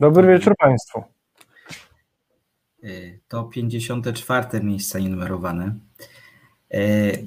Dobry 0.00 0.28
wieczór 0.28 0.54
Państwu. 0.58 1.02
Y, 2.84 3.20
to 3.28 3.44
54 3.44 4.60
miejsce 4.62 5.00
numerowane. 5.00 5.78
Y, 6.74 6.78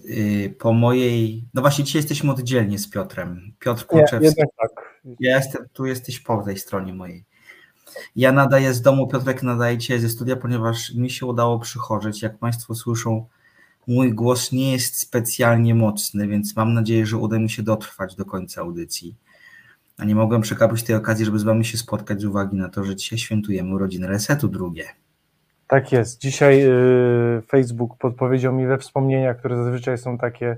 y, 0.05 0.55
po 0.59 0.73
mojej. 0.73 1.45
No 1.53 1.61
właśnie, 1.61 1.83
dzisiaj 1.83 1.99
jesteśmy 1.99 2.31
oddzielnie 2.31 2.79
z 2.79 2.89
Piotrem. 2.89 3.53
Piotr 3.59 3.85
Kurczewski. 3.85 4.25
jednak 4.25 4.49
tak. 4.61 5.01
Ja 5.19 5.37
jestem, 5.37 5.65
tu 5.73 5.85
jesteś 5.85 6.19
po 6.19 6.43
tej 6.43 6.57
stronie 6.57 6.93
mojej. 6.93 7.25
Ja 8.15 8.31
nadaję 8.31 8.73
z 8.73 8.81
domu, 8.81 9.07
Piotrek 9.07 9.43
nadaje 9.43 9.77
dzisiaj 9.77 9.99
ze 9.99 10.09
studia, 10.09 10.35
ponieważ 10.35 10.93
mi 10.93 11.09
się 11.09 11.25
udało 11.25 11.59
przychodzić. 11.59 12.21
Jak 12.21 12.37
Państwo 12.37 12.75
słyszą, 12.75 13.27
mój 13.87 14.13
głos 14.13 14.51
nie 14.51 14.71
jest 14.71 14.99
specjalnie 14.99 15.75
mocny, 15.75 16.27
więc 16.27 16.55
mam 16.55 16.73
nadzieję, 16.73 17.05
że 17.05 17.17
uda 17.17 17.39
mi 17.39 17.49
się 17.49 17.63
dotrwać 17.63 18.15
do 18.15 18.25
końca 18.25 18.61
audycji. 18.61 19.15
A 20.01 20.05
nie 20.05 20.15
mogłem 20.15 20.41
przekapić 20.41 20.83
tej 20.83 20.95
okazji, 20.95 21.25
żeby 21.25 21.39
z 21.39 21.43
Wami 21.43 21.65
się 21.65 21.77
spotkać 21.77 22.21
z 22.21 22.25
uwagi 22.25 22.57
na 22.57 22.69
to, 22.69 22.83
że 22.83 22.95
dzisiaj 22.95 23.19
świętujemy 23.19 23.73
urodziny 23.73 24.07
Resetu 24.07 24.47
drugie. 24.47 24.85
Tak 25.67 25.91
jest. 25.91 26.21
Dzisiaj 26.21 26.65
y, 26.65 27.41
Facebook 27.47 27.97
podpowiedział 27.97 28.53
mi 28.53 28.67
we 28.67 28.77
wspomnieniach, 28.77 29.37
które 29.37 29.57
zazwyczaj 29.57 29.97
są 29.97 30.17
takie 30.17 30.57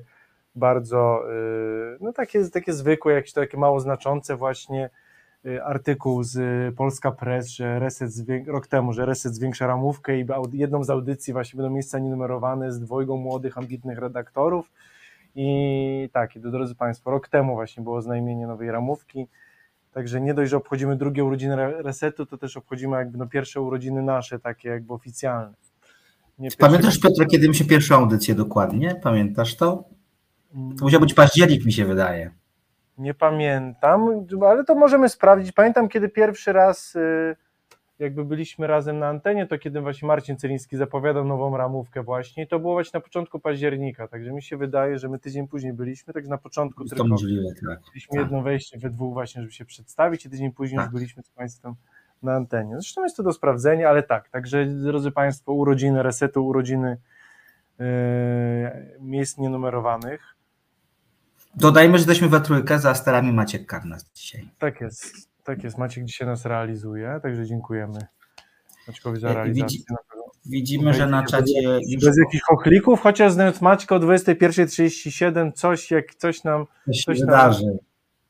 bardzo, 0.55 1.23
y, 1.95 1.97
no 2.01 2.13
takie, 2.13 2.49
takie 2.49 2.73
zwykłe, 2.73 3.13
jakieś 3.13 3.33
takie 3.33 3.57
mało 3.57 3.79
znaczące 3.79 4.35
właśnie, 4.35 4.89
y, 5.45 5.63
artykuł 5.63 6.23
z 6.23 6.75
Polska 6.75 7.11
Press, 7.11 7.47
że 7.47 7.79
Reset 7.79 8.11
rok 8.47 8.67
temu, 8.67 8.93
że 8.93 9.05
Reset 9.05 9.35
zwiększa 9.35 9.67
ramówkę 9.67 10.19
i 10.19 10.25
jedną 10.53 10.83
z 10.83 10.89
audycji 10.89 11.33
właśnie 11.33 11.57
będą 11.57 11.73
miejsca 11.73 11.99
nienumerowane 11.99 12.71
z 12.71 12.79
dwojgą 12.79 13.17
młodych, 13.17 13.57
ambitnych 13.57 13.99
redaktorów 13.99 14.71
i 15.35 16.09
tak, 16.13 16.35
i 16.35 16.39
drodzy 16.39 16.75
Państwo, 16.75 17.11
rok 17.11 17.27
temu 17.27 17.53
właśnie 17.55 17.83
było 17.83 18.01
znajmienie 18.01 18.47
nowej 18.47 18.71
ramówki, 18.71 19.27
Także 19.93 20.21
nie 20.21 20.33
dość, 20.33 20.51
że 20.51 20.57
obchodzimy 20.57 20.95
drugie 20.95 21.23
urodziny 21.23 21.55
resetu, 21.81 22.25
to 22.25 22.37
też 22.37 22.57
obchodzimy 22.57 22.97
jakby 22.97 23.17
no 23.17 23.27
pierwsze 23.27 23.61
urodziny 23.61 24.01
nasze, 24.01 24.39
takie 24.39 24.69
jakby 24.69 24.93
oficjalne. 24.93 25.53
Nie 26.39 26.49
Pamiętasz 26.51 26.99
Piotr, 26.99 27.27
kiedy 27.31 27.49
mi 27.49 27.55
się 27.55 27.65
pierwszą 27.65 27.95
audycję 27.95 28.35
dokładnie? 28.35 28.95
Pamiętasz 29.03 29.55
to? 29.55 29.83
To 30.77 30.85
musiał 30.85 30.99
być 30.99 31.13
październik, 31.13 31.65
mi 31.65 31.73
się 31.73 31.85
wydaje. 31.85 32.31
Nie 32.97 33.13
pamiętam, 33.13 34.25
ale 34.47 34.63
to 34.63 34.75
możemy 34.75 35.09
sprawdzić. 35.09 35.51
Pamiętam, 35.51 35.89
kiedy 35.89 36.09
pierwszy 36.09 36.53
raz 36.53 36.95
y, 36.95 37.35
jakby 37.99 38.25
byliśmy 38.25 38.67
razem 38.67 38.99
na 38.99 39.07
antenie, 39.07 39.47
to 39.47 39.57
kiedy 39.57 39.81
właśnie 39.81 40.07
Marcin 40.07 40.37
Celiński 40.37 40.77
zapowiadał 40.77 41.25
nową 41.25 41.57
ramówkę 41.57 42.03
właśnie, 42.03 42.47
to 42.47 42.59
było 42.59 42.73
właśnie 42.73 42.97
na 42.97 43.01
początku 43.01 43.39
października, 43.39 44.07
także 44.07 44.31
mi 44.31 44.43
się 44.43 44.57
wydaje, 44.57 44.99
że 44.99 45.09
my 45.09 45.19
tydzień 45.19 45.47
później 45.47 45.73
byliśmy, 45.73 46.13
także 46.13 46.29
na 46.29 46.37
początku 46.37 46.85
tylko 46.85 47.07
możliwe, 47.07 47.49
tak. 47.67 47.79
mieliśmy 47.87 48.11
tak. 48.11 48.19
jedno 48.19 48.41
wejście 48.41 48.77
we 48.77 48.89
dwóch 48.89 49.13
właśnie, 49.13 49.41
żeby 49.41 49.53
się 49.53 49.65
przedstawić 49.65 50.25
i 50.25 50.29
tydzień 50.29 50.51
później 50.51 50.77
tak. 50.77 50.85
już 50.85 50.93
byliśmy 50.93 51.23
z 51.23 51.29
Państwem 51.29 51.75
na 52.23 52.33
antenie. 52.33 52.75
Zresztą 52.75 53.03
jest 53.03 53.17
to 53.17 53.23
do 53.23 53.33
sprawdzenia, 53.33 53.89
ale 53.89 54.03
tak, 54.03 54.29
także 54.29 54.65
drodzy 54.65 55.11
Państwo, 55.11 55.53
urodziny 55.53 56.03
resetu, 56.03 56.47
urodziny 56.47 56.97
yy, 57.79 57.85
miejsc 58.99 59.37
nienumerowanych. 59.37 60.35
Dodajmy, 61.55 61.97
że 61.97 62.01
jesteśmy 62.01 62.29
we 62.29 62.41
trójkę, 62.41 62.79
za 62.79 62.95
starami 62.95 63.33
Maciek 63.33 63.65
Karnas 63.65 64.11
dzisiaj. 64.13 64.49
Tak 64.59 64.81
jest. 64.81 65.32
Tak 65.43 65.63
jest, 65.63 65.77
Maciek 65.77 66.05
dzisiaj 66.05 66.27
nas 66.27 66.45
realizuje, 66.45 67.19
także 67.23 67.45
dziękujemy 67.45 67.99
Maćkowi 68.87 69.19
za 69.19 69.33
realizację. 69.33 69.79
Widzi, 69.79 69.85
widzimy, 70.45 70.93
że 70.93 71.07
na 71.07 71.23
czacie... 71.25 71.79
Bez, 72.01 72.17
jakichś 72.17 72.43
ochlików, 72.49 73.01
chociaż 73.01 73.33
znając 73.33 73.61
Maćka 73.61 73.95
o 73.95 73.99
21.37 73.99 75.51
coś, 75.51 75.91
jak, 75.91 76.15
coś 76.15 76.43
nam... 76.43 76.65
Coś, 76.85 77.03
coś 77.03 77.19
wydarzy. 77.19 77.65
Nam, 77.65 77.77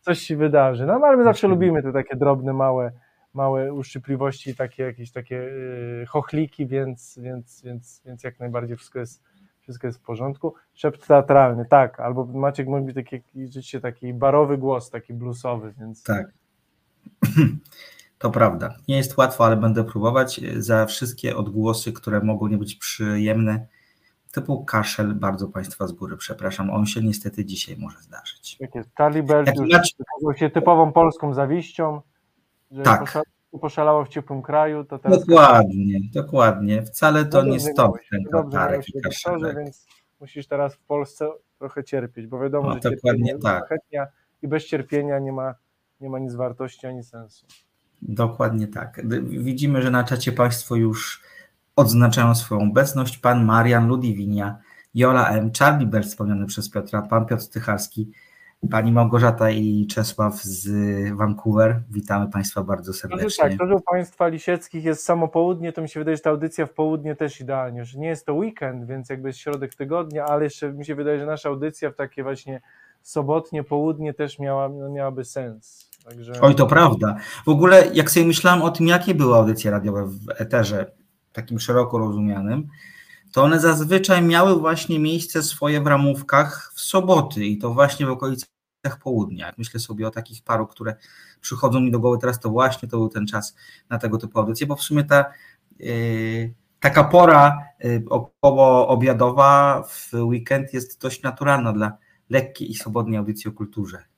coś 0.01 0.19
się 0.19 0.37
wydarzy. 0.37 0.85
No 0.85 0.93
ale 0.93 1.17
my 1.17 1.23
zawsze 1.23 1.47
lubimy 1.47 1.83
te 1.83 1.93
takie 1.93 2.15
drobne, 2.15 2.53
małe, 2.53 2.91
małe 3.33 3.73
uszczypliwości, 3.73 4.55
takie 4.55 4.83
jakieś 4.83 5.11
takie 5.11 5.35
yy, 5.35 6.05
chochliki, 6.07 6.67
więc, 6.67 7.19
więc, 7.21 7.61
więc, 7.61 8.01
więc 8.05 8.23
jak 8.23 8.39
najbardziej 8.39 8.77
wszystko 8.77 8.99
jest, 8.99 9.21
wszystko 9.61 9.87
jest 9.87 9.99
w 9.99 10.01
porządku. 10.01 10.53
Szept 10.73 11.07
teatralny, 11.07 11.65
tak, 11.69 11.99
albo 11.99 12.25
Maciek 12.25 12.67
mówi 12.67 12.93
taki, 12.93 13.21
rzeczywiście 13.35 13.81
taki 13.81 14.13
barowy 14.13 14.57
głos, 14.57 14.89
taki 14.89 15.13
bluesowy, 15.13 15.73
więc... 15.79 16.03
Tak. 16.03 16.42
To 18.23 18.31
prawda. 18.31 18.75
Nie 18.87 18.97
jest 18.97 19.17
łatwo, 19.17 19.45
ale 19.45 19.57
będę 19.57 19.83
próbować. 19.83 20.41
Za 20.57 20.85
wszystkie 20.85 21.37
odgłosy, 21.37 21.93
które 21.93 22.21
mogą 22.21 22.47
nie 22.47 22.57
być 22.57 22.75
przyjemne, 22.75 23.67
typu 24.33 24.65
kaszel, 24.65 25.13
bardzo 25.13 25.47
Państwa 25.47 25.87
z 25.87 25.91
góry 25.91 26.17
przepraszam. 26.17 26.69
On 26.69 26.85
się 26.85 27.01
niestety 27.01 27.45
dzisiaj 27.45 27.77
może 27.77 28.01
zdarzyć. 28.01 28.57
Tak 28.57 28.75
jest. 28.75 28.89
Charlie 28.95 29.23
Bell 29.23 29.45
już 30.21 30.39
się 30.39 30.49
typową 30.49 30.91
polską 30.91 31.33
zawiścią, 31.33 32.01
że 32.71 32.83
tak. 32.83 33.23
poszalało 33.61 34.05
w 34.05 34.09
ciepłym 34.09 34.41
kraju. 34.41 34.83
To 34.83 34.99
teraz 34.99 35.25
dokładnie, 35.25 35.99
dokładnie. 36.13 36.83
Wcale 36.83 37.25
to 37.25 37.43
no 37.43 37.51
nie 37.51 37.59
stąd 37.59 37.95
ten 38.11 38.23
katarek 38.31 38.89
i 38.89 39.01
kaszelek. 39.01 39.57
Więc 39.57 39.87
musisz 40.19 40.47
teraz 40.47 40.75
w 40.75 40.79
Polsce 40.79 41.29
trochę 41.59 41.83
cierpieć, 41.83 42.27
bo 42.27 42.39
wiadomo, 42.39 42.69
no, 42.69 42.75
że 42.83 42.91
dokładnie 42.91 43.37
tak. 43.37 43.75
i 44.41 44.47
bez 44.47 44.65
cierpienia 44.65 45.19
nie 45.19 45.31
ma 45.31 45.55
nie 46.03 46.09
ma 46.09 46.19
nic 46.19 46.35
wartości 46.35 46.87
ani 46.87 47.03
sensu. 47.03 47.45
Dokładnie 48.01 48.67
tak. 48.67 49.01
Widzimy, 49.23 49.81
że 49.81 49.91
na 49.91 50.03
czacie 50.03 50.31
Państwo 50.31 50.75
już 50.75 51.23
odznaczają 51.75 52.35
swoją 52.35 52.61
obecność. 52.61 53.17
Pan 53.17 53.45
Marian 53.45 53.87
Ludiwinia, 53.87 54.57
Jola 54.93 55.29
M., 55.29 55.51
Charlie 55.59 55.87
Bell 55.87 56.03
wspomniany 56.03 56.45
przez 56.45 56.69
Piotra, 56.69 57.01
pan 57.01 57.25
Piotr 57.25 57.47
Tycharski, 57.47 58.11
pani 58.71 58.91
Małgorzata 58.91 59.49
i 59.49 59.87
Czesław 59.87 60.43
z 60.43 60.69
Vancouver. 61.17 61.81
Witamy 61.89 62.29
Państwa 62.29 62.63
bardzo 62.63 62.93
serdecznie. 62.93 63.49
tak, 63.49 63.57
to, 63.57 63.67
że 63.67 63.75
u 63.75 63.81
Państwa 63.81 64.27
Lisieckich 64.27 64.83
jest 64.83 65.03
samo 65.03 65.27
południe, 65.27 65.73
to 65.73 65.81
mi 65.81 65.89
się 65.89 65.99
wydaje, 65.99 66.17
że 66.17 66.23
ta 66.23 66.29
audycja 66.29 66.65
w 66.65 66.73
południe 66.73 67.15
też 67.15 67.41
idealnie, 67.41 67.85
że 67.85 67.99
nie 67.99 68.07
jest 68.07 68.25
to 68.25 68.33
weekend, 68.33 68.85
więc 68.85 69.09
jakby 69.09 69.29
jest 69.29 69.39
środek 69.39 69.75
tygodnia, 69.75 70.25
ale 70.25 70.43
jeszcze 70.43 70.73
mi 70.73 70.85
się 70.85 70.95
wydaje, 70.95 71.19
że 71.19 71.25
nasza 71.25 71.49
audycja 71.49 71.91
w 71.91 71.95
takie 71.95 72.23
właśnie 72.23 72.61
sobotnie 73.01 73.63
południe 73.63 74.13
też 74.13 74.39
miała, 74.39 74.69
miałaby 74.69 75.25
sens. 75.25 75.82
Także... 76.03 76.33
Oj, 76.41 76.55
to 76.55 76.67
prawda. 76.67 77.15
W 77.45 77.49
ogóle, 77.49 77.87
jak 77.93 78.11
sobie 78.11 78.25
myślałem 78.25 78.61
o 78.61 78.71
tym, 78.71 78.87
jakie 78.87 79.15
były 79.15 79.35
audycje 79.35 79.71
radiowe 79.71 80.05
w 80.05 80.29
eterze, 80.41 80.91
takim 81.33 81.59
szeroko 81.59 81.97
rozumianym, 81.97 82.67
to 83.31 83.43
one 83.43 83.59
zazwyczaj 83.59 84.21
miały 84.21 84.59
właśnie 84.59 84.99
miejsce 84.99 85.43
swoje 85.43 85.81
w 85.81 85.87
ramówkach 85.87 86.71
w 86.75 86.81
soboty 86.81 87.45
i 87.45 87.57
to 87.57 87.73
właśnie 87.73 88.05
w 88.05 88.09
okolicach 88.09 88.49
południa. 89.03 89.53
Myślę 89.57 89.79
sobie 89.79 90.07
o 90.07 90.11
takich 90.11 90.43
paru, 90.43 90.67
które 90.67 90.95
przychodzą 91.41 91.79
mi 91.79 91.91
do 91.91 91.99
głowy 91.99 92.17
teraz, 92.17 92.39
to 92.39 92.49
właśnie 92.49 92.89
to 92.89 92.97
był 92.97 93.09
ten 93.09 93.27
czas 93.27 93.55
na 93.89 93.97
tego 93.97 94.17
typu 94.17 94.39
audycje, 94.39 94.67
bo 94.67 94.75
w 94.75 94.81
sumie 94.81 95.03
ta 95.03 95.25
yy, 95.79 96.53
taka 96.79 97.03
pora 97.03 97.57
yy, 97.79 98.03
około 98.09 98.87
obiadowa 98.87 99.83
w 99.87 100.13
weekend 100.13 100.73
jest 100.73 101.01
dość 101.01 101.21
naturalna 101.21 101.73
dla 101.73 101.97
lekkiej 102.29 102.71
i 102.71 102.75
swobodnej 102.75 103.17
audycji 103.17 103.49
o 103.49 103.53
kulturze. 103.53 104.12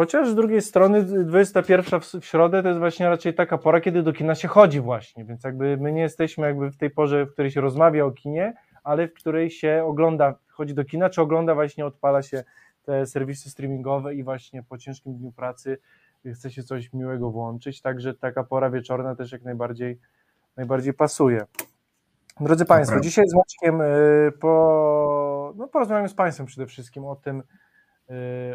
Chociaż 0.00 0.30
z 0.30 0.34
drugiej 0.34 0.62
strony 0.62 1.02
21 1.02 2.00
w 2.20 2.24
środę 2.24 2.62
to 2.62 2.68
jest 2.68 2.80
właśnie 2.80 3.08
raczej 3.08 3.34
taka 3.34 3.58
pora, 3.58 3.80
kiedy 3.80 4.02
do 4.02 4.12
kina 4.12 4.34
się 4.34 4.48
chodzi 4.48 4.80
właśnie, 4.80 5.24
więc 5.24 5.44
jakby 5.44 5.76
my 5.76 5.92
nie 5.92 6.00
jesteśmy 6.00 6.46
jakby 6.46 6.70
w 6.70 6.76
tej 6.76 6.90
porze, 6.90 7.26
w 7.26 7.32
której 7.32 7.50
się 7.50 7.60
rozmawia 7.60 8.04
o 8.04 8.10
kinie, 8.10 8.54
ale 8.84 9.08
w 9.08 9.14
której 9.14 9.50
się 9.50 9.84
ogląda, 9.86 10.34
chodzi 10.48 10.74
do 10.74 10.84
kina, 10.84 11.10
czy 11.10 11.22
ogląda 11.22 11.54
właśnie, 11.54 11.86
odpala 11.86 12.22
się 12.22 12.44
te 12.82 13.06
serwisy 13.06 13.50
streamingowe 13.50 14.14
i 14.14 14.22
właśnie 14.22 14.62
po 14.62 14.78
ciężkim 14.78 15.16
dniu 15.16 15.32
pracy 15.32 15.78
chce 16.34 16.50
się 16.50 16.62
coś 16.62 16.92
miłego 16.92 17.30
włączyć, 17.30 17.82
także 17.82 18.14
taka 18.14 18.44
pora 18.44 18.70
wieczorna 18.70 19.16
też 19.16 19.32
jak 19.32 19.42
najbardziej, 19.42 19.98
najbardziej 20.56 20.94
pasuje. 20.94 21.44
Drodzy 22.40 22.64
Państwo, 22.64 23.00
dzisiaj 23.00 23.24
z 23.28 23.34
Maćkiem 23.34 23.80
y, 23.80 24.32
po, 24.40 25.54
no 25.56 25.68
porozmawiamy 25.68 26.08
z 26.08 26.14
Państwem 26.14 26.46
przede 26.46 26.66
wszystkim 26.66 27.04
o 27.04 27.16
tym, 27.16 27.42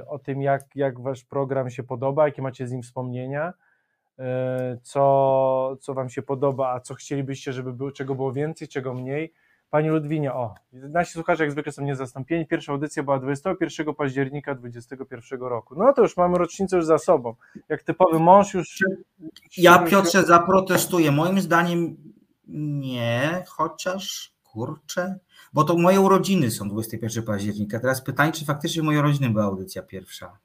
o 0.07 0.19
tym, 0.19 0.41
jak, 0.41 0.75
jak 0.75 1.01
wasz 1.01 1.23
program 1.23 1.69
się 1.69 1.83
podoba, 1.83 2.25
jakie 2.25 2.41
macie 2.41 2.67
z 2.67 2.71
nim 2.71 2.81
wspomnienia, 2.81 3.53
y, 4.19 4.23
co, 4.81 5.78
co 5.81 5.93
wam 5.93 6.09
się 6.09 6.22
podoba, 6.22 6.73
a 6.73 6.79
co 6.79 6.93
chcielibyście, 6.93 7.53
żeby 7.53 7.73
było, 7.73 7.91
czego 7.91 8.16
było 8.16 8.34
więcej, 8.34 8.67
czego 8.67 8.93
mniej. 8.93 9.34
Pani 9.69 9.90
Ludwinia, 9.90 10.35
o, 10.35 10.55
nasi 10.73 11.11
słuchacze 11.11 11.43
jak 11.43 11.52
zwykle 11.52 11.72
są 11.72 11.84
niezastąpieni. 11.84 12.46
Pierwsza 12.46 12.72
audycja 12.72 13.03
była 13.03 13.19
21 13.19 13.96
października 13.96 14.55
2021 14.55 15.40
roku. 15.40 15.75
No 15.78 15.93
to 15.93 16.02
już 16.02 16.17
mamy 16.17 16.37
rocznicę 16.37 16.75
już 16.75 16.85
za 16.85 16.97
sobą. 16.97 17.35
Jak 17.69 17.84
typowy 17.84 18.19
mąż 18.19 18.53
już... 18.53 18.84
Ja 19.57 19.79
Piotrze 19.79 20.23
zaprotestuję. 20.23 21.11
Moim 21.11 21.41
zdaniem 21.41 21.97
nie, 22.47 23.43
chociaż 23.47 24.34
kurczę, 24.43 25.19
bo 25.55 25.63
to 25.63 25.78
moje 25.78 25.99
urodziny 25.99 26.52
są 26.52 26.69
21 26.69 27.23
października. 27.23 27.79
Teraz 27.79 28.02
pytanie, 28.02 28.31
czy 28.31 28.46
faktycznie 28.46 28.84
moje 28.84 28.99
urodziny 28.99 29.29
była 29.29 29.43
audycja 29.43 29.84
pierwsza? 29.84 30.37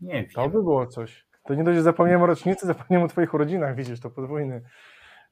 Nie 0.00 0.12
wiem. 0.12 0.30
To 0.34 0.48
by 0.48 0.62
było 0.62 0.86
coś. 0.86 1.26
To 1.44 1.54
nie 1.54 1.64
dość, 1.64 1.76
że 1.76 1.82
zapomniałem 1.82 2.22
o 2.22 2.26
rocznicy, 2.26 2.66
zapomniałem 2.66 3.06
o 3.06 3.08
twoich 3.08 3.34
urodzinach, 3.34 3.76
widzisz, 3.76 4.00
to 4.00 4.10
podwójny, 4.10 4.62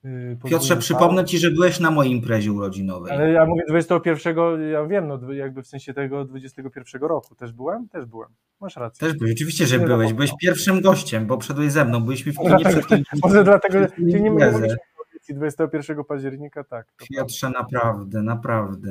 Yy, 0.04 0.50
Piotrze, 0.50 0.76
przypomnę 0.76 1.24
Ci, 1.24 1.38
że 1.38 1.50
byłeś 1.50 1.80
na 1.80 1.90
mojej 1.90 2.12
imprezie 2.12 2.52
urodzinowej. 2.52 3.12
Ale 3.12 3.30
ja 3.30 3.46
mówię 3.46 3.62
21, 3.68 4.36
ja 4.72 4.86
wiem, 4.86 5.08
no 5.08 5.32
jakby 5.32 5.62
w 5.62 5.66
sensie 5.66 5.94
tego 5.94 6.24
21 6.24 7.00
roku. 7.00 7.34
Też 7.34 7.52
byłem? 7.52 7.88
Też 7.88 8.06
byłem. 8.06 8.28
Masz 8.60 8.76
rację. 8.76 9.08
Też 9.08 9.18
byłeś, 9.18 9.32
oczywiście, 9.32 9.66
że 9.66 9.78
Nie 9.78 9.86
byłeś. 9.86 10.12
Byłeś 10.12 10.30
pierwszym 10.40 10.80
gościem, 10.80 11.26
bo 11.26 11.40
wszedłeś 11.40 11.72
ze 11.72 11.84
mną. 11.84 12.00
Byliśmy 12.00 12.32
w 12.32 12.36
kinie 12.46 12.64
przed. 12.64 12.84
Może 13.22 13.44
dlatego, 13.44 13.78
że 13.78 13.88
nie 13.98 14.30
mówiliśmy 14.30 14.76
o 14.95 14.95
audycji 15.26 15.34
21 15.34 16.04
października, 16.04 16.64
tak. 16.64 16.86
Piotrze, 17.10 17.50
naprawdę, 17.50 18.22
naprawdę. 18.22 18.88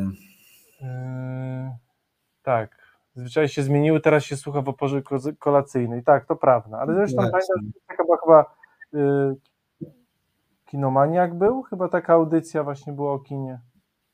Yy, 0.81 0.87
tak. 2.43 2.75
Zwyczaje 3.15 3.49
się 3.49 3.63
zmieniły, 3.63 4.01
teraz 4.01 4.23
się 4.23 4.37
słucha 4.37 4.61
w 4.61 4.69
oporze 4.69 5.01
ko- 5.01 5.19
kolacyjnej. 5.39 6.03
Tak, 6.03 6.25
to 6.25 6.35
prawda. 6.35 6.77
Ale 6.77 6.93
zresztą 6.93 7.17
pamiętam, 7.17 7.71
taka 7.87 8.03
była 8.03 8.17
chyba 8.23 8.55
yy, 8.93 9.35
Kinomaniak 10.65 11.37
był? 11.37 11.61
Chyba 11.63 11.89
taka 11.89 12.13
audycja 12.13 12.63
właśnie 12.63 12.93
była 12.93 13.13
o 13.13 13.19
kinie. 13.19 13.59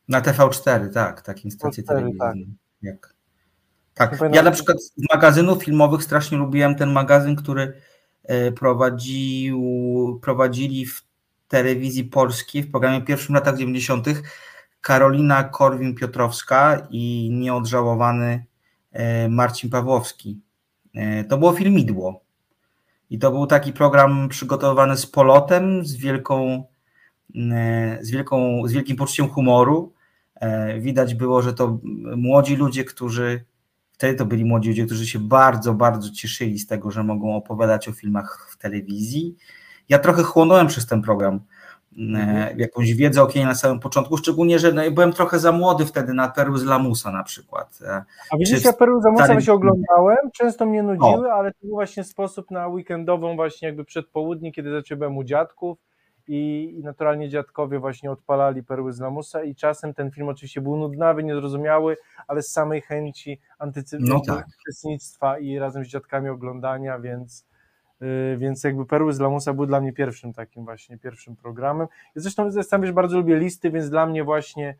Na 0.08 0.22
TV4, 0.22 0.90
tak, 0.94 1.22
takim 1.22 1.52
stacji 1.52 1.84
TV4, 1.84 1.88
telewizyjnej. 1.88 2.48
Jak? 2.82 3.14
Tak. 3.94 4.12
Nie 4.12 4.18
pamiętam- 4.18 4.36
Ja 4.36 4.44
na 4.44 4.52
przykład 4.52 4.84
z 4.84 4.94
magazynów 5.14 5.64
filmowych 5.64 6.04
strasznie 6.04 6.38
lubiłem 6.38 6.76
ten 6.76 6.92
magazyn, 6.92 7.36
który 7.36 7.74
e, 8.24 8.52
prowadził, 8.52 9.60
prowadzili 10.22 10.86
w 10.86 11.11
telewizji 11.52 12.04
polskiej 12.04 12.64
w 12.64 12.72
programie 12.72 13.02
pierwszym 13.02 13.36
latach 13.36 13.58
90. 13.58 14.08
Karolina 14.82 15.44
Korwin-Piotrowska 15.44 16.88
i 16.90 17.30
nieodżałowany 17.32 18.46
e, 18.92 19.30
Marcin 19.30 19.70
Pawłowski. 19.70 20.42
E, 20.94 21.24
To 21.24 21.38
było 21.38 21.54
filmidło. 21.54 22.22
I 23.10 23.20
to 23.20 23.32
był 23.32 23.48
taki 23.48 23.74
program 23.74 24.30
przygotowany 24.30 24.98
z 24.98 25.06
polotem, 25.06 25.86
z 25.86 25.96
wielką, 25.96 26.64
e, 27.36 27.98
z 28.02 28.12
wielką, 28.12 28.62
z 28.66 28.72
wielkim 28.72 28.98
poczuciem 28.98 29.30
humoru. 29.30 29.94
Widać 30.80 31.16
było, 31.16 31.42
że 31.42 31.54
to 31.54 31.80
młodzi 32.16 32.56
ludzie, 32.56 32.84
którzy 32.84 33.46
wtedy 33.92 34.18
to 34.18 34.26
byli 34.26 34.46
młodzi 34.46 34.70
ludzie, 34.70 34.86
którzy 34.86 35.08
się 35.08 35.20
bardzo, 35.20 35.74
bardzo 35.74 36.12
cieszyli 36.12 36.60
z 36.60 36.68
tego, 36.68 36.92
że 36.92 37.04
mogą 37.04 37.36
opowiadać 37.36 37.88
o 37.88 37.92
filmach 37.92 38.48
w 38.52 38.58
telewizji. 38.58 39.36
Ja 39.90 40.00
trochę 40.00 40.24
chłonąłem 40.24 40.68
przez 40.68 40.88
ten 40.88 41.02
program 41.02 41.40
e, 42.16 42.54
jakąś 42.58 42.94
wiedzę 42.94 43.22
o 43.22 43.28
kinie 43.28 43.46
na 43.46 43.56
samym 43.56 43.80
początku, 43.80 44.18
szczególnie, 44.18 44.60
że 44.60 44.72
no, 44.72 44.84
ja 44.84 44.92
byłem 44.92 45.14
trochę 45.14 45.40
za 45.40 45.52
młody 45.52 45.86
wtedy 45.86 46.14
na 46.14 46.28
Perły 46.30 46.60
z 46.60 46.64
Lamusa 46.64 47.12
na 47.12 47.24
przykład. 47.24 47.80
E, 47.86 48.04
A 48.32 48.38
widzisz, 48.38 48.66
ja 48.66 48.74
Peru 48.74 49.02
za 49.02 49.10
starym- 49.12 49.42
się 49.42 49.54
oglądałem, 49.54 50.18
często 50.34 50.66
mnie 50.66 50.84
nudziły, 50.84 51.32
ale 51.32 51.52
to 51.52 51.58
był 51.64 51.72
właśnie 51.72 52.04
sposób 52.04 52.52
na 52.52 52.68
weekendową 52.68 53.36
właśnie 53.36 53.68
jakby 53.68 53.86
przedpołudnie, 53.86 54.52
kiedy 54.52 54.72
zacząłem 54.72 55.18
u 55.18 55.24
dziadków 55.24 55.78
i, 56.28 56.74
i 56.80 56.84
naturalnie 56.84 57.30
dziadkowie 57.30 57.80
właśnie 57.80 58.12
odpalali 58.12 58.64
Perły 58.64 58.94
z 58.94 59.00
Lamusa 59.00 59.44
i 59.44 59.56
czasem 59.56 59.94
ten 59.94 60.12
film 60.12 60.30
oczywiście 60.30 60.62
był 60.62 60.76
nudnawy, 60.78 61.24
niezrozumiały, 61.24 61.98
ale 62.28 62.42
z 62.44 62.52
samej 62.52 62.82
chęci 62.82 63.40
antycypacji, 63.60 64.14
No 64.14 64.36
tak. 64.36 64.46
uczestnictwa 64.62 65.40
i 65.40 65.60
razem 65.60 65.86
z 65.86 65.88
dziadkami 65.88 66.30
oglądania, 66.30 67.00
więc 67.00 67.46
więc 68.38 68.64
jakby 68.64 68.86
Perły 68.86 69.14
z 69.14 69.20
Lamusa 69.20 69.54
był 69.54 69.66
dla 69.66 69.82
mnie 69.82 69.94
pierwszym 69.94 70.34
takim 70.34 70.66
właśnie 70.66 70.98
pierwszym 70.98 71.36
programem. 71.36 71.88
Ja 72.16 72.22
zresztą 72.22 72.64
sam 72.64 72.82
wiesz, 72.82 72.92
bardzo 72.92 73.18
lubię 73.18 73.36
listy, 73.36 73.72
więc 73.72 73.90
dla 73.90 74.06
mnie 74.06 74.24
właśnie 74.24 74.76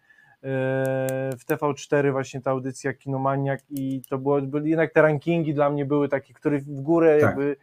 w 1.38 1.46
TV4 1.50 2.12
właśnie 2.12 2.42
ta 2.42 2.52
audycja 2.52 2.94
Kinomaniak 2.94 3.60
i 3.70 4.02
to 4.10 4.18
było, 4.18 4.40
jednak 4.64 4.94
te 4.94 5.02
rankingi 5.02 5.54
dla 5.54 5.70
mnie 5.70 5.86
były 5.86 6.10
takie, 6.10 6.34
które 6.34 6.60
w 6.60 6.82
górę 6.82 7.18
Tak. 7.20 7.30
jakby 7.30 7.56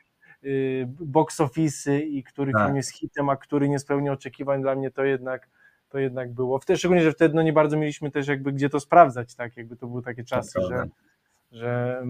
y, 0.45 0.89
box 1.01 1.41
office'y 1.41 2.01
i 2.01 2.23
który 2.23 2.53
Tak. 2.53 2.65
film 2.65 2.77
jest 2.77 2.93
hitem, 2.93 3.29
a 3.29 3.37
który 3.37 3.69
nie 3.69 3.79
spełnia 3.79 4.13
oczekiwań, 4.13 4.63
dla 4.63 4.75
mnie 4.75 4.91
to 4.91 5.05
jednak 5.05 5.49
to 5.89 5.99
jednak 5.99 6.33
było. 6.33 6.59
Wtedy, 6.59 6.79
szczególnie, 6.79 7.03
że 7.03 7.13
wtedy 7.13 7.35
no 7.35 7.43
nie 7.43 7.53
bardzo 7.53 7.77
mieliśmy 7.77 8.11
też 8.11 8.29
jakby 8.29 8.53
gdzie 8.53 8.71
to 8.71 8.81
sprawdzać, 8.81 9.35
tak, 9.35 9.57
jakby 9.57 9.77
to 9.77 9.87
były 9.87 10.03
takie 10.03 10.25
czasy, 10.25 10.53
prawda. 10.53 10.77
że, 10.77 10.89
że, 11.53 12.03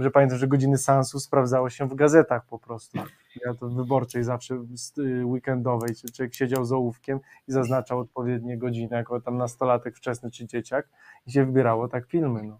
że 0.00 0.10
pamiętam, 0.10 0.38
że 0.38 0.48
godziny 0.48 0.78
seansu 0.78 1.20
sprawdzało 1.20 1.70
się 1.70 1.88
w 1.88 1.94
gazetach 1.94 2.46
po 2.46 2.58
prostu. 2.58 2.98
Ja 3.46 3.54
to 3.54 3.68
w 3.68 3.74
wyborczej 3.74 4.24
zawsze 4.24 4.54
y, 4.98 5.26
weekendowej, 5.26 5.94
czy 5.94 6.12
człowiek 6.12 6.34
siedział 6.34 6.64
z 6.64 6.72
ołówkiem 6.72 7.20
i 7.48 7.52
zaznaczał 7.52 7.98
odpowiednie 7.98 8.58
godziny, 8.58 8.96
jako 8.96 9.20
tam 9.20 9.36
nastolatek 9.36 9.96
wczesny 9.96 10.30
czy 10.30 10.46
dzieciak 10.46 10.88
i 11.26 11.32
się 11.32 11.46
wybierało 11.46 11.88
tak 11.88 12.06
filmy. 12.06 12.42
No. 12.42 12.58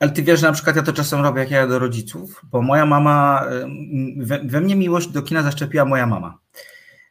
Ale 0.00 0.10
ty 0.10 0.22
wiesz, 0.22 0.40
że 0.40 0.46
na 0.46 0.52
przykład 0.52 0.76
ja 0.76 0.82
to 0.82 0.92
czasem 0.92 1.20
robię, 1.20 1.40
jak 1.40 1.50
ja 1.50 1.66
do 1.66 1.78
rodziców, 1.78 2.42
bo 2.50 2.62
moja 2.62 2.86
mama, 2.86 3.46
em, 3.62 4.26
we, 4.26 4.38
we 4.38 4.60
mnie 4.60 4.76
miłość 4.76 5.08
do 5.08 5.22
kina 5.22 5.42
zaszczepiła 5.42 5.84
moja 5.84 6.06
mama. 6.06 6.38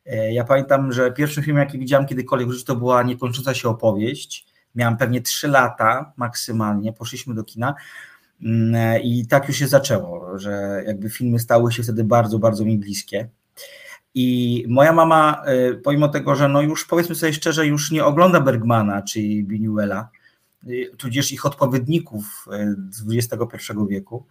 E, 0.06 0.33
Ja 0.33 0.44
pamiętam, 0.44 0.92
że 0.92 1.12
pierwszym 1.12 1.44
filmem, 1.44 1.63
jaki 1.63 1.80
widziałam 1.80 2.06
kiedykolwiek 2.06 2.48
w 2.48 2.51
życiu, 2.51 2.66
to 2.66 2.75
była 2.75 3.04
niekończąca 3.04 3.54
się 3.54 3.69
opowieść. 3.69 4.48
Miałam 4.75 4.98
pewnie 4.98 5.22
3 5.22 5.48
lata 5.48 6.13
maksymalnie, 6.18 6.94
poszliśmy 6.94 7.36
do 7.36 7.44
kina 7.44 7.75
i 9.03 9.27
tak 9.29 9.47
już 9.47 9.57
się 9.57 9.67
zaczęło, 9.67 10.39
że 10.39 10.83
jakby 10.88 11.09
filmy 11.09 11.39
stały 11.39 11.71
się 11.71 11.83
wtedy 11.83 12.03
bardzo, 12.03 12.39
bardzo 12.39 12.65
mi 12.65 12.77
bliskie. 12.77 13.29
I 14.13 14.65
moja 14.67 14.93
mama, 14.93 15.43
e, 15.45 15.73
pomimo 15.73 16.07
tego, 16.07 16.35
że 16.35 16.49
no 16.49 16.61
już 16.61 16.85
powiedzmy 16.85 17.15
sobie 17.15 17.33
szczerze, 17.33 17.67
już 17.67 17.91
nie 17.91 18.05
ogląda 18.05 18.41
Bergmana 18.41 19.01
czy 19.01 19.19
Binuela, 19.43 20.09
y, 20.67 20.91
tudzież 20.97 21.31
ich 21.31 21.45
odpowiedników 21.45 22.47
y, 23.07 23.15
XXI 23.15 23.73
wieku, 23.89 24.25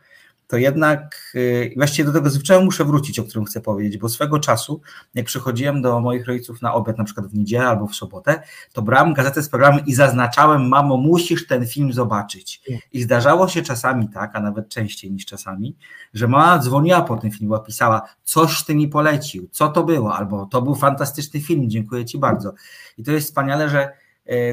to 0.51 0.57
jednak 0.57 1.33
y, 1.35 1.73
właściwie 1.77 2.07
do 2.07 2.13
tego 2.13 2.31
zwyczaju 2.31 2.65
muszę 2.65 2.85
wrócić, 2.85 3.19
o 3.19 3.25
którym 3.25 3.45
chcę 3.45 3.61
powiedzieć, 3.61 3.99
bo 3.99 4.09
swego 4.09 4.39
czasu, 4.39 4.81
jak 5.15 5.27
przychodziłem 5.27 5.83
do 5.83 6.01
moich 6.01 6.27
rodziców 6.27 6.63
na 6.63 6.75
obiad, 6.75 6.99
na 6.99 7.05
przykład 7.05 7.27
w 7.27 7.35
niedzielę 7.35 7.67
albo 7.69 7.87
w 7.87 7.95
sobotę, 7.95 8.43
to 8.73 8.83
brałem 8.83 9.15
gazetę 9.15 9.43
z 9.43 9.49
programem 9.49 9.87
i 9.87 9.95
zaznaczałem, 9.95 10.69
mamo, 10.69 10.97
musisz 10.97 11.47
ten 11.47 11.67
film 11.67 11.93
zobaczyć. 11.93 12.63
I 12.93 13.03
zdarzało 13.03 13.49
się 13.49 13.63
czasami 13.63 14.09
tak, 14.09 14.37
a 14.37 14.41
nawet 14.41 14.69
częściej 14.69 15.13
niż 15.13 15.27
czasami, 15.27 15.77
że 16.15 16.29
mama 16.29 16.59
dzwoniła 16.59 17.03
po 17.03 17.17
tym 17.17 17.31
filmie, 17.31 17.59
pisała, 17.67 18.03
coś 18.25 18.65
ty 18.65 18.75
mi 18.75 18.89
polecił, 18.89 19.49
co 19.53 19.69
to 19.69 19.85
było, 19.85 20.15
albo 20.15 20.47
to 20.47 20.63
był 20.63 20.75
fantastyczny 20.75 21.41
film, 21.41 21.71
dziękuję 21.71 22.05
ci 22.05 22.19
bardzo. 22.19 22.55
I 22.99 23.05
to 23.05 23.13
jest 23.13 23.27
wspaniale, 23.27 23.69
że 23.69 24.00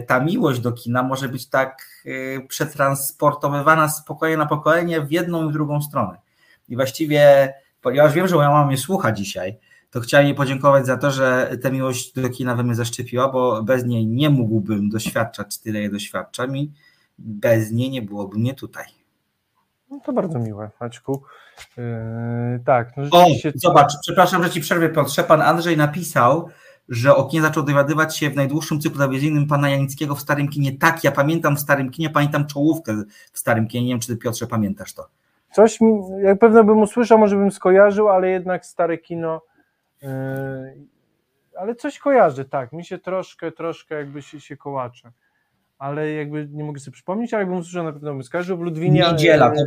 ta 0.07 0.19
miłość 0.19 0.59
do 0.59 0.71
kina 0.71 1.03
może 1.03 1.29
być 1.29 1.49
tak 1.49 1.87
e, 2.05 2.47
przetransportowywana 2.47 3.87
z 3.87 4.05
pokolenia 4.05 4.37
na 4.37 4.45
pokolenie 4.45 5.01
w 5.01 5.11
jedną 5.11 5.45
i 5.45 5.49
w 5.49 5.53
drugą 5.53 5.81
stronę. 5.81 6.17
I 6.69 6.75
właściwie, 6.75 7.53
ponieważ 7.81 8.13
wiem, 8.13 8.27
że 8.27 8.35
moja 8.35 8.49
mama 8.49 8.67
mnie 8.67 8.77
słucha 8.77 9.11
dzisiaj, 9.11 9.57
to 9.91 9.99
chciałem 9.99 10.27
jej 10.27 10.35
podziękować 10.35 10.85
za 10.85 10.97
to, 10.97 11.11
że 11.11 11.57
tę 11.61 11.71
miłość 11.71 12.13
do 12.13 12.29
kina 12.29 12.55
we 12.55 12.63
mnie 12.63 12.75
zaszczepiła, 12.75 13.29
bo 13.29 13.63
bez 13.63 13.85
niej 13.85 14.07
nie 14.07 14.29
mógłbym 14.29 14.89
doświadczać 14.89 15.57
tyle, 15.57 15.79
ile 15.79 15.89
doświadczam 15.89 16.57
i 16.57 16.71
bez 17.17 17.71
niej 17.71 17.89
nie 17.89 18.01
byłoby 18.01 18.37
mnie 18.37 18.53
tutaj. 18.53 18.85
No 19.89 19.99
to 20.05 20.13
bardzo 20.13 20.39
miłe, 20.39 20.69
Maćku. 20.81 21.23
Yy, 21.77 21.83
tak, 22.65 22.97
no 22.97 23.03
O, 23.11 23.27
zobacz, 23.55 23.93
przepraszam, 24.01 24.43
że 24.43 24.49
ci 24.49 24.61
przerwę, 24.61 24.89
Piotrze. 24.89 25.23
Pan 25.23 25.41
Andrzej 25.41 25.77
napisał, 25.77 26.49
że 26.89 27.15
o 27.15 27.25
kinie 27.25 27.41
zaczął 27.41 27.63
dowiadywać 27.63 28.17
się 28.17 28.29
w 28.29 28.35
najdłuższym 28.35 28.81
cyklu 28.81 28.97
telewizyjnym 28.97 29.47
pana 29.47 29.69
Janickiego 29.69 30.15
w 30.15 30.21
Starym 30.21 30.47
Kinie. 30.47 30.77
Tak, 30.77 31.03
ja 31.03 31.11
pamiętam 31.11 31.55
w 31.55 31.59
Starym 31.59 31.89
Kinie, 31.89 32.09
pamiętam 32.09 32.45
czołówkę 32.45 32.93
w 33.33 33.39
Starym 33.39 33.67
Kinie. 33.67 33.85
Nie 33.85 33.93
wiem, 33.93 33.99
czy 33.99 34.07
ty, 34.07 34.17
Piotrze, 34.17 34.47
pamiętasz 34.47 34.93
to. 34.93 35.07
Coś 35.51 35.81
mi, 35.81 35.91
jak 36.23 36.39
pewno 36.39 36.63
bym 36.63 36.79
usłyszał, 36.79 37.17
może 37.17 37.35
bym 37.35 37.51
skojarzył, 37.51 38.09
ale 38.09 38.29
jednak 38.29 38.65
stare 38.65 38.97
kino. 38.97 39.41
Yy, 40.01 40.09
ale 41.59 41.75
coś 41.75 41.99
kojarzy, 41.99 42.45
tak. 42.45 42.73
Mi 42.73 42.85
się 42.85 42.97
troszkę, 42.97 43.51
troszkę 43.51 43.95
jakby 43.95 44.21
się, 44.21 44.39
się 44.39 44.57
kołacze. 44.57 45.11
Ale 45.79 46.11
jakby 46.11 46.47
nie 46.51 46.63
mogę 46.63 46.79
sobie 46.79 46.93
przypomnieć, 46.93 47.33
ale 47.33 47.41
jakbym 47.41 47.59
usłyszał, 47.59 47.83
na 47.83 47.93
pewno 47.93 48.11
bym 48.11 48.23
skojarzył. 48.23 48.57
W 48.57 48.61
Ludwinia. 48.61 49.11
Niedziela, 49.11 49.49
to, 49.49 49.63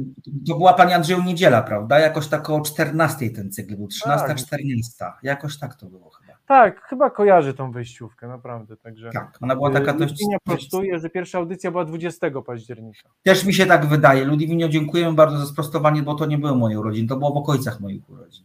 to 0.49 0.59
była 0.59 0.73
pani 0.75 0.93
Andrzeju 0.93 1.23
niedziela, 1.23 1.63
prawda? 1.63 1.99
Jakoś 1.99 2.29
tak 2.29 2.51
o 2.51 2.61
14 2.61 3.31
ten 3.31 3.53
cykl 3.53 3.77
był, 3.77 3.89
13, 3.89 4.27
Tak. 4.27 4.37
14. 4.37 5.05
Jakoś 5.23 5.59
tak 5.59 5.75
to 5.75 5.87
było 5.87 6.11
chyba. 6.11 6.30
Tak, 6.51 6.83
chyba 6.83 7.11
kojarzy 7.11 7.55
tą 7.55 7.73
wejściówkę, 7.73 8.29
naprawdę. 8.29 8.77
Także. 8.77 9.11
Tak, 9.11 9.39
ona 9.41 9.57
była 9.57 9.71
taka 9.71 9.93
Yy, 9.93 9.99
dość... 9.99 10.11
Ludwinia 10.11 10.37
dość 10.47 10.69
prostuje, 10.69 10.99
że 10.99 11.11
pierwsza 11.11 11.39
audycja 11.39 11.71
była 11.71 11.85
20 11.85 12.31
października. 12.47 13.09
Też 13.23 13.45
mi 13.45 13.55
się 13.55 13.67
tak 13.67 13.87
wydaje. 13.87 14.25
Ludwinio, 14.25 14.69
dziękujemy 14.69 15.13
bardzo 15.13 15.39
za 15.39 15.47
sprostowanie, 15.47 16.03
bo 16.03 16.15
to 16.15 16.27
nie 16.27 16.39
były 16.39 16.57
moje 16.57 16.81
urodziny, 16.81 17.09
to 17.09 17.17
było 17.17 17.33
w 17.33 17.37
okolicach 17.37 17.81
moich 17.81 18.11
urodzin. 18.11 18.45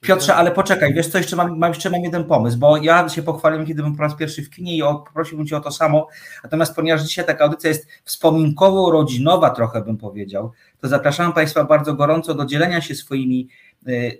Piotrze, 0.00 0.34
ale 0.34 0.50
poczekaj, 0.50 0.94
wiesz 0.94 1.08
co, 1.08 1.18
jeszcze 1.18 1.36
mam, 1.36 1.58
mam, 1.58 1.70
jeszcze 1.70 1.90
mam 1.90 2.00
jeden 2.00 2.24
pomysł, 2.24 2.58
bo 2.58 2.76
ja 2.76 3.08
się 3.08 3.22
pochwaliłem, 3.22 3.66
kiedy 3.66 3.82
byłem 3.82 3.96
po 3.96 4.02
raz 4.02 4.14
pierwszy 4.14 4.42
w 4.42 4.50
kinie 4.50 4.76
i 4.76 4.82
o, 4.82 4.94
poprosiłbym 4.94 5.46
Cię 5.46 5.56
o 5.56 5.60
to 5.60 5.70
samo, 5.70 6.08
natomiast 6.44 6.76
ponieważ 6.76 7.02
dzisiaj 7.02 7.24
taka 7.24 7.44
audycja 7.44 7.68
jest 7.68 7.88
wspominkowo-rodzinowa 8.04 9.50
trochę 9.50 9.82
bym 9.82 9.96
powiedział, 9.96 10.52
to 10.80 10.88
zapraszam 10.88 11.32
Państwa 11.32 11.64
bardzo 11.64 11.94
gorąco 11.94 12.34
do 12.34 12.44
dzielenia 12.44 12.80
się 12.80 12.94
swoimi 12.94 13.48
y, 13.67 13.67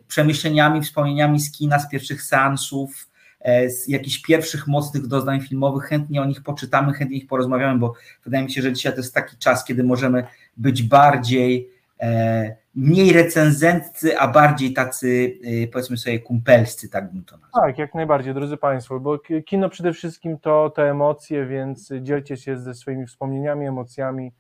przemyśleniami, 0.09 0.83
wspomnieniami 0.83 1.41
z 1.41 1.53
kina, 1.53 1.79
z 1.79 1.89
pierwszych 1.89 2.23
seansów, 2.23 3.09
e, 3.41 3.71
z 3.71 3.89
jakichś 3.89 4.19
pierwszych 4.23 4.67
mocnych 4.67 5.07
doznań 5.07 5.41
filmowych, 5.41 5.85
chętnie 5.85 6.23
o 6.23 6.25
nich 6.25 6.43
poczytamy, 6.43 6.93
chętnie 6.93 7.17
o 7.17 7.21
nich 7.21 7.29
porozmawiamy, 7.29 7.79
bo 7.79 7.95
wydaje 8.25 8.45
mi 8.45 8.53
się, 8.53 8.63
że 8.63 8.73
dzisiaj 8.73 8.93
to 8.93 8.99
jest 8.99 9.15
taki 9.15 9.37
czas, 9.37 9.65
kiedy 9.65 9.85
możemy 9.85 10.25
być 10.57 10.83
bardziej 10.83 11.71
e, 12.01 12.57
mniej 12.79 13.13
recenzentcy, 13.13 14.19
a 14.19 14.29
bardziej 14.29 14.73
tacy, 14.73 15.39
y, 15.45 15.69
powiedzmy 15.73 15.97
sobie, 15.97 16.19
kumpelscy, 16.19 16.89
tak 16.89 17.13
bym 17.13 17.25
to 17.25 17.37
nazwał. 17.37 17.63
Tak, 17.63 17.79
jak 17.79 17.95
najbardziej, 17.95 18.35
drodzy 18.35 18.57
Państwo, 18.57 19.01
bo 19.01 19.19
kino 19.47 19.69
przede 19.69 19.93
wszystkim 19.93 20.39
to 20.39 20.71
te 20.71 20.91
emocje, 20.91 21.47
więc 21.47 21.93
dzielcie 22.01 22.37
się 22.37 22.59
ze 22.59 22.75
swoimi 22.75 23.07
wspomnieniami, 23.07 23.67
emocjami, 23.67 24.33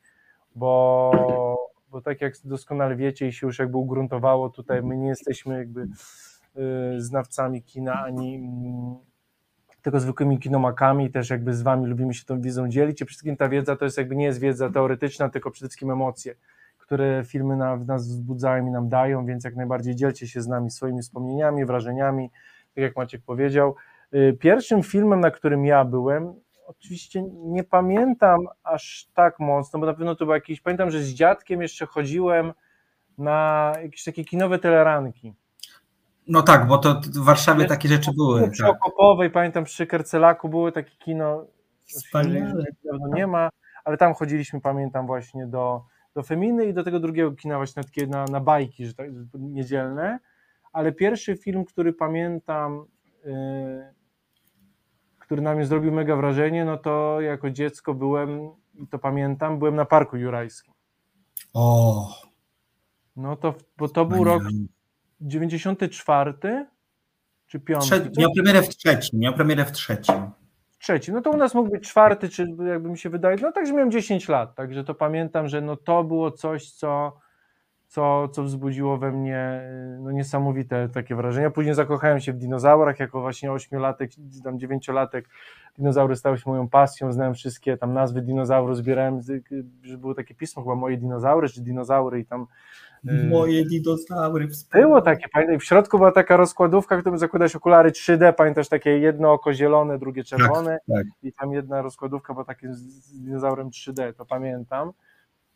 bo, 0.55 1.71
bo 1.91 2.01
tak 2.01 2.21
jak 2.21 2.35
doskonale 2.45 2.97
wiecie 2.97 3.29
i 3.29 3.33
się 3.33 3.47
już 3.47 3.59
jakby 3.59 3.79
ugruntowało 3.79 4.51
tutaj, 4.51 4.83
my 4.83 4.97
nie 4.97 5.09
jesteśmy 5.09 5.59
jakby 5.59 5.81
y, 5.83 7.01
znawcami 7.01 7.63
kina, 7.63 8.03
ani 8.03 8.37
mm, 8.37 8.97
tylko 9.83 10.01
zwykłymi 10.01 10.39
kinomakami, 10.39 11.11
też 11.11 11.31
jakby 11.31 11.55
z 11.55 11.63
Wami 11.63 11.87
lubimy 11.87 12.15
się 12.15 12.25
tą 12.25 12.41
wiedzą 12.41 12.69
dzielić. 12.69 12.97
Przede 12.97 13.09
wszystkim 13.09 13.37
ta 13.37 13.49
wiedza 13.49 13.77
to 13.77 13.85
jest 13.85 13.99
jakby 13.99 14.17
nie 14.17 14.25
jest 14.25 14.41
wiedza 14.41 14.71
teoretyczna, 14.71 15.29
tylko 15.29 15.51
przede 15.51 15.69
wszystkim 15.69 15.91
emocje 15.91 16.35
które 16.89 17.23
filmy 17.25 17.57
na, 17.57 17.77
w 17.77 17.87
nas 17.87 18.09
wzbudzają 18.09 18.67
i 18.67 18.71
nam 18.71 18.89
dają, 18.89 19.27
więc 19.27 19.45
jak 19.45 19.57
najbardziej 19.57 19.95
dzielcie 19.95 20.29
się 20.29 20.43
z 20.43 20.49
nami 20.49 20.71
swoimi 20.71 21.03
wspomnieniami, 21.03 21.65
wrażeniami, 21.65 22.31
tak 22.75 22.83
jak 22.83 22.97
Maciek 22.97 23.23
powiedział. 23.23 23.75
Y, 24.15 24.37
pierwszym 24.41 24.83
filmem, 24.83 25.21
na 25.21 25.31
którym 25.31 25.65
ja 25.65 25.85
byłem, 25.85 26.35
oczywiście 26.69 27.23
nie 27.33 27.65
pamiętam 27.65 28.41
aż 28.63 29.09
tak 29.15 29.41
mocno, 29.41 29.79
bo 29.79 29.87
na 29.87 29.95
pewno 29.95 30.15
to 30.15 30.25
był 30.25 30.35
jakiś, 30.35 30.61
pamiętam, 30.61 30.91
że 30.91 31.03
z 31.03 31.09
dziadkiem 31.09 31.63
jeszcze 31.63 31.87
chodziłem 31.87 32.53
na 33.19 33.73
jakieś 33.83 34.05
takie 34.05 34.25
kinowe 34.25 34.59
teleranki. 34.59 35.35
No 36.27 36.43
tak, 36.43 36.67
bo 36.67 36.79
to 36.79 37.01
w 37.01 37.25
Warszawie 37.25 37.65
takie 37.65 37.89
rzeczy 37.89 38.11
były. 38.17 38.51
Przy 38.51 38.63
tak. 38.63 38.73
Okopowej, 38.73 39.31
pamiętam 39.31 39.65
przy 39.65 39.87
Kercelaku 39.87 40.49
było 40.49 40.73
takie 40.73 40.97
kino, 40.99 41.47
Wspaniale. 41.85 42.65
nie 43.15 43.27
ma, 43.27 43.51
ale 43.85 43.97
tam 43.97 44.15
chodziliśmy, 44.15 44.61
pamiętam 44.61 45.07
właśnie 45.07 45.47
do, 45.47 45.85
do 46.15 46.23
Feminy 46.23 46.65
i 46.67 46.75
do 46.75 46.85
tego 46.85 47.01
drugiego 47.01 47.33
kina 47.33 47.57
właśnie 47.57 47.85
takie 47.85 48.07
na, 48.07 48.25
na 48.25 48.41
bajki, 48.41 48.87
że 48.87 48.95
tak, 48.95 49.07
niedzielne, 49.35 50.19
ale 50.73 50.93
pierwszy 50.93 51.37
film, 51.37 51.65
który 51.65 51.93
pamiętam, 51.93 52.85
yy, 53.25 53.98
który 55.29 55.43
na 55.43 55.55
mnie 55.55 55.67
zrobił 55.67 55.93
mega 55.93 56.17
wrażenie, 56.17 56.65
no 56.65 56.77
to 56.77 57.21
jako 57.21 57.51
dziecko 57.51 57.95
byłem, 57.95 58.51
i 58.75 58.87
to 58.87 58.99
pamiętam, 58.99 59.59
byłem 59.59 59.77
na 59.77 59.85
Parku 59.85 60.17
Jurajskim. 60.17 60.75
O. 61.55 62.09
No 63.17 63.37
to, 63.37 63.55
bo 63.77 63.89
to 63.89 64.05
był 64.05 64.25
rok 64.25 64.43
94 65.21 66.67
czy 67.47 67.61
5? 67.61 67.85
Trze- 67.85 68.11
miał 68.19 68.33
premierę 68.33 68.63
w 68.63 68.69
trzecim, 68.69 69.21
miał 69.21 69.35
premierę 69.35 69.65
w 69.65 69.73
trzecim 69.73 70.31
trzeci. 70.79 71.13
No 71.13 71.21
to 71.21 71.31
u 71.31 71.37
nas 71.37 71.55
mógł 71.55 71.71
być 71.71 71.89
czwarty, 71.89 72.29
czy 72.29 72.47
jakby 72.69 72.91
mi 72.91 72.99
się 72.99 73.11
wydaje, 73.11 73.37
no 73.43 73.53
także 73.53 73.73
miałem 73.73 73.91
10 73.91 74.29
lat, 74.29 74.55
także 74.55 74.85
to 74.85 74.95
pamiętam, 74.95 75.49
że 75.49 75.61
no 75.61 75.77
to 75.77 76.05
było 76.05 76.31
coś, 76.31 76.71
co, 76.71 77.21
co, 77.89 78.29
co 78.29 78.43
wzbudziło 78.43 78.99
we 78.99 79.13
mnie 79.13 79.63
no 80.01 80.11
niesamowite 80.11 80.89
takie 80.89 81.15
wrażenia. 81.15 81.51
Później 81.51 81.75
zakochałem 81.75 82.21
się 82.21 82.33
w 82.33 82.37
dinozaurach, 82.37 83.01
jako 83.01 83.21
właśnie 83.21 83.53
ośmiolatek, 83.53 84.11
tam 84.45 84.59
dziewięciolatek 84.59 85.29
dinozaury 85.79 86.17
stały 86.17 86.39
się 86.39 86.51
moją 86.51 86.69
pasją, 86.69 87.13
znałem 87.13 87.35
wszystkie 87.35 87.77
tam 87.77 87.93
nazwy 87.93 88.23
dinozaurów, 88.23 88.77
zbierałem, 88.77 89.21
że 89.83 89.99
było 89.99 90.15
takie 90.15 90.35
pismo 90.35 90.63
chyba 90.63 90.75
moje 90.75 90.97
dinozaury, 90.97 91.49
czy 91.49 91.61
dinozaury 91.61 92.21
i 92.21 92.25
tam 92.25 92.47
Y, 93.05 93.29
Moje 93.29 93.65
dinozaury. 93.65 94.49
Było 94.73 95.03
takie, 95.03 95.29
pamiętaj, 95.29 95.59
w 95.59 95.65
środku 95.65 95.99
była 95.99 96.13
taka 96.13 96.37
rozkładówka, 96.37 97.01
którą 97.01 97.19
zakładać 97.19 97.57
okulary 97.57 97.91
3D, 97.91 98.33
pamiętasz, 98.33 98.69
takie 98.69 98.99
jedno 98.99 99.33
oko 99.33 99.55
zielone, 99.55 99.99
drugie 99.99 100.25
czerwone 100.25 100.79
tak, 100.87 100.97
tak. 100.97 101.07
i 101.23 101.33
tam 101.33 101.53
jedna 101.53 101.83
rozkładówka 101.83 102.33
była 102.33 102.45
takim 102.45 102.75
z 102.75 103.23
dinozaurem 103.23 103.71
3D, 103.71 104.15
to 104.15 104.27
pamiętam. 104.27 104.93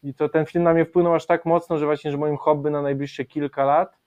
I 0.02 0.14
to 0.14 0.28
ten 0.28 0.46
film 0.46 0.64
na 0.64 0.74
mnie 0.74 0.84
wpłynął 0.84 1.14
aż 1.14 1.26
tak 1.26 1.44
mocno, 1.44 1.78
że 1.78 1.86
właśnie, 1.86 2.10
że 2.10 2.16
moim 2.16 2.36
hobby 2.36 2.70
na 2.70 2.82
najbliższe 2.82 3.24
kilka 3.24 3.64
lat 3.64 3.98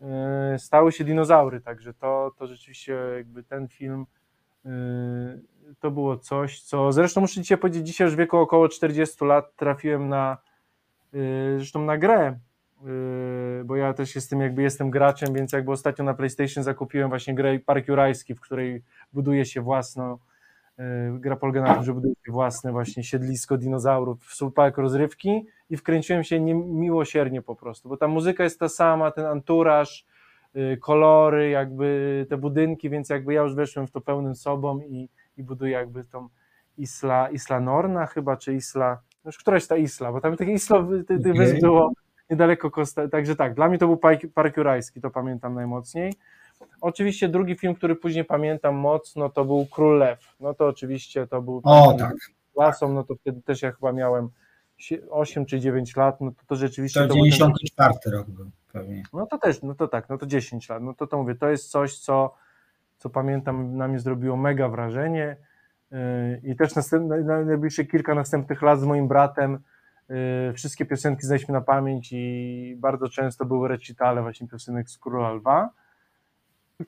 yy, 0.00 0.58
stały 0.58 0.92
się 0.92 1.04
dinozaury, 1.04 1.60
także 1.60 1.94
to, 1.94 2.32
to 2.38 2.46
rzeczywiście 2.46 2.98
jakby 3.16 3.42
ten 3.42 3.68
film 3.68 4.06
yy, 4.64 4.70
to 5.80 5.90
było 5.90 6.16
coś, 6.16 6.60
co 6.60 6.92
zresztą 6.92 7.20
muszę 7.20 7.42
Ci 7.42 7.56
powiedzieć, 7.58 7.86
dzisiaj 7.86 8.06
już 8.06 8.14
w 8.14 8.18
wieku 8.18 8.36
około 8.36 8.68
40 8.68 9.24
lat 9.24 9.56
trafiłem 9.56 10.08
na 10.08 10.36
Y, 11.16 11.54
zresztą 11.56 11.84
na 11.84 11.98
grę, 11.98 12.38
bo 13.64 13.76
ja 13.76 13.92
też 13.94 14.14
jestem 14.14 14.40
jakby 14.40 14.62
jestem 14.62 14.90
graczem, 14.90 15.34
więc 15.34 15.52
jakby 15.52 15.72
ostatnio 15.72 16.04
na 16.04 16.14
PlayStation 16.14 16.64
zakupiłem 16.64 17.08
właśnie 17.08 17.34
grę 17.34 17.58
Park 17.58 17.88
Jurajski, 17.88 18.34
w 18.34 18.40
której 18.40 18.82
buduje 19.12 19.44
się 19.44 19.60
własną 19.60 20.18
gra 21.12 21.36
polega 21.36 21.62
na 21.62 21.74
tym, 21.74 21.84
że 21.84 21.94
buduje 21.94 22.14
się 22.26 22.32
własne 22.32 22.72
właśnie 22.72 23.04
siedlisko 23.04 23.58
dinozaurów 23.58 24.24
w 24.24 24.52
park 24.52 24.78
rozrywki 24.78 25.46
i 25.70 25.76
wkręciłem 25.76 26.24
się 26.24 26.40
miłosiernie 26.40 27.42
po 27.42 27.56
prostu, 27.56 27.88
bo 27.88 27.96
ta 27.96 28.08
muzyka 28.08 28.44
jest 28.44 28.60
ta 28.60 28.68
sama, 28.68 29.10
ten 29.10 29.26
anturaż, 29.26 30.06
kolory, 30.80 31.50
jakby 31.50 32.26
te 32.28 32.36
budynki, 32.36 32.90
więc 32.90 33.08
jakby 33.08 33.34
ja 33.34 33.42
już 33.42 33.54
weszłem 33.54 33.86
w 33.86 33.90
to 33.90 34.00
pełnym 34.00 34.34
sobą 34.34 34.80
i, 34.80 35.08
i 35.36 35.42
buduję 35.42 35.72
jakby 35.72 36.04
tą 36.04 36.28
Isla, 36.78 37.28
Isla 37.28 37.60
Norna 37.60 38.06
chyba, 38.06 38.36
czy 38.36 38.54
Isla 38.54 39.00
już 39.24 39.38
któraś 39.38 39.66
ta 39.66 39.76
Isla, 39.76 40.12
bo 40.12 40.20
tam 40.20 40.36
tych 40.36 40.48
Isla, 40.48 40.86
tych 41.06 41.20
okay. 41.20 41.32
wysp 41.32 41.60
było 41.60 41.92
niedaleko 42.30 42.70
Costa, 42.70 43.08
także 43.08 43.36
tak, 43.36 43.54
dla 43.54 43.68
mnie 43.68 43.78
to 43.78 43.86
był 43.86 43.96
Park 44.34 44.56
Jurajski, 44.56 45.00
to 45.00 45.10
pamiętam 45.10 45.54
najmocniej. 45.54 46.12
Oczywiście 46.80 47.28
drugi 47.28 47.56
film, 47.56 47.74
który 47.74 47.96
później 47.96 48.24
pamiętam 48.24 48.74
mocno, 48.74 49.28
to 49.28 49.44
był 49.44 49.66
Król 49.66 49.98
Lew, 49.98 50.34
no 50.40 50.54
to 50.54 50.66
oczywiście 50.66 51.26
to 51.26 51.42
był 51.42 51.60
o, 51.64 51.94
tak. 51.98 52.14
klasą, 52.54 52.92
no 52.92 53.04
to 53.04 53.14
wtedy 53.14 53.42
też 53.42 53.62
ja 53.62 53.72
chyba 53.72 53.92
miałem 53.92 54.28
8 55.10 55.46
czy 55.46 55.60
9 55.60 55.96
lat, 55.96 56.20
no 56.20 56.30
to, 56.30 56.42
to 56.46 56.56
rzeczywiście... 56.56 57.00
To, 57.00 57.08
to 57.08 57.14
94 57.14 57.94
ten... 58.04 58.12
rok 58.12 58.30
był 58.30 58.50
pewnie. 58.72 59.02
No 59.12 59.26
to 59.26 59.38
też, 59.38 59.62
no 59.62 59.74
to 59.74 59.88
tak, 59.88 60.08
no 60.08 60.18
to 60.18 60.26
10 60.26 60.68
lat, 60.68 60.82
no 60.82 60.94
to 60.94 61.06
to 61.06 61.18
mówię, 61.18 61.34
to 61.34 61.48
jest 61.48 61.70
coś, 61.70 61.98
co, 61.98 62.34
co 62.98 63.10
pamiętam, 63.10 63.76
na 63.76 63.88
mnie 63.88 63.98
zrobiło 63.98 64.36
mega 64.36 64.68
wrażenie, 64.68 65.36
i 66.42 66.56
też 66.56 66.74
następne, 66.74 67.44
najbliższe 67.44 67.84
kilka 67.84 68.14
następnych 68.14 68.62
lat 68.62 68.80
z 68.80 68.84
moim 68.84 69.08
bratem 69.08 69.58
y, 70.50 70.52
wszystkie 70.52 70.86
piosenki 70.86 71.26
znaliśmy 71.26 71.52
na 71.52 71.60
pamięć 71.60 72.08
i 72.12 72.76
bardzo 72.78 73.08
często 73.08 73.44
były 73.44 73.68
recitale 73.68 74.22
właśnie 74.22 74.48
piosenek 74.48 74.90
z 74.90 74.98
Króla 74.98 75.32
Lwa. 75.32 75.70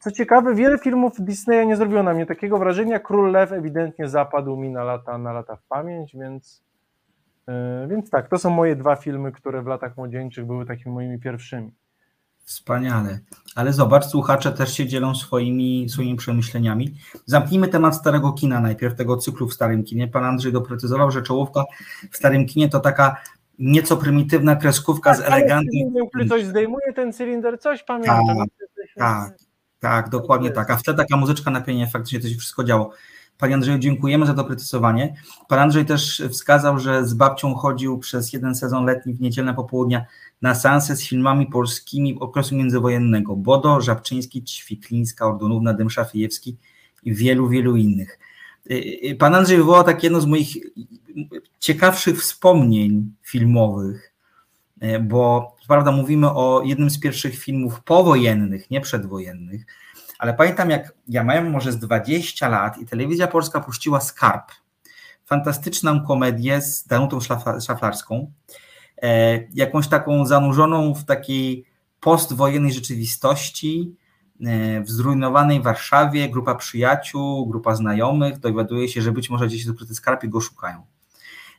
Co 0.00 0.10
ciekawe, 0.10 0.54
wiele 0.54 0.78
filmów 0.78 1.12
Disneya 1.18 1.66
nie 1.66 1.76
zrobiło 1.76 2.02
na 2.02 2.14
mnie 2.14 2.26
takiego 2.26 2.58
wrażenia. 2.58 2.98
Król 2.98 3.32
Lew 3.32 3.52
ewidentnie 3.52 4.08
zapadł 4.08 4.56
mi 4.56 4.70
na 4.70 4.84
lata, 4.84 5.18
na 5.18 5.32
lata 5.32 5.56
w 5.56 5.62
pamięć, 5.62 6.16
więc, 6.16 6.62
y, 7.84 7.88
więc 7.88 8.10
tak, 8.10 8.28
to 8.28 8.38
są 8.38 8.50
moje 8.50 8.76
dwa 8.76 8.96
filmy, 8.96 9.32
które 9.32 9.62
w 9.62 9.66
latach 9.66 9.96
młodzieńczych 9.96 10.46
były 10.46 10.66
takimi 10.66 10.94
moimi 10.94 11.18
pierwszymi. 11.18 11.72
Wspaniale. 12.44 13.18
Ale 13.54 13.72
zobacz, 13.72 14.04
słuchacze 14.04 14.52
też 14.52 14.72
się 14.72 14.86
dzielą 14.86 15.14
swoimi, 15.14 15.88
swoimi 15.88 16.16
przemyśleniami. 16.16 16.94
Zamknijmy 17.26 17.68
temat 17.68 17.96
starego 17.96 18.32
kina 18.32 18.60
najpierw, 18.60 18.94
tego 18.94 19.16
cyklu 19.16 19.48
w 19.48 19.54
starym 19.54 19.84
kinie. 19.84 20.08
Pan 20.08 20.24
Andrzej 20.24 20.52
doprecyzował, 20.52 21.10
że 21.10 21.22
czołówka 21.22 21.64
w 22.10 22.16
starym 22.16 22.46
kinie 22.46 22.68
to 22.68 22.80
taka 22.80 23.16
nieco 23.58 23.96
prymitywna 23.96 24.56
kreskówka 24.56 25.10
tak, 25.10 25.18
z 25.18 25.24
elegantnym... 25.24 25.92
Ktoś 26.26 26.44
zdejmuje 26.44 26.92
ten 26.94 27.12
cylinder, 27.12 27.60
coś 27.60 27.82
pamiętam. 27.82 28.26
Tak, 28.26 28.48
tak, 28.96 29.47
tak, 29.80 30.08
dokładnie 30.08 30.50
tak. 30.50 30.70
A 30.70 30.76
wtedy 30.76 30.98
taka 30.98 31.16
muzyczka 31.16 31.50
na 31.50 31.60
pienie, 31.60 31.86
faktycznie 31.86 32.20
to 32.20 32.28
się 32.28 32.36
wszystko 32.36 32.64
działo. 32.64 32.92
Panie 33.38 33.54
Andrzeju, 33.54 33.78
dziękujemy 33.78 34.26
za 34.26 34.34
doprecyzowanie. 34.34 35.14
Pan 35.48 35.58
Andrzej 35.58 35.84
też 35.84 36.22
wskazał, 36.30 36.78
że 36.78 37.06
z 37.06 37.14
babcią 37.14 37.54
chodził 37.54 37.98
przez 37.98 38.32
jeden 38.32 38.54
sezon 38.54 38.84
letni 38.84 39.14
w 39.14 39.20
niedzielne 39.20 39.54
popołudnia 39.54 40.04
na 40.42 40.54
seanse 40.54 40.96
z 40.96 41.08
filmami 41.08 41.46
polskimi 41.46 42.18
okresu 42.20 42.56
międzywojennego. 42.56 43.36
Bodo, 43.36 43.80
Żabczyński, 43.80 44.44
Ćwiklińska, 44.44 45.26
Ordonówna, 45.26 45.74
Dymszafijewski 45.74 46.56
i 47.02 47.14
wielu, 47.14 47.48
wielu 47.48 47.76
innych. 47.76 48.18
Y, 48.70 48.74
y, 49.10 49.16
pan 49.18 49.34
Andrzej 49.34 49.56
wywołał 49.56 49.84
takie 49.84 50.06
jedno 50.06 50.20
z 50.20 50.26
moich 50.26 50.56
ciekawszych 51.60 52.20
wspomnień 52.20 53.12
filmowych, 53.22 54.14
y, 54.82 55.00
bo 55.00 55.56
prawda 55.68 55.92
mówimy 55.92 56.30
o 56.30 56.62
jednym 56.64 56.90
z 56.90 57.00
pierwszych 57.00 57.38
filmów 57.38 57.82
powojennych, 57.82 58.70
nie 58.70 58.80
przedwojennych, 58.80 59.66
ale 60.18 60.34
pamiętam 60.34 60.70
jak 60.70 60.92
ja 61.08 61.24
miałem 61.24 61.50
może 61.50 61.72
z 61.72 61.78
20 61.78 62.48
lat 62.48 62.78
i 62.78 62.86
telewizja 62.86 63.26
polska 63.26 63.60
puściła 63.60 64.00
Skarb, 64.00 64.52
fantastyczną 65.24 66.00
komedię 66.00 66.62
z 66.62 66.86
Danutą 66.86 67.18
Szaflarską, 67.60 68.32
E, 69.02 69.40
jakąś 69.54 69.88
taką 69.88 70.26
zanurzoną 70.26 70.94
w 70.94 71.04
takiej 71.04 71.64
postwojennej 72.00 72.72
rzeczywistości, 72.72 73.96
e, 74.46 74.80
w 74.80 74.90
zrujnowanej 74.90 75.62
Warszawie, 75.62 76.28
grupa 76.28 76.54
przyjaciół, 76.54 77.46
grupa 77.46 77.74
znajomych 77.74 78.38
dowiaduje 78.38 78.88
się, 78.88 79.02
że 79.02 79.12
być 79.12 79.30
może 79.30 79.46
gdzieś 79.46 79.58
jest 79.58 79.70
ukryty 79.70 79.94
skarb 79.94 80.24
i 80.24 80.28
go 80.28 80.40
szukają. 80.40 80.86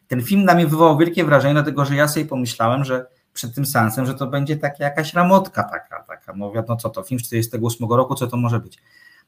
Ten 0.07 0.21
film 0.21 0.43
na 0.43 0.55
mnie 0.55 0.67
wywołał 0.67 0.97
wielkie 0.97 1.23
wrażenie, 1.23 1.53
dlatego 1.53 1.85
że 1.85 1.95
ja 1.95 2.07
sobie 2.07 2.25
pomyślałem, 2.25 2.85
że 2.85 3.05
przed 3.33 3.55
tym 3.55 3.65
sensem, 3.65 4.05
że 4.05 4.13
to 4.13 4.27
będzie 4.27 4.57
taka 4.57 4.83
jakaś 4.83 5.13
ramotka 5.13 5.63
taka, 5.63 6.03
taka 6.03 6.33
no 6.33 6.51
wiadomo 6.51 6.79
co 6.79 6.89
to, 6.89 7.03
film 7.03 7.19
48 7.19 7.89
roku, 7.89 8.15
co 8.15 8.27
to 8.27 8.37
może 8.37 8.59
być. 8.59 8.81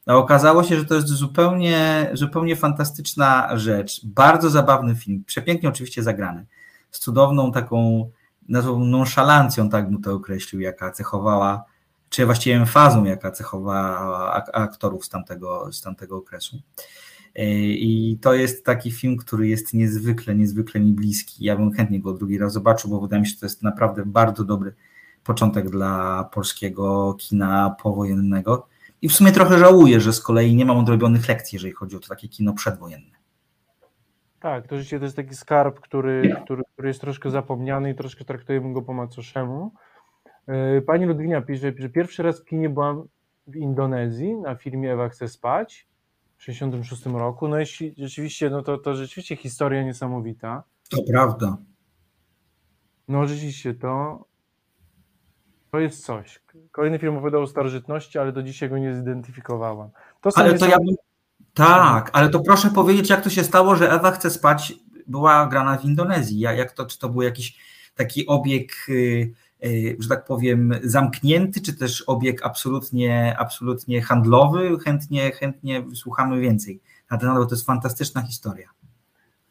No, 0.06 0.18
okazało 0.18 0.64
się, 0.64 0.78
że 0.78 0.84
to 0.84 0.94
jest 0.94 1.08
zupełnie, 1.08 2.10
zupełnie 2.12 2.56
fantastyczna 2.56 3.58
rzecz, 3.58 4.06
bardzo 4.06 4.50
zabawny 4.50 4.94
film, 4.94 5.24
przepięknie 5.26 5.68
oczywiście 5.68 6.02
zagrany 6.02 6.46
z 6.90 6.98
cudowną 6.98 7.52
taką 7.52 8.10
nazwą 8.48 8.78
nonszalancją, 8.78 9.68
tak 9.68 9.90
bym 9.90 10.02
to 10.02 10.14
określił, 10.14 10.60
jaka 10.60 10.90
cechowała, 10.90 11.64
czy 12.08 12.26
właściwie 12.26 12.56
emfazą, 12.56 13.04
jaka 13.04 13.30
cechowała 13.30 14.32
aktorów 14.52 15.04
z 15.04 15.08
tamtego, 15.08 15.72
z 15.72 15.80
tamtego 15.80 16.16
okresu. 16.16 16.62
I 17.34 18.18
to 18.20 18.34
jest 18.34 18.64
taki 18.64 18.90
film, 18.90 19.16
który 19.16 19.48
jest 19.48 19.74
niezwykle, 19.74 20.34
niezwykle 20.34 20.80
mi 20.80 20.92
bliski. 20.92 21.44
Ja 21.44 21.56
bym 21.56 21.72
chętnie 21.72 22.00
go 22.00 22.12
drugi 22.12 22.38
raz 22.38 22.52
zobaczył, 22.52 22.90
bo 22.90 23.00
wydaje 23.00 23.20
mi 23.20 23.26
się, 23.26 23.34
że 23.34 23.40
to 23.40 23.46
jest 23.46 23.62
naprawdę 23.62 24.02
bardzo 24.06 24.44
dobry 24.44 24.74
początek 25.24 25.70
dla 25.70 26.24
polskiego 26.24 27.16
kina 27.18 27.76
powojennego. 27.82 28.66
I 29.02 29.08
w 29.08 29.12
sumie 29.12 29.32
trochę 29.32 29.58
żałuję, 29.58 30.00
że 30.00 30.12
z 30.12 30.20
kolei 30.20 30.56
nie 30.56 30.64
mam 30.64 30.78
odrobionych 30.78 31.28
lekcji, 31.28 31.56
jeżeli 31.56 31.72
chodzi 31.72 31.96
o 31.96 32.00
to 32.00 32.08
takie 32.08 32.28
kino 32.28 32.52
przedwojenne. 32.52 33.22
Tak, 34.40 34.66
to 34.66 34.76
rzeczywiście 34.76 34.98
to 34.98 35.04
jest 35.04 35.16
taki 35.16 35.34
skarb, 35.34 35.80
który, 35.80 36.36
który, 36.44 36.62
który 36.72 36.88
jest 36.88 37.00
troszkę 37.00 37.30
zapomniany 37.30 37.90
i 37.90 37.94
troszkę 37.94 38.24
traktujemy 38.24 38.72
go 38.72 38.82
po 38.82 38.92
macoszemu. 38.92 39.72
E, 40.46 40.80
pani 40.80 41.06
Ludwina 41.06 41.42
pisze, 41.42 41.72
że 41.78 41.88
pierwszy 41.88 42.22
raz 42.22 42.40
w 42.40 42.44
kinie 42.44 42.70
byłam 42.70 43.04
w 43.46 43.56
Indonezji 43.56 44.34
na 44.34 44.54
filmie 44.54 44.92
Ewa 44.92 45.08
chce 45.08 45.28
spać 45.28 45.91
66 46.42 47.06
roku. 47.06 47.48
No 47.48 47.58
jeśli 47.58 47.94
rzeczywiście, 47.98 48.50
no 48.50 48.62
to, 48.62 48.78
to 48.78 48.94
rzeczywiście 48.94 49.36
historia 49.36 49.82
niesamowita. 49.82 50.62
To 50.90 51.02
prawda. 51.10 51.56
No 53.08 53.26
rzeczywiście, 53.26 53.74
to, 53.74 54.24
to 55.70 55.80
jest 55.80 56.04
coś. 56.04 56.42
Kolejny 56.72 56.98
film 56.98 57.16
opowiadał 57.16 57.42
o 57.42 57.46
starożytności, 57.46 58.18
ale 58.18 58.32
do 58.32 58.42
dzisiaj 58.42 58.70
go 58.70 58.78
nie 58.78 58.94
zidentyfikowałam. 58.94 59.90
To 60.20 60.30
ale 60.34 60.58
to 60.58 60.66
ja 60.66 60.76
bym... 60.76 60.94
Tak, 61.54 62.10
ale 62.12 62.28
to 62.28 62.40
proszę 62.40 62.70
powiedzieć, 62.70 63.10
jak 63.10 63.24
to 63.24 63.30
się 63.30 63.44
stało, 63.44 63.76
że 63.76 63.92
Ewa 63.92 64.10
chce 64.10 64.30
spać 64.30 64.74
była 65.06 65.46
grana 65.46 65.78
w 65.78 65.84
Indonezji. 65.84 66.40
Jak 66.40 66.72
to, 66.72 66.86
czy 66.86 66.98
to 66.98 67.08
był 67.08 67.22
jakiś 67.22 67.58
taki 67.94 68.26
obieg, 68.26 68.72
y, 68.88 69.34
że 69.98 70.08
tak 70.08 70.24
powiem, 70.24 70.74
zamknięty, 70.82 71.60
czy 71.60 71.76
też 71.76 72.02
obieg 72.02 72.46
absolutnie, 72.46 73.36
absolutnie 73.38 74.02
handlowy? 74.02 74.78
Chętnie, 74.84 75.30
chętnie 75.32 75.84
słuchamy 75.94 76.40
więcej 76.40 76.80
na 77.10 77.18
ten 77.18 77.28
temat, 77.28 77.48
to 77.48 77.54
jest 77.54 77.66
fantastyczna 77.66 78.22
historia. 78.22 78.68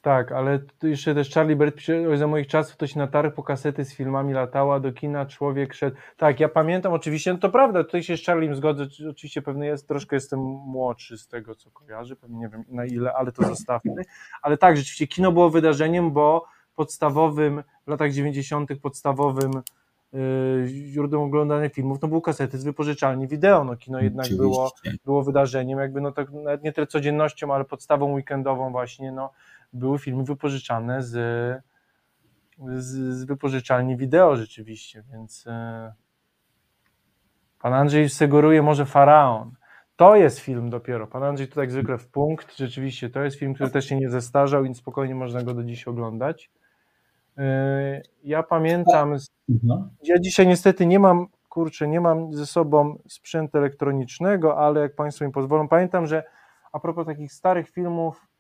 Tak, 0.02 0.32
ale 0.32 0.60
jeszcze 0.84 1.16
też 1.16 1.30
Charlie 1.30 1.56
Bird 1.56 1.76
pisze, 1.76 2.18
za 2.18 2.28
moich 2.28 2.48
czasów 2.48 2.78
to 2.78 2.88
się 2.88 3.00
na 3.00 3.08
targ 3.08 3.36
po 3.36 3.44
kasety 3.44 3.86
z 3.86 3.94
filmami 3.94 4.34
latała, 4.34 4.80
do 4.80 4.94
kina 4.94 5.26
człowiek 5.26 5.74
szedł. 5.74 5.98
Tak, 6.18 6.40
ja 6.40 6.50
pamiętam 6.50 6.94
oczywiście, 6.94 7.34
no 7.34 7.40
to 7.40 7.50
prawda, 7.50 7.84
tutaj 7.84 8.04
się 8.04 8.18
z 8.18 8.26
Charliem 8.26 8.56
zgodzę, 8.56 8.88
oczywiście 9.10 9.42
pewnie 9.42 9.68
jest, 9.68 9.88
troszkę 9.88 10.16
jestem 10.16 10.40
młodszy 10.40 11.18
z 11.18 11.28
tego, 11.28 11.56
co 11.56 11.72
kojarzy, 11.72 12.16
pewnie 12.16 12.38
nie 12.40 12.50
wiem 12.50 12.64
na 12.70 12.86
ile, 12.86 13.14
ale 13.14 13.32
to 13.32 13.44
zostawmy. 13.44 14.04
Ale 14.42 14.58
tak, 14.58 14.78
rzeczywiście 14.78 15.08
kino 15.08 15.32
było 15.32 15.50
wydarzeniem, 15.50 16.12
bo 16.12 16.46
podstawowym, 16.76 17.64
w 17.86 17.90
latach 17.90 18.12
90. 18.12 18.70
podstawowym 18.82 19.52
źródłem 20.66 21.22
oglądanych 21.22 21.74
filmów, 21.74 22.02
no 22.02 22.08
były 22.08 22.22
kasety 22.22 22.58
z 22.58 22.64
wypożyczalni 22.64 23.28
wideo, 23.28 23.64
no 23.64 23.76
kino 23.76 24.00
jednak 24.00 24.28
było, 24.38 24.72
było 25.06 25.24
wydarzeniem, 25.24 25.80
jakby 25.80 26.02
no 26.02 26.12
tak 26.12 26.32
nawet 26.32 26.64
nie 26.64 26.74
tyle 26.74 26.88
codziennością, 26.88 27.54
ale 27.54 27.66
podstawą 27.66 28.14
weekendową 28.14 28.72
właśnie, 28.72 29.12
no 29.12 29.32
były 29.74 30.00
filmy 30.00 30.24
wypożyczane 30.24 31.04
z, 31.04 31.14
z, 32.76 33.16
z 33.16 33.24
wypożyczalni 33.24 33.98
wideo 33.98 34.36
rzeczywiście, 34.36 35.04
więc 35.12 35.48
e, 35.48 35.94
pan 37.62 37.74
Andrzej 37.74 38.10
sugeruje 38.10 38.62
może 38.62 38.86
Faraon. 38.86 39.52
To 39.96 40.16
jest 40.16 40.40
film 40.40 40.70
dopiero. 40.70 41.08
Pan 41.08 41.24
Andrzej 41.24 41.48
tu 41.48 41.56
tak 41.56 41.72
zwykle 41.72 41.98
w 41.98 42.08
punkt. 42.08 42.58
Rzeczywiście 42.58 43.10
to 43.10 43.24
jest 43.24 43.38
film, 43.38 43.54
który 43.54 43.70
też 43.70 43.86
się 43.86 43.96
nie 43.96 44.10
zestarzał 44.10 44.66
i 44.66 44.76
spokojnie 44.76 45.16
można 45.16 45.44
go 45.44 45.54
do 45.54 45.64
dziś 45.64 45.88
oglądać. 45.88 46.52
E, 47.38 48.02
ja 48.24 48.44
pamiętam, 48.44 49.16
mhm. 49.50 49.90
ja 50.04 50.20
dzisiaj 50.20 50.48
niestety 50.48 50.86
nie 50.86 51.00
mam, 51.00 51.28
kurczę, 51.50 51.88
nie 51.88 52.02
mam 52.02 52.34
ze 52.34 52.46
sobą 52.46 53.00
sprzętu 53.08 53.58
elektronicznego, 53.58 54.58
ale 54.58 54.82
jak 54.82 54.96
Państwo 54.96 55.26
mi 55.26 55.32
pozwolą, 55.32 55.68
pamiętam, 55.68 56.08
że 56.08 56.24
a 56.72 56.80
propos 56.80 57.06
takich 57.06 57.34
starych 57.34 57.70
filmów, 57.70 58.32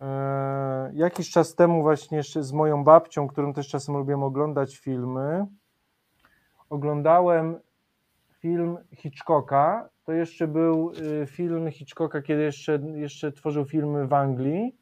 E, 0.00 0.90
jakiś 0.94 1.30
czas 1.30 1.54
temu 1.54 1.82
właśnie 1.82 2.16
jeszcze 2.16 2.42
z 2.42 2.52
moją 2.52 2.84
babcią, 2.84 3.28
którą 3.28 3.52
też 3.52 3.68
czasem 3.68 3.96
lubiłem 3.96 4.22
oglądać 4.22 4.78
filmy, 4.78 5.46
oglądałem 6.70 7.58
film 8.38 8.78
Hitchcocka. 8.96 9.88
To 10.04 10.12
jeszcze 10.12 10.48
był 10.48 10.92
y, 11.22 11.26
film 11.26 11.70
Hitchcocka, 11.70 12.22
kiedy 12.22 12.42
jeszcze, 12.42 12.80
jeszcze 12.94 13.32
tworzył 13.32 13.64
filmy 13.64 14.06
w 14.06 14.12
Anglii. 14.12 14.76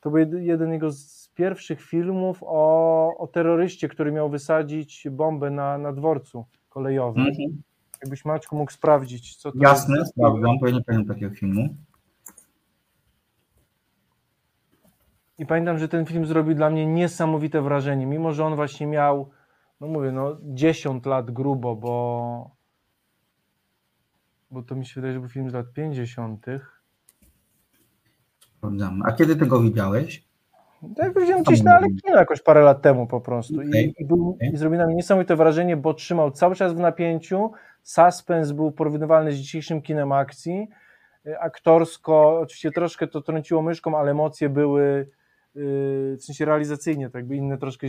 To 0.00 0.10
był 0.10 0.38
jeden 0.38 0.72
jego 0.72 0.92
z 0.92 1.21
pierwszych 1.34 1.82
filmów 1.82 2.38
o, 2.42 3.16
o 3.18 3.26
terroryście, 3.26 3.88
który 3.88 4.12
miał 4.12 4.30
wysadzić 4.30 5.08
bombę 5.10 5.50
na, 5.50 5.78
na 5.78 5.92
dworcu 5.92 6.44
kolejowym. 6.68 7.22
Mm 7.22 7.34
-hmm. 7.34 7.52
Jakbyś 8.02 8.24
Maćku 8.24 8.56
mógł 8.56 8.72
sprawdzić, 8.72 9.36
co 9.36 9.52
to 9.52 9.58
Jasne, 9.60 9.98
jest. 9.98 10.10
sprawdzam, 10.10 10.58
bo 10.60 10.66
ja 10.66 10.72
nie 10.72 10.84
pamiętam 10.84 11.14
takiego 11.14 11.34
filmu. 11.34 11.76
I 15.38 15.46
pamiętam, 15.46 15.78
że 15.78 15.88
ten 15.88 16.06
film 16.06 16.26
zrobił 16.26 16.54
dla 16.54 16.70
mnie 16.70 16.86
niesamowite 16.86 17.62
wrażenie, 17.62 18.06
mimo 18.06 18.32
że 18.32 18.44
on 18.44 18.54
właśnie 18.54 18.86
miał, 18.86 19.30
no 19.80 19.86
mówię, 19.86 20.12
no 20.12 20.36
10 20.42 21.06
lat 21.06 21.30
grubo, 21.30 21.76
bo, 21.76 22.50
bo 24.50 24.62
to 24.62 24.74
mi 24.74 24.86
się 24.86 24.94
wydaje, 24.94 25.14
że 25.14 25.20
był 25.20 25.28
film 25.28 25.50
z 25.50 25.52
lat 25.52 25.72
50. 25.72 26.46
A 29.04 29.12
kiedy 29.12 29.36
ty 29.36 29.46
go 29.46 29.60
widziałeś? 30.88 31.14
Tak, 31.14 31.22
widziałem 31.22 31.42
gdzieś 31.42 31.62
na 31.62 31.76
Alekino 31.76 32.16
jakoś 32.16 32.42
parę 32.42 32.60
lat 32.60 32.82
temu 32.82 33.06
po 33.06 33.20
prostu. 33.20 33.54
Okay. 33.54 33.82
I, 33.82 33.94
i, 33.98 34.04
był, 34.04 34.30
okay. 34.30 34.48
I 34.48 34.56
zrobił 34.56 34.78
na 34.78 34.86
mnie 34.86 34.94
niesamowite 34.94 35.36
wrażenie, 35.36 35.76
bo 35.76 35.94
trzymał 35.94 36.30
cały 36.30 36.54
czas 36.54 36.72
w 36.72 36.78
napięciu. 36.78 37.50
Suspens 37.82 38.52
był 38.52 38.72
porównywalny 38.72 39.32
z 39.32 39.36
dzisiejszym 39.36 39.82
kinem 39.82 40.12
akcji. 40.12 40.68
Aktorsko, 41.40 42.40
oczywiście 42.40 42.70
troszkę 42.70 43.06
to 43.06 43.20
trąciło 43.20 43.62
myszką, 43.62 43.98
ale 43.98 44.10
emocje 44.10 44.48
były 44.48 45.08
w 45.54 46.16
sensie 46.20 46.44
realizacyjnie, 46.44 47.10
to 47.10 47.18
jakby 47.18 47.36
inne 47.36 47.58
troszkę 47.58 47.86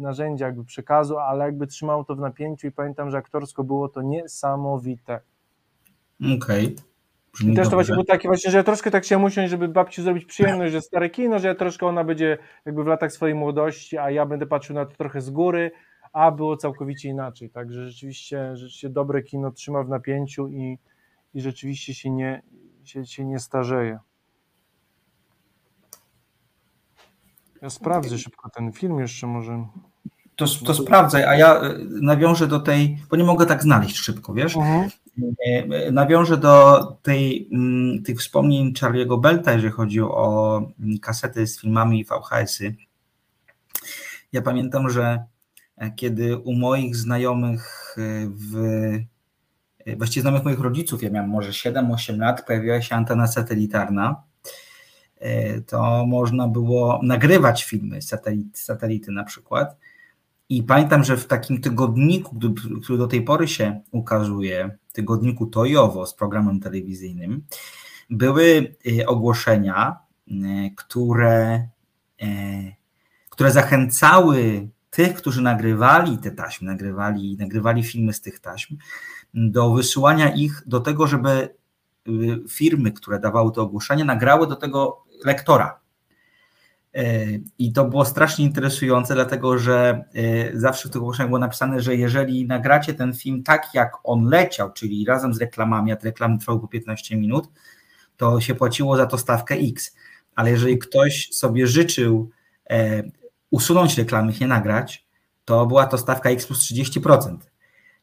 narzędzia 0.00 0.46
jakby 0.46 0.64
przekazu, 0.64 1.18
ale 1.18 1.44
jakby 1.44 1.66
trzymało 1.66 2.04
to 2.04 2.14
w 2.14 2.20
napięciu 2.20 2.66
i 2.66 2.70
pamiętam, 2.72 3.10
że 3.10 3.18
aktorsko 3.18 3.64
było 3.64 3.88
to 3.88 4.02
niesamowite. 4.02 5.20
Okej. 6.20 6.36
Okay. 6.66 6.91
I 7.40 7.54
też 7.54 7.68
to 7.68 7.76
właśnie 7.76 7.94
było 7.94 8.04
takie 8.04 8.28
właśnie, 8.28 8.50
że 8.50 8.58
ja 8.58 8.64
troszkę 8.64 8.90
tak 8.90 9.04
się 9.04 9.18
usiąść, 9.18 9.50
żeby 9.50 9.68
babci 9.68 10.02
zrobić 10.02 10.24
przyjemność, 10.24 10.72
że 10.72 10.80
stare 10.80 11.10
kino, 11.10 11.38
że 11.38 11.48
ja 11.48 11.54
troszkę 11.54 11.86
ona 11.86 12.04
będzie 12.04 12.38
jakby 12.64 12.84
w 12.84 12.86
latach 12.86 13.12
swojej 13.12 13.34
młodości, 13.34 13.98
a 13.98 14.10
ja 14.10 14.26
będę 14.26 14.46
patrzył 14.46 14.76
na 14.76 14.86
to 14.86 14.96
trochę 14.96 15.20
z 15.20 15.30
góry, 15.30 15.70
a 16.12 16.30
było 16.30 16.56
całkowicie 16.56 17.08
inaczej. 17.08 17.50
Także 17.50 17.88
rzeczywiście, 17.88 18.56
rzeczywiście 18.56 18.88
dobre 18.88 19.22
kino 19.22 19.50
trzyma 19.50 19.82
w 19.82 19.88
napięciu 19.88 20.48
i, 20.48 20.78
i 21.34 21.40
rzeczywiście 21.40 21.94
się 21.94 22.10
nie, 22.10 22.42
się, 22.84 23.06
się 23.06 23.24
nie 23.24 23.38
starzeje. 23.38 23.98
Ja 27.62 27.70
sprawdzę 27.70 28.18
szybko 28.18 28.50
ten 28.50 28.72
film 28.72 28.98
jeszcze 28.98 29.26
może. 29.26 29.66
To, 30.36 30.46
to 30.66 30.74
sprawdzaj, 30.74 31.24
a 31.24 31.34
ja 31.34 31.60
e, 31.60 31.74
nawiążę 32.02 32.46
do 32.46 32.60
tej, 32.60 32.98
bo 33.10 33.16
nie 33.16 33.24
mogę 33.24 33.46
tak 33.46 33.62
znaleźć 33.62 33.96
szybko, 33.96 34.34
wiesz? 34.34 34.56
Uh-huh. 34.56 34.90
Nawiążę 35.92 36.36
do 36.36 36.82
tej, 37.02 37.48
mm, 37.52 38.02
tych 38.02 38.18
wspomnień 38.18 38.72
Charlie'ego 38.72 39.20
Belta, 39.20 39.52
jeżeli 39.52 39.72
chodzi 39.72 40.00
o 40.00 40.56
mm, 40.80 40.98
kasety 40.98 41.46
z 41.46 41.60
filmami 41.60 42.00
i 42.00 42.04
VHS-y. 42.04 42.74
Ja 44.32 44.42
pamiętam, 44.42 44.90
że 44.90 45.24
e, 45.76 45.90
kiedy 45.90 46.38
u 46.38 46.52
moich 46.52 46.96
znajomych 46.96 47.96
w 48.26 48.54
właściwie 49.96 50.22
znajomych 50.22 50.44
moich 50.44 50.60
rodziców, 50.60 51.02
ja 51.02 51.10
miałem 51.10 51.30
może 51.30 51.50
7-8 51.50 52.18
lat, 52.18 52.46
pojawiła 52.46 52.82
się 52.82 52.94
antena 52.94 53.26
satelitarna 53.26 54.22
E, 55.22 55.60
to 55.60 56.06
można 56.06 56.48
było 56.48 57.00
nagrywać 57.02 57.64
filmy 57.64 57.98
satelity 58.54 59.12
na 59.12 59.24
przykład. 59.24 59.76
I 60.48 60.62
pamiętam, 60.62 61.04
że 61.04 61.16
w 61.16 61.26
takim 61.26 61.60
tygodniku, 61.60 62.36
który 62.82 62.98
do 62.98 63.06
tej 63.06 63.22
pory 63.22 63.48
się 63.48 63.80
ukazuje, 63.90 64.78
tygodniku 64.92 65.46
Tojowo 65.46 66.06
z 66.06 66.14
programem 66.14 66.60
telewizyjnym, 66.60 67.44
były 68.10 68.74
e, 69.00 69.06
ogłoszenia, 69.06 69.96
e, 70.30 70.34
które, 70.76 71.68
które 73.30 73.50
zachęcały 73.50 74.68
tych, 74.90 75.14
którzy 75.14 75.42
nagrywali 75.42 76.18
te 76.18 76.30
taśmy, 76.30 76.66
nagrywali, 76.70 77.36
nagrywali 77.36 77.84
filmy 77.84 78.12
z 78.12 78.20
tych 78.20 78.40
taśm, 78.40 78.76
do 79.34 79.70
wysyłania 79.70 80.34
ich 80.34 80.62
do 80.66 80.80
tego, 80.80 81.06
żeby 81.06 81.54
firmy, 82.48 82.92
które 82.92 83.20
dawały 83.20 83.52
te 83.52 83.60
ogłoszenia, 83.60 84.04
nagrały 84.04 84.46
do 84.46 84.56
tego 84.56 85.04
lektora. 85.24 85.81
E, 86.94 87.26
I 87.58 87.72
to 87.72 87.84
było 87.84 88.04
strasznie 88.04 88.44
interesujące, 88.44 89.14
dlatego 89.14 89.58
że 89.58 90.04
e, 90.14 90.58
zawsze 90.58 90.88
w 90.88 90.92
tych 90.92 91.00
ogłoszeniach 91.02 91.28
było 91.28 91.38
napisane, 91.38 91.80
że 91.80 91.96
jeżeli 91.96 92.46
nagracie 92.46 92.94
ten 92.94 93.14
film 93.14 93.42
tak, 93.42 93.74
jak 93.74 93.92
on 94.04 94.24
leciał, 94.24 94.72
czyli 94.72 95.04
razem 95.04 95.34
z 95.34 95.40
reklamami, 95.40 95.92
a 95.92 95.96
te 95.96 96.04
reklamy 96.04 96.38
trwały 96.38 96.60
po 96.60 96.68
15 96.68 97.16
minut, 97.16 97.48
to 98.16 98.40
się 98.40 98.54
płaciło 98.54 98.96
za 98.96 99.06
to 99.06 99.18
stawkę 99.18 99.54
X. 99.54 99.96
Ale 100.34 100.50
jeżeli 100.50 100.78
ktoś 100.78 101.28
sobie 101.32 101.66
życzył 101.66 102.30
e, 102.70 103.02
usunąć 103.50 103.98
reklamy, 103.98 104.32
ich 104.32 104.40
nie 104.40 104.46
nagrać, 104.46 105.06
to 105.44 105.66
była 105.66 105.86
to 105.86 105.98
stawka 105.98 106.30
X 106.30 106.46
plus 106.46 106.72
30%, 106.72 107.36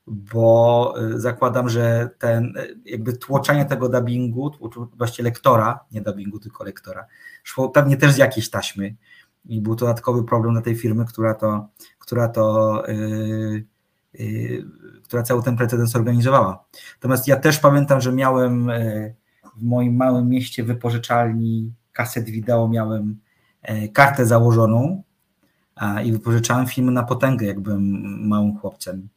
bo 0.10 0.94
y, 1.02 1.20
zakładam, 1.20 1.70
że 1.70 2.10
ten 2.18 2.54
jakby 2.86 3.14
tłoczenie 3.14 3.66
tego 3.66 3.90
dubbingu, 3.90 4.52
właściwie 4.98 5.24
lektora, 5.24 5.80
nie 5.92 6.02
dubbingu, 6.02 6.40
tylko 6.40 6.64
lektora, 6.64 7.06
szło 7.44 7.70
pewnie 7.70 7.98
też 7.98 8.12
z 8.12 8.18
jakiejś 8.18 8.50
taśmy 8.50 8.96
i 9.46 9.62
był 9.62 9.76
to 9.76 9.86
dodatkowy 9.86 10.24
problem 10.24 10.54
dla 10.54 10.62
tej 10.62 10.76
firmy, 10.76 11.06
która 11.06 11.34
to, 11.34 11.68
która 12.00 12.28
to 12.28 12.84
yy, 12.88 13.66
yy, 14.14 14.66
która 15.04 15.24
cały 15.24 15.44
ten 15.44 15.58
precedens 15.58 15.96
organizowała. 15.96 16.66
Natomiast 16.96 17.28
ja 17.28 17.36
też 17.36 17.60
pamiętam, 17.60 18.02
że 18.02 18.12
miałem 18.12 18.68
yy, 18.68 19.16
w 19.58 19.64
moim 19.64 19.96
małym 19.96 20.30
mieście 20.30 20.64
wypożyczalni 20.64 21.74
kaset 21.92 22.30
wideo, 22.30 22.68
miałem 22.68 23.20
yy, 23.70 23.90
kartę 23.90 24.26
założoną 24.26 25.04
i 26.06 26.12
wypożyczałem 26.12 26.68
filmy 26.68 26.92
na 26.92 27.04
potęgę, 27.04 27.46
jak 27.46 27.60
byłem 27.60 28.28
małym 28.28 28.58
chłopcem. 28.58 29.10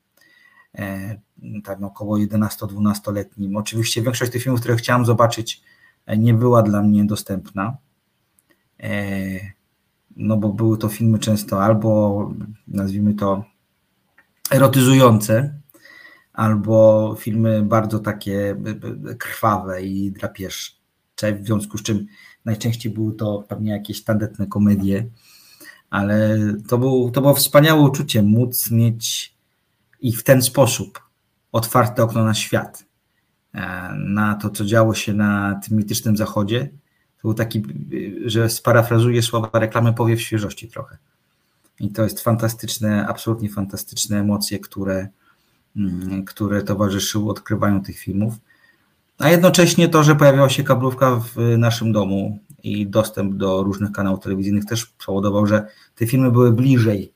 Tak 1.64 1.82
około 1.82 2.18
11-12-letnim. 2.18 3.56
Oczywiście 3.56 4.02
większość 4.02 4.32
tych 4.32 4.42
filmów, 4.42 4.60
które 4.60 4.76
chciałem 4.76 5.04
zobaczyć, 5.04 5.62
nie 6.18 6.34
była 6.34 6.62
dla 6.62 6.82
mnie 6.82 7.04
dostępna 7.04 7.76
no 10.16 10.36
bo 10.36 10.48
były 10.48 10.78
to 10.78 10.88
filmy 10.88 11.18
często 11.18 11.62
albo 11.62 12.30
nazwijmy 12.68 13.14
to 13.14 13.44
erotyzujące, 14.50 15.60
albo 16.32 17.14
filmy 17.18 17.62
bardzo 17.62 17.98
takie 17.98 18.56
krwawe 19.18 19.82
i 19.82 20.12
drapieżcze, 20.12 21.32
w 21.40 21.46
związku 21.46 21.78
z 21.78 21.82
czym 21.82 22.06
najczęściej 22.44 22.92
były 22.92 23.14
to 23.14 23.44
pewnie 23.48 23.72
jakieś 23.72 24.04
tandetne 24.04 24.46
komedie, 24.46 25.10
ale 25.90 26.38
to, 26.68 26.78
był, 26.78 27.10
to 27.10 27.20
było 27.20 27.34
wspaniałe 27.34 27.82
uczucie 27.82 28.22
móc 28.22 28.70
mieć 28.70 29.34
i 30.02 30.12
w 30.12 30.24
ten 30.24 30.42
sposób 30.42 31.00
otwarte 31.52 32.02
okno 32.02 32.24
na 32.24 32.34
świat, 32.34 32.84
e, 33.54 33.92
na 33.94 34.34
to, 34.34 34.50
co 34.50 34.64
działo 34.64 34.94
się 34.94 35.14
na 35.14 35.60
tym 35.68 35.78
mitycznym 35.78 36.16
zachodzie, 36.16 36.68
to 37.16 37.22
był 37.22 37.34
taki, 37.34 37.62
że 38.26 38.50
sparafrazuję 38.50 39.22
słowa 39.22 39.58
reklamy, 39.58 39.92
powiew 39.92 40.20
świeżości 40.20 40.68
trochę. 40.68 40.98
I 41.80 41.90
to 41.90 42.02
jest 42.02 42.20
fantastyczne, 42.20 43.06
absolutnie 43.08 43.48
fantastyczne 43.48 44.20
emocje, 44.20 44.58
które, 44.58 45.08
mm, 45.76 46.24
które 46.24 46.62
towarzyszyły 46.62 47.30
odkrywaniu 47.30 47.80
tych 47.80 47.98
filmów. 47.98 48.34
A 49.18 49.28
jednocześnie 49.28 49.88
to, 49.88 50.02
że 50.02 50.16
pojawiła 50.16 50.48
się 50.48 50.62
kablówka 50.62 51.16
w 51.16 51.58
naszym 51.58 51.92
domu 51.92 52.38
i 52.62 52.86
dostęp 52.86 53.34
do 53.34 53.62
różnych 53.62 53.92
kanałów 53.92 54.20
telewizyjnych 54.20 54.64
też 54.64 54.86
powodował, 54.86 55.46
że 55.46 55.66
te 55.94 56.06
filmy 56.06 56.30
były 56.30 56.52
bliżej 56.52 57.12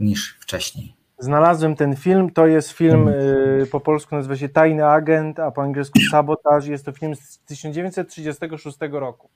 niż 0.00 0.36
wcześniej. 0.40 0.99
Znalazłem 1.20 1.76
ten 1.76 1.96
film, 1.96 2.30
to 2.30 2.46
jest 2.46 2.70
film 2.70 3.08
y, 3.08 3.66
po 3.72 3.80
polsku 3.80 4.16
nazywa 4.16 4.36
się 4.36 4.48
Tajny 4.48 4.86
Agent, 4.86 5.38
a 5.38 5.50
po 5.50 5.62
angielsku 5.62 5.98
Sabotaż. 6.10 6.66
Jest 6.66 6.84
to 6.84 6.92
film 6.92 7.14
z 7.14 7.38
1936 7.38 8.78
roku. 8.90 9.30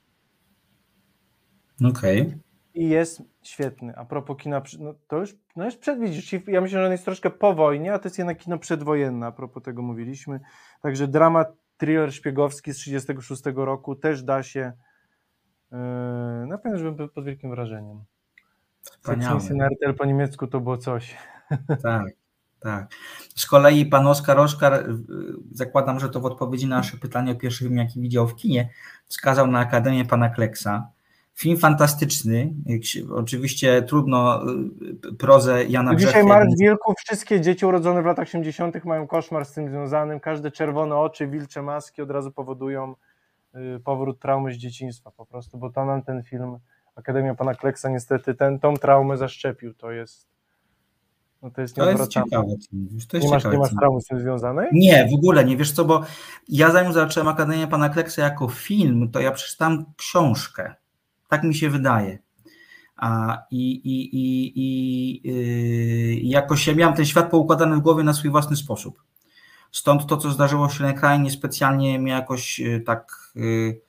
Okej. 1.89 2.21
Okay. 2.21 2.39
I 2.73 2.89
jest 2.89 3.21
świetny. 3.43 3.95
A 3.95 4.05
propos 4.05 4.37
kina, 4.37 4.61
no 4.79 4.93
to 5.07 5.17
już, 5.17 5.35
no 5.55 5.65
już 5.65 5.77
przed, 5.77 5.99
widzisz, 5.99 6.33
ja 6.47 6.61
myślę, 6.61 6.79
że 6.79 6.85
on 6.85 6.91
jest 6.91 7.05
troszkę 7.05 7.29
po 7.29 7.53
wojnie, 7.53 7.93
a 7.93 7.99
to 7.99 8.07
jest 8.07 8.17
jednak 8.17 8.37
kino 8.37 8.57
przedwojenne, 8.57 9.25
a 9.25 9.31
propos 9.31 9.63
tego 9.63 9.81
mówiliśmy. 9.81 10.39
Także 10.81 11.07
dramat, 11.07 11.53
thriller 11.77 12.13
szpiegowski 12.13 12.73
z 12.73 12.77
1936 12.77 13.55
roku 13.55 13.95
też 13.95 14.23
da 14.23 14.43
się, 14.43 14.73
yy, 15.71 15.77
na 16.47 16.57
pewno, 16.57 16.77
że 16.77 16.91
byłem 16.91 17.09
pod 17.09 17.25
wielkim 17.25 17.49
wrażeniem. 17.49 18.03
Wspaniałe. 18.81 19.39
na 19.51 19.65
RTL 19.65 19.93
po 19.93 20.05
niemiecku 20.05 20.47
to 20.47 20.59
było 20.59 20.77
coś. 20.77 21.15
Tak, 21.83 22.05
tak. 22.59 22.87
Z 23.35 23.45
kolei 23.45 23.85
pan 23.85 24.07
Oskar 24.07 24.39
Oskar, 24.39 24.73
y, 24.73 24.85
zakładam, 25.51 25.99
że 25.99 26.09
to 26.09 26.19
w 26.19 26.25
odpowiedzi 26.25 26.67
na 26.67 26.77
nasze 26.77 26.97
pytanie 26.97 27.31
o 27.31 27.35
pierwszy 27.35 27.63
film, 27.63 27.77
jaki 27.77 28.01
widział 28.01 28.27
w 28.27 28.35
kinie, 28.35 28.69
wskazał 29.05 29.47
na 29.47 29.59
Akademię 29.59 30.05
pana 30.05 30.29
Kleksa. 30.29 30.87
Film 31.33 31.57
fantastyczny, 31.57 32.53
oczywiście 33.15 33.81
trudno 33.81 34.41
y, 35.09 35.15
prozę 35.15 35.65
Jana 35.65 35.95
Dzisiaj 35.95 36.23
Mark 36.23 36.49
Wilków, 36.59 36.95
wszystkie 36.97 37.41
dzieci 37.41 37.65
urodzone 37.65 38.01
w 38.01 38.05
latach 38.05 38.27
80. 38.27 38.85
mają 38.85 39.07
koszmar 39.07 39.45
z 39.45 39.51
tym 39.51 39.69
związanym, 39.69 40.19
każde 40.19 40.51
czerwone 40.51 40.95
oczy, 40.95 41.27
wilcze 41.27 41.61
maski 41.61 42.01
od 42.01 42.11
razu 42.11 42.31
powodują 42.31 42.95
y, 43.55 43.79
powrót 43.79 44.19
traumy 44.19 44.53
z 44.53 44.57
dzieciństwa 44.57 45.11
po 45.11 45.25
prostu, 45.25 45.57
bo 45.57 45.69
to 45.69 45.85
nam 45.85 46.03
ten 46.03 46.23
film 46.23 46.57
Akademia 46.95 47.35
Pana 47.35 47.55
Kleksa 47.55 47.89
niestety 47.89 48.35
ten, 48.35 48.59
tą 48.59 48.73
traumę 48.77 49.17
zaszczepił, 49.17 49.73
to 49.73 49.91
jest 49.91 50.34
no 51.45 51.51
to 51.51 51.61
jest, 51.61 51.75
to 51.75 51.91
jest 51.91 52.07
ciekawe. 52.07 52.45
To 53.07 53.17
jest 53.17 53.25
nie, 53.25 53.29
masz, 53.29 53.43
ciekawe, 53.43 53.55
nie 53.55 53.61
masz 53.61 53.75
traumy 53.79 54.01
z 54.01 54.05
tym 54.05 54.19
związanej? 54.19 54.67
Nie, 54.73 55.07
w 55.11 55.15
ogóle 55.15 55.45
nie. 55.45 55.57
Wiesz 55.57 55.71
co, 55.71 55.85
bo 55.85 56.03
ja 56.47 56.71
zanim 56.71 56.93
zacząłem 56.93 57.27
Akademię 57.27 57.67
Pana 57.67 57.89
Kleksa 57.89 58.21
jako 58.21 58.47
film, 58.47 59.11
to 59.11 59.19
ja 59.19 59.31
przeczytałem 59.31 59.85
książkę. 59.97 60.75
Tak 61.27 61.43
mi 61.43 61.55
się 61.55 61.69
wydaje. 61.69 62.19
A, 62.95 63.37
i, 63.51 63.71
i, 63.71 64.15
i, 64.15 64.53
i 64.55 65.21
yy, 65.23 66.15
jakoś 66.15 66.67
ja 66.67 66.75
miałem 66.75 66.95
ten 66.95 67.05
świat 67.05 67.29
poukładany 67.29 67.75
w 67.75 67.79
głowie 67.79 68.03
na 68.03 68.13
swój 68.13 68.31
własny 68.31 68.55
sposób. 68.55 69.03
Stąd 69.71 70.05
to, 70.05 70.17
co 70.17 70.31
zdarzyło 70.31 70.69
się 70.69 70.83
na 70.83 70.89
ekranie, 70.89 71.23
niespecjalnie 71.23 71.99
mnie 71.99 72.11
jakoś 72.11 72.59
yy, 72.59 72.81
tak 72.81 73.31
yy, 73.35 73.81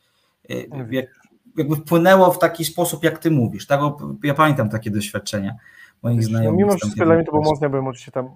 yy, 0.48 1.08
jakby 1.56 1.76
wpłynęło 1.76 2.32
w 2.32 2.38
taki 2.38 2.64
sposób, 2.64 3.04
jak 3.04 3.18
ty 3.18 3.30
mówisz. 3.30 3.66
Tak? 3.66 3.80
Ja 4.22 4.34
pamiętam 4.34 4.68
takie 4.68 4.90
doświadczenia 4.90 5.54
moich 6.06 6.20
no, 6.20 6.22
znajomych. 6.22 6.60
No, 6.60 6.66
mimo 6.66 6.76
wszystko 6.76 7.04
dla 7.04 7.14
mnie 7.14 7.24
to 7.24 7.32
było 7.32 7.44
mocne, 7.44 7.70
byłem 7.70 7.86
oczywiście 7.86 8.12
tam 8.12 8.30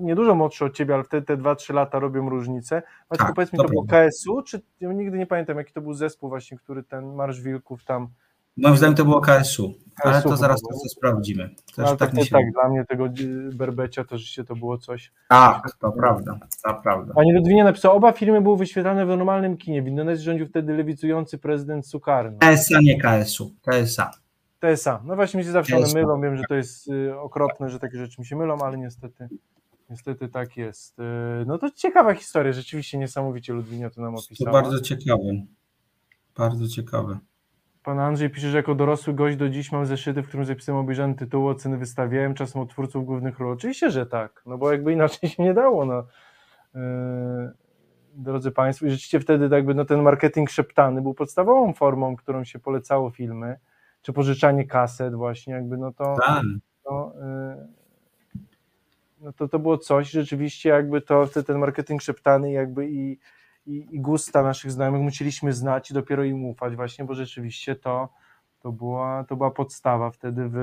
niedużo 0.00 0.34
młodszy 0.34 0.64
od 0.64 0.74
ciebie, 0.74 0.94
ale 0.94 1.04
wtedy 1.04 1.26
te 1.26 1.36
2-3 1.36 1.74
lata 1.74 1.98
robią 1.98 2.28
różnicę. 2.28 2.82
Maćku, 3.10 3.26
tak, 3.26 3.34
powiedz 3.34 3.52
mi, 3.52 3.56
to, 3.56 3.62
to 3.62 3.68
było 3.68 3.84
KSU, 3.86 4.42
czy 4.42 4.60
ja 4.80 4.92
nigdy 4.92 5.18
nie 5.18 5.26
pamiętam, 5.26 5.58
jaki 5.58 5.72
to 5.72 5.80
był 5.80 5.92
zespół 5.92 6.28
właśnie, 6.28 6.58
który 6.58 6.82
ten 6.82 7.14
Marsz 7.14 7.40
Wilków 7.40 7.84
tam... 7.84 8.08
Moim 8.56 8.76
zdaniem 8.76 8.96
to 8.96 9.04
było 9.04 9.20
KSU, 9.20 9.74
ale 10.02 10.14
KSU 10.14 10.28
to 10.28 10.36
zaraz 10.36 10.62
to, 10.62 10.68
to 10.68 10.88
sprawdzimy. 10.88 11.50
Też 11.76 11.86
ale 11.86 11.96
tak, 11.96 12.10
tak, 12.10 12.28
tak, 12.30 12.52
dla 12.52 12.68
mnie 12.68 12.84
tego 12.84 13.08
Berbecia 13.52 14.04
to 14.04 14.18
rzeczywiście 14.18 14.44
to 14.44 14.56
było 14.56 14.78
coś... 14.78 15.12
Tak, 15.28 15.62
to 15.80 15.92
prawda, 15.92 16.38
to 16.64 16.74
prawda. 16.82 17.14
Pani 17.14 17.32
Ludwinie 17.32 17.64
napisał, 17.64 17.96
oba 17.96 18.12
filmy 18.12 18.40
były 18.40 18.56
wyświetlane 18.56 19.06
w 19.06 19.08
normalnym 19.08 19.56
kinie. 19.56 19.82
W 19.82 19.86
Indonezji 19.86 20.24
rządził 20.24 20.46
wtedy 20.46 20.76
lewicujący 20.76 21.38
prezydent 21.38 21.86
Sukarno. 21.86 22.38
KSA, 22.38 22.80
nie 22.82 23.00
KSU, 23.00 23.54
KSA. 23.62 24.10
TSA. 24.60 25.02
No 25.04 25.16
właśnie 25.16 25.38
mi 25.38 25.44
się 25.44 25.50
zawsze 25.50 25.76
one 25.76 25.92
mylą, 25.94 26.20
wiem, 26.20 26.36
że 26.36 26.42
to 26.48 26.54
jest 26.54 26.88
y, 26.88 27.18
okropne, 27.18 27.68
że 27.68 27.78
takie 27.78 27.98
rzeczy 27.98 28.20
mi 28.20 28.26
się 28.26 28.36
mylą, 28.36 28.58
ale 28.58 28.78
niestety, 28.78 29.28
niestety 29.90 30.28
tak 30.28 30.56
jest. 30.56 30.98
Y, 30.98 31.02
no 31.46 31.58
to 31.58 31.70
ciekawa 31.70 32.14
historia, 32.14 32.52
rzeczywiście 32.52 32.98
niesamowicie 32.98 33.52
Ludwinia 33.52 33.90
to 33.90 34.00
nam 34.00 34.14
opisała. 34.14 34.50
To 34.52 34.62
bardzo 34.62 34.80
ciekawe, 34.80 35.22
bardzo 36.36 36.68
ciekawe. 36.68 37.18
Pan 37.82 37.98
Andrzej 37.98 38.30
pisze, 38.30 38.50
że 38.50 38.56
jako 38.56 38.74
dorosły 38.74 39.14
gość 39.14 39.36
do 39.36 39.48
dziś 39.48 39.72
mam 39.72 39.86
zeszyty, 39.86 40.22
w 40.22 40.28
którym 40.28 40.46
zapisałem 40.46 40.80
obejrzany 40.80 41.14
tytuł, 41.14 41.48
oceny 41.48 41.78
wystawiałem, 41.78 42.34
czasem 42.34 42.62
od 42.62 42.70
twórców 42.70 43.04
głównych 43.04 43.38
ról. 43.38 43.52
Oczywiście, 43.52 43.90
że 43.90 44.06
tak, 44.06 44.42
no 44.46 44.58
bo 44.58 44.72
jakby 44.72 44.92
inaczej 44.92 45.30
się 45.30 45.42
nie 45.42 45.54
dało, 45.54 45.84
no. 45.84 46.04
Yy, 46.74 46.80
drodzy 48.14 48.50
Państwo, 48.50 48.86
i 48.86 48.90
rzeczywiście 48.90 49.20
wtedy 49.20 49.56
jakby 49.56 49.74
no, 49.74 49.84
ten 49.84 50.02
marketing 50.02 50.50
szeptany 50.50 51.02
był 51.02 51.14
podstawową 51.14 51.74
formą, 51.74 52.16
którą 52.16 52.44
się 52.44 52.58
polecało 52.58 53.10
filmy, 53.10 53.58
czy 54.02 54.12
pożyczanie 54.12 54.66
kaset 54.66 55.14
właśnie, 55.14 55.54
jakby 55.54 55.76
no 55.78 55.92
to, 55.92 56.16
tak. 56.26 56.42
to, 56.84 57.12
y, 57.16 57.78
no 59.20 59.32
to, 59.32 59.48
to 59.48 59.58
było 59.58 59.78
coś, 59.78 60.10
rzeczywiście 60.10 60.68
jakby 60.68 61.00
to 61.00 61.26
ten 61.46 61.58
marketing 61.58 62.02
szeptany 62.02 62.52
jakby 62.52 62.90
i, 62.90 63.18
i, 63.66 63.86
i 63.90 64.00
gusta 64.00 64.42
naszych 64.42 64.72
znajomych 64.72 65.02
musieliśmy 65.02 65.52
znać 65.52 65.90
i 65.90 65.94
dopiero 65.94 66.24
im 66.24 66.44
ufać 66.44 66.76
właśnie, 66.76 67.04
bo 67.04 67.14
rzeczywiście 67.14 67.76
to, 67.76 68.08
to, 68.60 68.72
była, 68.72 69.24
to 69.24 69.36
była 69.36 69.50
podstawa 69.50 70.10
wtedy 70.10 70.48
w, 70.48 70.56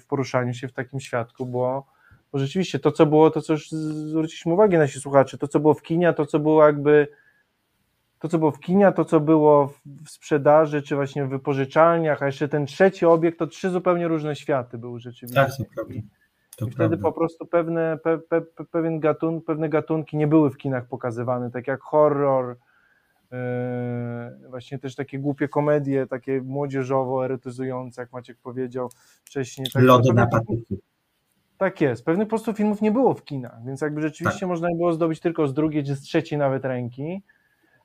w 0.00 0.06
poruszaniu 0.06 0.54
się 0.54 0.68
w 0.68 0.72
takim 0.72 1.00
świadku, 1.00 1.46
bo, 1.46 1.86
bo 2.32 2.38
rzeczywiście 2.38 2.78
to, 2.78 2.92
co 2.92 3.06
było, 3.06 3.30
to 3.30 3.40
co 3.40 3.52
już 3.52 3.70
zwróciliśmy 3.70 4.52
uwagę 4.52 4.78
nasi 4.78 5.00
słuchacze, 5.00 5.38
to, 5.38 5.48
co 5.48 5.60
było 5.60 5.74
w 5.74 5.82
kinie, 5.82 6.12
to, 6.12 6.26
co 6.26 6.38
było 6.38 6.66
jakby 6.66 7.08
to, 8.22 8.28
co 8.28 8.38
było 8.38 8.50
w 8.50 8.60
kinie, 8.60 8.92
to, 8.92 9.04
co 9.04 9.20
było 9.20 9.72
w 10.04 10.10
sprzedaży, 10.10 10.82
czy 10.82 10.96
właśnie 10.96 11.24
w 11.24 11.28
wypożyczalniach, 11.28 12.22
a 12.22 12.26
jeszcze 12.26 12.48
ten 12.48 12.66
trzeci 12.66 13.06
obiekt, 13.06 13.38
to 13.38 13.46
trzy 13.46 13.70
zupełnie 13.70 14.08
różne 14.08 14.36
światy 14.36 14.78
były 14.78 15.00
rzeczywiście. 15.00 15.40
Tak, 15.40 15.56
to 15.56 15.64
prawda. 15.74 15.94
To 16.56 16.66
I 16.66 16.70
wtedy 16.70 16.98
po 16.98 17.12
prostu 17.12 17.46
pewne, 17.46 17.98
pe, 18.04 18.18
pe, 18.18 18.42
pewien 18.70 19.00
gatun, 19.00 19.40
pewne 19.40 19.68
gatunki 19.68 20.16
nie 20.16 20.26
były 20.26 20.50
w 20.50 20.56
kinach 20.56 20.86
pokazywane, 20.86 21.50
tak 21.50 21.66
jak 21.66 21.80
horror, 21.80 22.56
yy, 23.32 23.38
właśnie 24.48 24.78
też 24.78 24.94
takie 24.94 25.18
głupie 25.18 25.48
komedie, 25.48 26.06
takie 26.06 26.40
młodzieżowo 26.40 27.24
erotyzujące, 27.24 28.02
jak 28.02 28.12
Maciek 28.12 28.38
powiedział 28.42 28.90
wcześniej. 29.24 29.66
Tak, 29.74 29.82
Lody 29.82 30.12
na 30.12 30.26
patyku. 30.26 30.76
Tak 31.58 31.80
jest. 31.80 32.04
Pewnych 32.04 32.26
po 32.26 32.30
prostu 32.30 32.52
filmów 32.52 32.82
nie 32.82 32.92
było 32.92 33.14
w 33.14 33.24
kinach, 33.24 33.64
więc 33.64 33.80
jakby 33.80 34.02
rzeczywiście 34.02 34.40
tak. 34.40 34.48
można 34.48 34.68
było 34.68 34.92
zdobyć 34.92 35.20
tylko 35.20 35.46
z 35.46 35.54
drugiej 35.54 35.84
czy 35.84 35.96
z 35.96 36.00
trzeciej 36.00 36.38
nawet 36.38 36.64
ręki. 36.64 37.22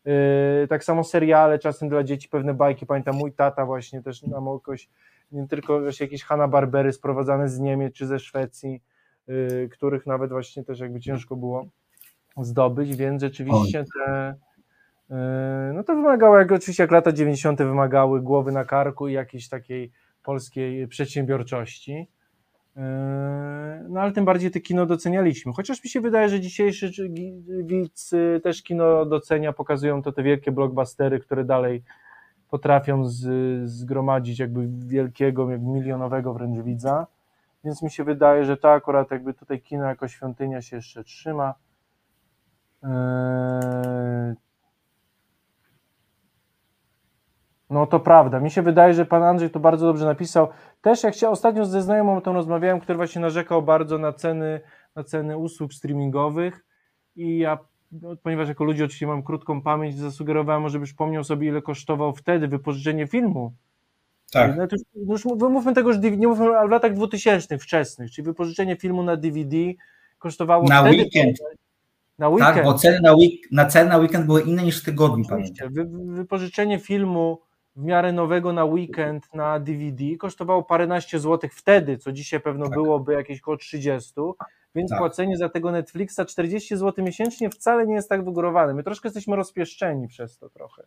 Yy, 0.08 0.68
tak 0.68 0.84
samo 0.84 1.04
seriale, 1.04 1.60
czasem 1.60 1.90
dla 1.90 2.04
dzieci 2.04 2.30
pewne 2.30 2.54
bajki. 2.54 2.86
Pamiętam, 2.86 3.16
mój 3.16 3.34
tata 3.34 3.66
właśnie 3.66 4.02
też 4.02 4.24
nam 4.24 4.46
jakoś, 4.46 4.90
nie 5.32 5.48
tylko 5.48 5.82
jakieś 6.00 6.24
Hanna 6.24 6.48
Barbery 6.48 6.94
sprowadzane 6.94 7.50
z 7.50 7.60
Niemiec 7.60 7.94
czy 7.94 8.08
ze 8.08 8.20
Szwecji, 8.20 8.82
y, 9.30 9.70
których 9.72 10.06
nawet 10.06 10.32
właśnie 10.32 10.64
też 10.64 10.80
jakby 10.80 11.00
ciężko 11.00 11.36
było 11.36 11.66
zdobyć, 12.38 12.96
więc 12.96 13.22
rzeczywiście 13.22 13.86
te 13.96 14.36
y, 15.12 15.74
no 15.74 15.84
to 15.84 15.96
wymagało, 15.96 16.40
jak 16.40 16.52
oczywiście 16.52 16.84
jak 16.84 16.92
lata 16.92 17.12
90. 17.12 17.60
wymagały 17.60 18.22
głowy 18.22 18.52
na 18.52 18.66
karku 18.66 19.08
i 19.08 19.14
jakiejś 19.14 19.50
takiej 19.50 19.92
polskiej 20.24 20.88
przedsiębiorczości. 20.88 22.08
No 23.90 24.02
ale 24.02 24.12
tym 24.12 24.26
bardziej 24.26 24.52
te 24.52 24.60
kino 24.60 24.86
docenialiśmy. 24.86 25.54
Chociaż 25.54 25.84
mi 25.84 25.90
się 25.90 26.02
wydaje, 26.02 26.30
że 26.30 26.40
dzisiejszy 26.40 26.92
widz 27.64 28.12
też 28.44 28.64
kino 28.64 29.06
docenia, 29.06 29.54
pokazują 29.54 30.02
to 30.02 30.12
te 30.12 30.24
wielkie 30.24 30.52
blockbustery, 30.52 31.20
które 31.20 31.46
dalej 31.46 31.84
potrafią 32.50 33.06
z, 33.06 33.70
zgromadzić 33.70 34.40
jakby 34.40 34.68
wielkiego, 34.88 35.52
jakby 35.52 35.68
milionowego 35.68 36.34
wręcz 36.34 36.60
widza. 36.60 37.08
Więc 37.64 37.82
mi 37.82 37.92
się 37.92 38.04
wydaje, 38.04 38.46
że 38.46 38.58
to 38.58 38.72
akurat 38.72 39.12
jakby 39.12 39.34
tutaj 39.34 39.62
kino 39.62 39.86
jako 39.86 40.08
świątynia 40.08 40.62
się 40.62 40.76
jeszcze 40.76 41.04
trzyma. 41.04 41.54
Eee... 42.84 44.47
No 47.70 47.88
to 47.88 48.00
prawda. 48.00 48.40
Mi 48.40 48.52
się 48.52 48.62
wydaje, 48.62 48.94
że 48.94 49.06
pan 49.06 49.24
Andrzej 49.24 49.50
to 49.50 49.60
bardzo 49.60 49.86
dobrze 49.86 50.06
napisał. 50.06 50.48
Też 50.82 51.04
jak 51.04 51.16
się 51.16 51.30
ostatnio 51.30 51.66
ze 51.66 51.82
znajomą 51.82 52.18
o 52.18 52.22
tym 52.22 52.34
rozmawiałem, 52.34 52.80
który 52.80 52.98
właśnie 52.98 53.22
narzekał 53.22 53.62
bardzo 53.62 53.98
na 53.98 54.14
ceny, 54.14 54.62
na 54.96 55.04
ceny 55.04 55.38
usług 55.38 55.74
streamingowych 55.74 56.66
i 57.16 57.38
ja 57.38 57.58
no, 57.92 58.16
ponieważ 58.24 58.48
jako 58.48 58.64
ludzie 58.64 58.86
oczywiście 58.86 59.08
mam 59.08 59.24
krótką 59.24 59.62
pamięć, 59.62 59.98
zasugerowałem, 59.98 60.70
żeby 60.70 60.86
przypomniał 60.86 61.24
sobie, 61.24 61.48
ile 61.48 61.62
kosztował 61.62 62.14
wtedy 62.14 62.48
wypożyczenie 62.48 63.08
filmu. 63.08 63.54
Tak. 64.32 64.58
No, 64.58 64.64
już, 64.64 64.82
no 64.96 65.14
już 65.14 65.40
wymówmy 65.40 65.74
tego, 65.74 65.94
że 65.94 66.00
nie 66.00 66.28
mówmy, 66.28 66.58
ale 66.58 66.68
w 66.68 66.72
latach 66.72 66.94
2000 66.94 67.58
wczesnych, 67.58 68.12
czyli 68.12 68.26
wypożyczenie 68.26 68.76
filmu 68.76 69.04
na 69.04 69.18
DVD 69.18 69.58
kosztowało 70.20 70.64
na 70.64 70.82
wtedy, 70.82 70.98
weekend. 70.98 71.38
Na 72.20 72.30
weekend. 72.30 72.56
Tak, 72.56 72.66
bo 72.66 72.74
ceny 72.74 73.00
na, 73.02 73.14
week, 73.14 73.52
na 73.52 73.66
ceny 73.66 73.90
na 73.90 73.98
weekend 73.98 74.26
były 74.26 74.42
inne 74.42 74.64
niż 74.64 74.82
w 74.82 74.86
tygodniu, 74.86 75.26
pamiętam. 75.30 75.74
Wy, 75.74 75.86
wypożyczenie 76.06 76.80
filmu 76.80 77.47
w 77.78 77.84
miarę 77.84 78.12
nowego 78.12 78.54
na 78.54 78.66
weekend 78.66 79.34
na 79.34 79.60
DVD 79.60 80.04
kosztowało 80.20 80.64
paręnaście 80.64 81.20
złotych 81.20 81.54
wtedy, 81.54 81.98
co 81.98 82.12
dzisiaj 82.12 82.40
pewno 82.40 82.66
tak. 82.66 82.74
byłoby 82.74 83.14
jakieś 83.14 83.42
około 83.42 83.58
30, 83.58 84.12
więc 84.76 84.90
tak. 84.90 85.00
płacenie 85.00 85.38
za 85.38 85.50
tego 85.50 85.72
Netflixa 85.72 86.20
40 86.28 86.78
zł 86.78 87.06
miesięcznie 87.06 87.50
wcale 87.50 87.88
nie 87.88 87.96
jest 87.96 88.10
tak 88.10 88.26
wygórowane. 88.26 88.74
My 88.74 88.84
troszkę 88.84 89.08
jesteśmy 89.08 89.36
rozpieszczeni 89.36 90.08
przez 90.08 90.38
to 90.38 90.50
trochę. 90.50 90.84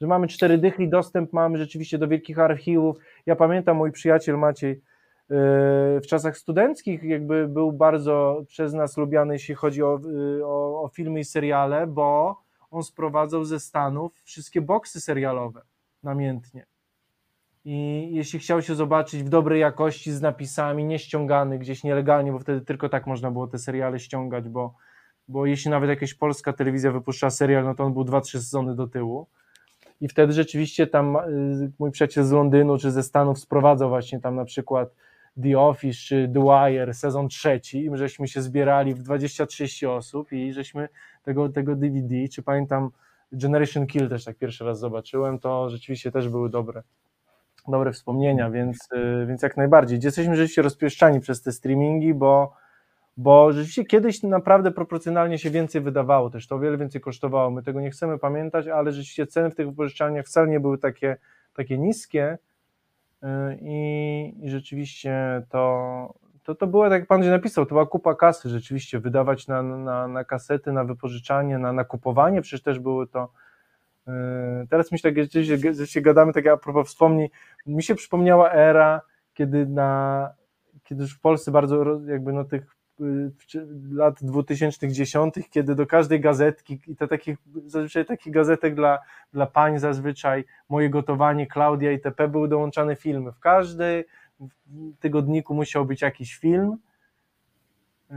Że 0.00 0.06
mamy 0.06 0.28
cztery 0.28 0.58
dychy 0.58 0.82
i 0.82 0.88
dostęp 0.88 1.32
mamy 1.32 1.58
rzeczywiście 1.58 1.98
do 1.98 2.08
wielkich 2.08 2.38
archiwów. 2.38 2.96
Ja 3.26 3.36
pamiętam, 3.36 3.76
mój 3.76 3.92
przyjaciel 3.92 4.38
Maciej 4.38 4.70
yy, 4.70 4.80
w 6.00 6.06
czasach 6.06 6.38
studenckich 6.38 7.02
jakby 7.02 7.48
był 7.48 7.72
bardzo 7.72 8.42
przez 8.48 8.72
nas 8.74 8.96
lubiany, 8.96 9.34
jeśli 9.34 9.54
chodzi 9.54 9.82
o, 9.82 10.00
yy, 10.12 10.46
o, 10.46 10.82
o 10.82 10.88
filmy 10.88 11.20
i 11.20 11.24
seriale, 11.24 11.86
bo 11.86 12.40
on 12.70 12.82
sprowadzał 12.82 13.44
ze 13.44 13.60
Stanów 13.60 14.12
wszystkie 14.24 14.60
boksy 14.60 15.00
serialowe 15.00 15.62
namiętnie. 16.02 16.66
I 17.64 18.08
jeśli 18.12 18.38
chciał 18.38 18.62
się 18.62 18.74
zobaczyć 18.74 19.22
w 19.22 19.28
dobrej 19.28 19.60
jakości 19.60 20.12
z 20.12 20.20
napisami, 20.20 20.84
nie 20.84 20.98
ściągany 20.98 21.58
gdzieś 21.58 21.84
nielegalnie, 21.84 22.32
bo 22.32 22.38
wtedy 22.38 22.60
tylko 22.60 22.88
tak 22.88 23.06
można 23.06 23.30
było 23.30 23.46
te 23.46 23.58
seriale 23.58 23.98
ściągać, 23.98 24.48
bo, 24.48 24.74
bo 25.28 25.46
jeśli 25.46 25.70
nawet 25.70 25.90
jakaś 25.90 26.14
polska 26.14 26.52
telewizja 26.52 26.92
wypuszcza 26.92 27.30
serial, 27.30 27.64
no 27.64 27.74
to 27.74 27.84
on 27.84 27.92
był 27.92 28.04
2-3 28.04 28.22
sezony 28.22 28.74
do 28.74 28.86
tyłu. 28.86 29.26
I 30.00 30.08
wtedy 30.08 30.32
rzeczywiście 30.32 30.86
tam 30.86 31.16
y, 31.16 31.72
mój 31.78 31.90
przyjaciel 31.90 32.24
z 32.24 32.30
Londynu 32.30 32.78
czy 32.78 32.90
ze 32.90 33.02
Stanów 33.02 33.38
sprowadzał 33.38 33.88
właśnie 33.88 34.20
tam 34.20 34.36
na 34.36 34.44
przykład 34.44 34.94
The 35.42 35.58
Office 35.58 35.98
czy 35.98 36.30
The 36.34 36.40
Wire 36.40 36.94
sezon 36.94 37.28
trzeci 37.28 37.84
i 37.84 37.90
żeśmy 37.94 38.28
się 38.28 38.42
zbierali 38.42 38.94
w 38.94 39.02
20-30 39.02 39.88
osób 39.88 40.32
i 40.32 40.52
żeśmy 40.52 40.88
tego, 41.22 41.48
tego 41.48 41.76
DVD, 41.76 42.28
czy 42.32 42.42
pamiętam 42.42 42.90
Generation 43.32 43.86
Kill 43.86 44.08
też 44.08 44.24
tak 44.24 44.36
pierwszy 44.36 44.64
raz 44.64 44.78
zobaczyłem, 44.78 45.38
to 45.38 45.70
rzeczywiście 45.70 46.12
też 46.12 46.28
były 46.28 46.50
dobre 46.50 46.82
dobre 47.68 47.92
wspomnienia, 47.92 48.50
więc, 48.50 48.88
y, 48.92 49.26
więc 49.26 49.42
jak 49.42 49.56
najbardziej. 49.56 50.00
Jesteśmy 50.02 50.36
rzeczywiście 50.36 50.62
rozpieszczani 50.62 51.20
przez 51.20 51.42
te 51.42 51.52
streamingi, 51.52 52.14
bo, 52.14 52.52
bo 53.16 53.52
rzeczywiście 53.52 53.84
kiedyś 53.84 54.22
naprawdę 54.22 54.70
proporcjonalnie 54.70 55.38
się 55.38 55.50
więcej 55.50 55.80
wydawało, 55.80 56.30
też 56.30 56.46
to 56.46 56.54
o 56.54 56.58
wiele 56.58 56.76
więcej 56.76 57.00
kosztowało. 57.00 57.50
My 57.50 57.62
tego 57.62 57.80
nie 57.80 57.90
chcemy 57.90 58.18
pamiętać, 58.18 58.68
ale 58.68 58.92
rzeczywiście 58.92 59.26
ceny 59.26 59.50
w 59.50 59.54
tych 59.54 59.66
wypożyczalniach 59.66 60.26
wcale 60.26 60.48
nie 60.48 60.60
były 60.60 60.78
takie, 60.78 61.16
takie 61.54 61.78
niskie 61.78 62.38
y, 63.22 63.26
i, 63.60 64.34
i 64.42 64.50
rzeczywiście 64.50 65.42
to, 65.48 66.14
to, 66.50 66.54
to 66.54 66.66
było, 66.66 66.88
tak 66.88 67.00
jak 67.00 67.08
pan 67.08 67.30
napisał, 67.30 67.66
to 67.66 67.68
była 67.68 67.86
kupa 67.86 68.14
kasy 68.14 68.48
rzeczywiście, 68.48 69.00
wydawać 69.00 69.46
na, 69.46 69.62
na, 69.62 70.08
na 70.08 70.24
kasety, 70.24 70.72
na 70.72 70.84
wypożyczanie, 70.84 71.58
na, 71.58 71.72
na 71.72 71.84
kupowanie, 71.84 72.42
przecież 72.42 72.62
też 72.62 72.78
były 72.78 73.06
to 73.06 73.28
Yy, 74.06 74.66
teraz 74.70 74.92
myślę, 74.92 75.12
że 75.72 75.86
się 75.86 76.00
gadamy, 76.00 76.32
tak 76.32 76.46
a 76.46 76.56
propos 76.56 76.88
wspomnień, 76.88 77.28
mi 77.66 77.82
się 77.82 77.94
przypomniała 77.94 78.52
era, 78.52 79.00
kiedy 79.34 79.66
na, 79.66 80.30
kiedy 80.84 81.02
już 81.02 81.14
w 81.14 81.20
Polsce 81.20 81.50
bardzo 81.50 82.00
jakby 82.06 82.32
no 82.32 82.44
tych 82.44 82.66
yy, 83.00 83.32
lat 83.92 84.18
2010, 84.22 85.34
kiedy 85.50 85.74
do 85.74 85.86
każdej 85.86 86.20
gazetki 86.20 86.80
i 86.86 86.96
to 86.96 87.08
takich, 87.08 87.38
zazwyczaj 87.66 88.04
takich 88.04 88.32
gazetek 88.32 88.74
dla, 88.74 88.98
dla 89.32 89.46
pań 89.46 89.78
zazwyczaj, 89.78 90.44
moje 90.68 90.90
gotowanie, 90.90 91.46
Klaudia 91.46 91.92
itp. 91.92 92.28
były 92.28 92.48
dołączane 92.48 92.96
filmy. 92.96 93.32
W 93.32 93.40
każdej 93.40 94.04
tygodniku 95.00 95.54
musiał 95.54 95.84
być 95.84 96.02
jakiś 96.02 96.36
film. 96.36 96.76
Yy, 98.10 98.16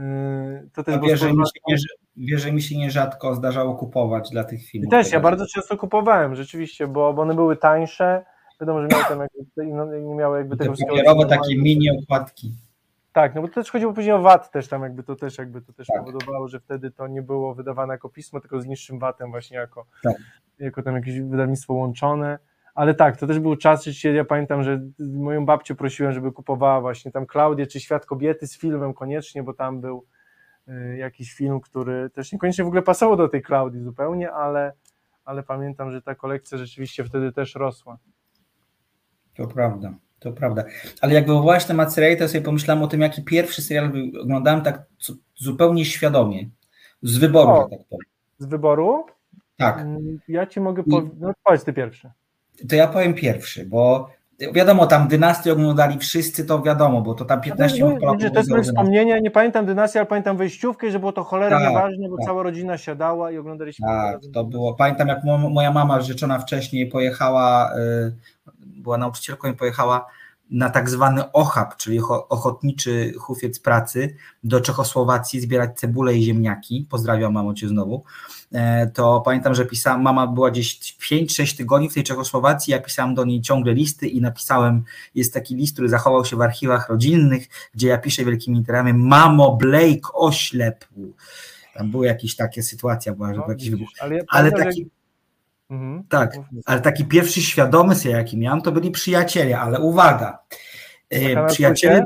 to 0.72 0.84
też 0.84 1.00
wierzę, 1.00 1.32
mi 1.32 1.46
się 1.46 1.60
nie, 1.68 1.76
wierzę 2.16 2.52
mi 2.52 2.62
się 2.62 2.78
nierzadko 2.78 3.34
zdarzało 3.34 3.74
kupować 3.74 4.30
dla 4.30 4.44
tych 4.44 4.66
filmów. 4.66 4.88
I 4.88 4.90
też, 4.90 5.12
ja 5.12 5.20
bardzo 5.20 5.46
często 5.46 5.76
kupowałem, 5.76 6.34
rzeczywiście, 6.34 6.86
bo, 6.86 7.14
bo 7.14 7.22
one 7.22 7.34
były 7.34 7.56
tańsze, 7.56 8.24
wiadomo, 8.60 8.82
że 8.82 8.88
miały 8.88 9.04
tam 9.04 9.20
jakby, 9.20 9.66
nie 10.00 10.14
miały 10.14 10.38
jakby 10.38 10.56
tego 10.56 10.72
wszystkiego. 10.74 11.24
takie 11.24 11.58
mini 11.58 11.90
okładki. 12.02 12.52
Tak, 13.12 13.34
no 13.34 13.42
bo 13.42 13.48
to 13.48 13.54
też 13.54 13.70
chodziło 13.70 13.92
później 13.92 14.14
o 14.14 14.22
VAT 14.22 14.50
też 14.50 14.68
tam 14.68 14.82
jakby 14.82 15.02
to 15.02 15.16
też 15.16 15.38
jakby 15.38 15.60
to 15.60 15.72
też 15.72 15.86
tak. 15.86 15.98
powodowało, 15.98 16.48
że 16.48 16.60
wtedy 16.60 16.90
to 16.90 17.06
nie 17.06 17.22
było 17.22 17.54
wydawane 17.54 17.94
jako 17.94 18.08
pismo, 18.08 18.40
tylko 18.40 18.60
z 18.60 18.66
niższym 18.66 18.98
VAT-em 18.98 19.30
właśnie 19.30 19.56
jako, 19.56 19.86
tak. 20.02 20.14
jako 20.58 20.82
tam 20.82 20.94
jakieś 20.94 21.20
wydawnictwo 21.20 21.74
łączone. 21.74 22.38
Ale 22.74 22.94
tak, 22.94 23.16
to 23.16 23.26
też 23.26 23.38
był 23.38 23.56
czas, 23.56 23.84
że 23.84 24.08
ja 24.08 24.24
pamiętam, 24.24 24.62
że 24.62 24.80
moją 24.98 25.46
babcię 25.46 25.74
prosiłem, 25.74 26.12
żeby 26.12 26.32
kupowała 26.32 26.80
właśnie 26.80 27.12
tam 27.12 27.26
Klaudię 27.26 27.66
czy 27.66 27.80
Świat 27.80 28.06
Kobiety 28.06 28.46
z 28.46 28.58
filmem 28.58 28.94
koniecznie, 28.94 29.42
bo 29.42 29.54
tam 29.54 29.80
był 29.80 30.06
Y, 30.68 30.96
jakiś 30.96 31.34
film, 31.34 31.60
który 31.60 32.10
też 32.10 32.32
niekoniecznie 32.32 32.64
w 32.64 32.66
ogóle 32.66 32.82
pasował 32.82 33.16
do 33.16 33.28
tej 33.28 33.42
Klaudii 33.42 33.82
zupełnie, 33.82 34.32
ale, 34.32 34.72
ale 35.24 35.42
pamiętam, 35.42 35.92
że 35.92 36.02
ta 36.02 36.14
kolekcja 36.14 36.58
rzeczywiście 36.58 37.04
wtedy 37.04 37.32
też 37.32 37.54
rosła. 37.54 37.98
To 39.36 39.46
prawda, 39.46 39.94
to 40.18 40.32
prawda. 40.32 40.64
Ale 41.00 41.14
jak 41.14 41.26
wywołałeś 41.26 41.64
temat 41.64 41.94
seriali, 41.94 42.16
to 42.16 42.28
sobie 42.28 42.44
pomyślałem 42.44 42.82
o 42.82 42.86
tym, 42.86 43.00
jaki 43.00 43.24
pierwszy 43.24 43.62
serial 43.62 43.92
oglądałem 44.22 44.62
tak 44.62 44.82
zupełnie 45.36 45.84
świadomie, 45.84 46.48
z 47.02 47.18
wyboru, 47.18 47.50
o, 47.50 47.68
tak 47.68 47.80
powiem. 47.88 48.06
Z 48.38 48.46
wyboru? 48.46 49.06
Tak. 49.56 49.78
Mm, 49.78 50.18
ja 50.28 50.46
ci 50.46 50.60
mogę 50.60 50.84
powiedzieć, 50.84 51.12
no 51.20 51.32
powiedz 51.44 51.64
ty 51.64 51.72
pierwszy. 51.72 52.10
To 52.68 52.76
ja 52.76 52.88
powiem 52.88 53.14
pierwszy, 53.14 53.66
bo 53.66 54.10
Wiadomo, 54.52 54.86
tam 54.86 55.08
dynastię 55.08 55.52
oglądali 55.52 55.98
wszyscy, 55.98 56.44
to 56.44 56.62
wiadomo, 56.62 57.02
bo 57.02 57.14
to 57.14 57.24
tam 57.24 57.40
15 57.40 57.84
minut 57.84 58.02
no, 58.02 58.30
To 58.30 58.38
jest 58.38 58.50
moje 58.50 58.62
wspomnienie, 58.62 59.20
nie 59.20 59.30
pamiętam 59.30 59.66
dynastii, 59.66 59.98
ale 59.98 60.06
pamiętam 60.06 60.36
wejściówkę, 60.36 60.90
że 60.90 60.98
było 60.98 61.12
to 61.12 61.24
cholernie 61.24 61.64
tak, 61.64 61.74
ważne, 61.74 62.08
bo 62.08 62.16
tak. 62.16 62.26
cała 62.26 62.42
rodzina 62.42 62.78
siadała 62.78 63.30
i 63.30 63.38
oglądaliśmy. 63.38 63.86
Tak, 63.86 64.20
to 64.34 64.44
było. 64.44 64.74
Pamiętam, 64.74 65.08
jak 65.08 65.24
moja 65.50 65.72
mama 65.72 66.00
rzeczona 66.00 66.38
wcześniej 66.38 66.86
pojechała, 66.86 67.72
y, 67.76 68.12
była 68.66 68.98
nauczycielką 68.98 69.48
i 69.48 69.54
pojechała 69.54 70.06
na 70.50 70.70
tak 70.70 70.90
zwany 70.90 71.32
OCHAP, 71.32 71.76
czyli 71.76 72.00
Ochotniczy 72.28 73.12
Hufiec 73.18 73.60
Pracy 73.60 74.16
do 74.44 74.60
Czechosłowacji 74.60 75.40
zbierać 75.40 75.78
cebule 75.78 76.14
i 76.14 76.22
ziemniaki. 76.22 76.86
Pozdrawiam 76.90 77.32
mamo 77.32 77.54
cię 77.54 77.68
znowu. 77.68 78.04
E, 78.54 78.86
to 78.86 79.20
pamiętam, 79.20 79.54
że 79.54 79.66
pisałam, 79.66 80.02
mama 80.02 80.26
była 80.26 80.50
gdzieś 80.50 80.96
5-6 81.10 81.56
tygodni 81.56 81.90
w 81.90 81.94
tej 81.94 82.02
Czechosłowacji, 82.02 82.70
ja 82.70 82.80
pisałam 82.80 83.14
do 83.14 83.24
niej 83.24 83.40
ciągle 83.40 83.74
listy 83.74 84.08
i 84.08 84.20
napisałem, 84.20 84.84
jest 85.14 85.34
taki 85.34 85.56
list, 85.56 85.72
który 85.72 85.88
zachował 85.88 86.24
się 86.24 86.36
w 86.36 86.40
archiwach 86.40 86.88
rodzinnych, 86.88 87.48
gdzie 87.74 87.88
ja 87.88 87.98
piszę 87.98 88.24
wielkimi 88.24 88.58
literami, 88.58 88.92
mamo 88.92 89.56
Blake 89.56 90.12
oślepł. 90.12 91.14
Tam 91.74 91.90
były 91.90 92.06
jakieś 92.06 92.36
takie 92.36 92.62
sytuacje, 92.62 93.12
była, 93.12 93.32
no, 93.32 93.44
jakiś 93.48 93.70
wybuch. 93.70 93.88
Ale, 94.00 94.20
ale 94.28 94.52
taki... 94.52 94.90
Mhm. 95.70 96.04
Tak, 96.08 96.36
ale 96.66 96.80
taki 96.80 97.04
pierwszy 97.04 97.42
świadomy 97.42 97.94
sobie, 97.94 98.14
jaki 98.14 98.36
miałem, 98.36 98.62
to 98.62 98.72
byli 98.72 98.90
przyjaciele, 98.90 99.58
ale 99.58 99.80
uwaga, 99.80 100.38
na 101.34 101.44
przyjaciele 101.44 102.04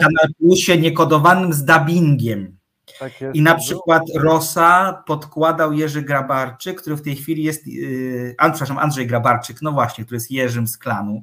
na 0.00 0.28
Plusie 0.38 0.78
niekodowanym 0.78 1.52
z 1.52 1.64
dubbingiem. 1.64 2.57
Tak 2.98 3.12
I 3.34 3.42
na 3.42 3.54
przykład 3.54 4.02
Rosa 4.14 5.02
podkładał 5.06 5.72
Jerzy 5.72 6.02
Grabarczyk, 6.02 6.80
który 6.80 6.96
w 6.96 7.02
tej 7.02 7.16
chwili 7.16 7.42
jest, 7.42 7.66
yy, 7.66 8.34
przepraszam, 8.38 8.78
Andrzej 8.78 9.06
Grabarczyk, 9.06 9.62
no 9.62 9.72
właśnie, 9.72 10.04
który 10.04 10.16
jest 10.16 10.30
Jerzym 10.30 10.66
z 10.66 10.78
klanu. 10.78 11.22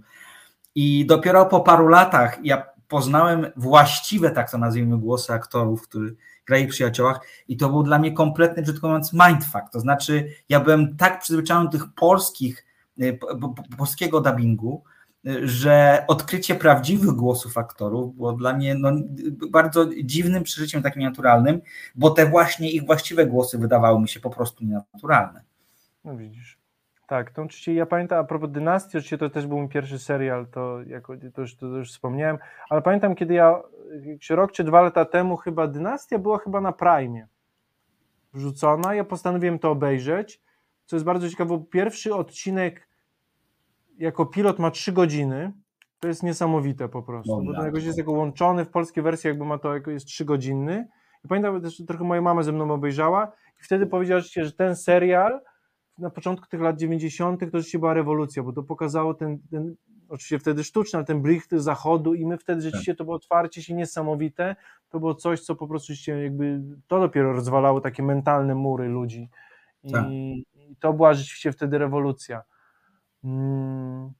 I 0.75 1.05
dopiero 1.05 1.45
po 1.45 1.59
paru 1.59 1.87
latach 1.87 2.37
ja 2.43 2.65
poznałem 2.87 3.45
właściwe, 3.55 4.31
tak 4.31 4.51
to 4.51 4.57
nazwijmy, 4.57 4.97
głosy 4.97 5.33
aktorów, 5.33 5.87
którzy 5.87 6.15
grali 6.45 6.67
w 6.67 6.69
Przyjaciołach 6.69 7.19
i 7.47 7.57
to 7.57 7.69
był 7.69 7.83
dla 7.83 7.99
mnie 7.99 8.11
kompletny, 8.11 8.63
brzydko 8.63 8.87
mówiąc, 8.87 9.13
mindfuck. 9.13 9.69
To 9.71 9.79
znaczy, 9.79 10.29
ja 10.49 10.59
byłem 10.59 10.97
tak 10.97 11.19
przyzwyczajony 11.19 11.65
do 11.65 11.71
tych 11.71 11.93
polskich, 11.95 12.65
y, 13.01 13.19
polskiego 13.77 14.21
dubbingu, 14.21 14.83
że 15.43 16.03
odkrycie 16.07 16.55
prawdziwych 16.55 17.11
głosów 17.11 17.57
aktorów 17.57 18.15
było 18.15 18.33
dla 18.33 18.53
mnie 18.53 18.75
no, 18.75 18.91
bardzo 19.49 19.85
dziwnym 20.03 20.43
przeżyciem, 20.43 20.83
takim 20.83 21.01
naturalnym, 21.01 21.61
bo 21.95 22.09
te 22.09 22.25
właśnie 22.25 22.71
ich 22.71 22.85
właściwe 22.85 23.25
głosy 23.25 23.57
wydawały 23.57 24.01
mi 24.01 24.09
się 24.09 24.19
po 24.19 24.29
prostu 24.29 24.65
nienaturalne. 24.65 25.41
No 26.03 26.17
widzisz. 26.17 26.57
Tak, 27.07 27.31
to 27.31 27.41
oczywiście 27.41 27.73
ja 27.73 27.85
pamiętam, 27.85 28.19
a 28.19 28.23
propos 28.23 28.51
Dynastii, 28.51 28.97
oczywiście 28.97 29.17
to 29.17 29.29
też 29.29 29.47
był 29.47 29.57
mój 29.57 29.69
pierwszy 29.69 29.99
serial, 29.99 30.47
to, 30.47 30.81
jako, 30.81 31.13
to, 31.33 31.41
już, 31.41 31.55
to 31.55 31.65
już 31.65 31.91
wspomniałem, 31.91 32.37
ale 32.69 32.81
pamiętam, 32.81 33.15
kiedy 33.15 33.33
ja, 33.33 33.61
rok 34.29 34.51
czy 34.51 34.63
dwa 34.63 34.81
lata 34.81 35.05
temu 35.05 35.37
chyba 35.37 35.67
Dynastia 35.67 36.19
była 36.19 36.37
chyba 36.37 36.61
na 36.61 36.71
Prime 36.71 37.27
wrzucona, 38.33 38.95
ja 38.95 39.03
postanowiłem 39.03 39.59
to 39.59 39.71
obejrzeć, 39.71 40.41
co 40.85 40.95
jest 40.95 41.05
bardzo 41.05 41.29
ciekawe, 41.29 41.49
bo 41.49 41.59
pierwszy 41.59 42.15
odcinek 42.15 42.87
jako 43.97 44.25
pilot 44.25 44.59
ma 44.59 44.71
trzy 44.71 44.91
godziny, 44.91 45.53
to 45.99 46.07
jest 46.07 46.23
niesamowite 46.23 46.89
po 46.89 47.03
prostu, 47.03 47.43
bo 47.45 47.53
ten 47.53 47.65
jakoś 47.65 47.83
jest 47.83 47.97
jako 47.97 48.11
łączony 48.11 48.65
w 48.65 48.69
polskiej 48.69 49.03
wersji, 49.03 49.27
jakby 49.27 49.45
ma 49.45 49.57
to 49.57 49.73
jako 49.73 49.91
jest 49.91 50.05
trzygodzinny. 50.05 50.87
I 51.25 51.27
pamiętam, 51.27 51.61
też 51.61 51.83
trochę 51.87 52.03
moja 52.03 52.21
mama 52.21 52.43
ze 52.43 52.51
mną 52.51 52.73
obejrzała 52.73 53.31
i 53.61 53.63
wtedy 53.63 53.87
powiedziała, 53.87 54.21
że 54.21 54.51
ten 54.51 54.75
serial 54.75 55.41
na 55.97 56.09
początku 56.09 56.47
tych 56.47 56.61
lat 56.61 56.77
90. 56.77 57.39
to 57.39 57.45
rzeczywiście 57.45 57.79
była 57.79 57.93
rewolucja, 57.93 58.43
bo 58.43 58.53
to 58.53 58.63
pokazało 58.63 59.13
ten, 59.13 59.39
ten 59.51 59.75
oczywiście 60.09 60.39
wtedy 60.39 60.63
sztuczny, 60.63 60.97
ale 60.97 61.05
ten 61.05 61.21
blicht 61.21 61.51
zachodu 61.51 62.13
i 62.13 62.25
my 62.25 62.37
wtedy 62.37 62.61
rzeczywiście 62.61 62.95
to 62.95 63.03
było 63.03 63.15
otwarcie 63.15 63.63
się 63.63 63.73
niesamowite, 63.73 64.55
to 64.89 64.99
było 64.99 65.15
coś, 65.15 65.41
co 65.41 65.55
po 65.55 65.67
prostu 65.67 65.95
się 65.95 66.23
jakby, 66.23 66.61
to 66.87 66.99
dopiero 66.99 67.33
rozwalało 67.33 67.81
takie 67.81 68.03
mentalne 68.03 68.55
mury 68.55 68.87
ludzi 68.87 69.29
i, 69.83 69.91
tak. 69.91 70.05
i 70.09 70.45
to 70.79 70.93
była 70.93 71.13
rzeczywiście 71.13 71.51
wtedy 71.51 71.77
rewolucja. 71.77 72.43
Hmm. 73.25 74.13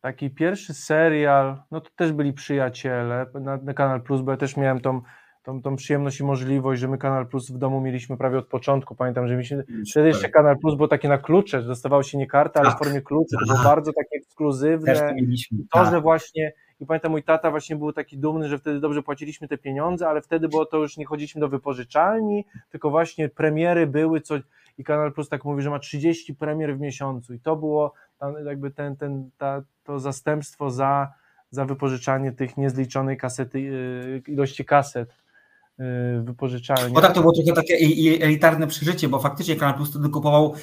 Taki 0.00 0.30
pierwszy 0.30 0.74
serial, 0.74 1.62
no 1.70 1.80
to 1.80 1.90
też 1.96 2.12
byli 2.12 2.32
przyjaciele 2.32 3.26
na, 3.40 3.56
na 3.56 3.74
Kanal 3.74 4.02
Plus, 4.02 4.20
bo 4.20 4.30
ja 4.30 4.36
też 4.36 4.56
miałem 4.56 4.80
tą 4.80 5.00
tą, 5.44 5.62
tą 5.62 5.76
przyjemność 5.76 6.20
i 6.20 6.24
możliwość, 6.24 6.80
że 6.80 6.88
my 6.88 6.98
Kanal 6.98 7.26
Plus 7.26 7.50
w 7.50 7.58
domu 7.58 7.80
mieliśmy 7.80 8.16
prawie 8.16 8.38
od 8.38 8.46
początku. 8.46 8.94
Pamiętam, 8.94 9.28
że 9.28 9.34
mieliśmy 9.34 9.64
wtedy 9.90 10.08
jeszcze 10.08 10.28
Kanal 10.28 10.58
Plus 10.58 10.74
było 10.74 10.88
takie 10.88 11.08
na 11.08 11.18
klucze, 11.18 11.62
że 11.62 11.68
dostawało 11.68 12.02
się 12.02 12.18
nie 12.18 12.26
kartę, 12.26 12.60
ale 12.60 12.68
tak. 12.68 12.78
w 12.78 12.84
formie 12.84 13.00
kluczy. 13.00 13.36
To 13.40 13.52
było 13.52 13.64
bardzo 13.64 13.92
takie 13.92 14.16
ekskluzywne. 14.16 14.94
To, 14.94 15.14
mieliśmy, 15.14 15.58
to, 15.72 15.84
że 15.84 15.90
tak. 15.90 16.02
właśnie 16.02 16.52
i 16.80 16.86
pamiętam, 16.86 17.10
mój 17.10 17.22
tata 17.22 17.50
właśnie 17.50 17.76
był 17.76 17.92
taki 17.92 18.18
dumny, 18.18 18.48
że 18.48 18.58
wtedy 18.58 18.80
dobrze 18.80 19.02
płaciliśmy 19.02 19.48
te 19.48 19.58
pieniądze, 19.58 20.08
ale 20.08 20.22
wtedy 20.22 20.48
było 20.48 20.66
to 20.66 20.76
już 20.76 20.96
nie 20.96 21.06
chodziliśmy 21.06 21.40
do 21.40 21.48
wypożyczalni, 21.48 22.44
tylko 22.70 22.90
właśnie 22.90 23.28
premiery 23.28 23.86
były, 23.86 24.20
co 24.20 24.34
i 24.78 24.84
Kanal 24.84 25.12
Plus 25.12 25.28
tak 25.28 25.44
mówi, 25.44 25.62
że 25.62 25.70
ma 25.70 25.78
30 25.78 26.34
premier 26.34 26.76
w 26.76 26.80
miesiącu 26.80 27.34
i 27.34 27.40
to 27.40 27.56
było 27.56 27.92
jakby 28.44 28.70
ten, 28.70 28.96
ten, 28.96 29.30
ta, 29.38 29.62
to 29.84 30.00
zastępstwo 30.00 30.70
za, 30.70 31.12
za 31.50 31.64
wypożyczanie 31.64 32.32
tych 32.32 32.56
niezliczonej 32.56 33.16
kasety, 33.16 33.58
y, 33.58 34.22
ilości 34.26 34.64
kaset 34.64 35.24
Y, 35.80 36.22
wypożyczalni. 36.22 36.94
Bo 36.94 37.00
tak, 37.00 37.12
to 37.12 37.20
było 37.20 37.32
trochę 37.32 37.52
takie 37.52 37.74
elitarne 38.20 38.66
przeżycie, 38.66 39.08
bo 39.08 39.18
faktycznie 39.18 39.56
Kanal 39.56 39.74
Plus 39.74 39.90
wtedy 39.90 40.08
kupował 40.08 40.54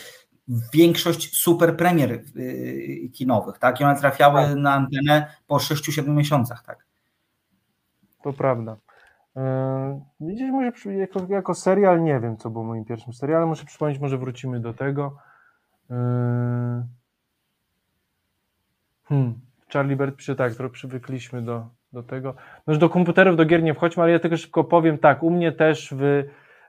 większość 0.74 1.42
super 1.42 1.78
premier 1.78 2.12
y, 2.12 3.10
kinowych, 3.14 3.58
tak? 3.60 3.82
I 3.82 3.84
one 3.84 4.00
trafiały 4.00 4.42
tak. 4.42 4.56
na 4.56 4.74
antenę 4.74 5.36
po 5.48 5.56
6-7 5.56 6.08
miesiącach, 6.08 6.64
tak? 6.64 6.86
To 8.24 8.34
prawda. 8.34 8.78
Widzisz, 10.20 10.52
może 10.52 10.72
jako, 10.94 11.20
jako 11.30 11.54
serial 11.54 12.04
nie 12.04 12.20
wiem, 12.20 12.38
co 12.38 12.50
było 12.50 12.66
moim 12.66 12.86
pierwszym 12.86 13.14
serialem. 13.14 13.50
Muszę 13.50 13.66
przypomnieć, 13.66 14.00
może 14.00 14.18
wrócimy 14.18 14.60
do 14.60 14.74
tego. 14.74 15.18
Hmm. 19.04 19.40
Charlie 19.74 19.96
Bird 19.96 20.16
pisze 20.16 20.36
tak, 20.36 20.56
trochę 20.56 20.74
przywykliśmy 20.74 21.42
do, 21.42 21.70
do 21.94 22.04
tego. 22.04 22.36
No 22.68 22.78
do 22.78 22.90
komputerów, 22.90 23.38
do 23.38 23.46
gier 23.46 23.64
nie 23.64 23.74
wchodźmy, 23.74 24.04
ale 24.04 24.12
ja 24.12 24.20
tylko 24.20 24.38
szybko 24.38 24.64
powiem 24.64 24.98
tak, 24.98 25.24
u 25.24 25.30
mnie 25.30 25.52
też 25.52 25.94
w, 25.98 26.24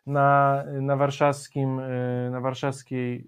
na, 0.07 0.62
na 0.81 0.97
warszawskim, 0.97 1.81
na 2.31 2.40
warszawskiej 2.40 3.27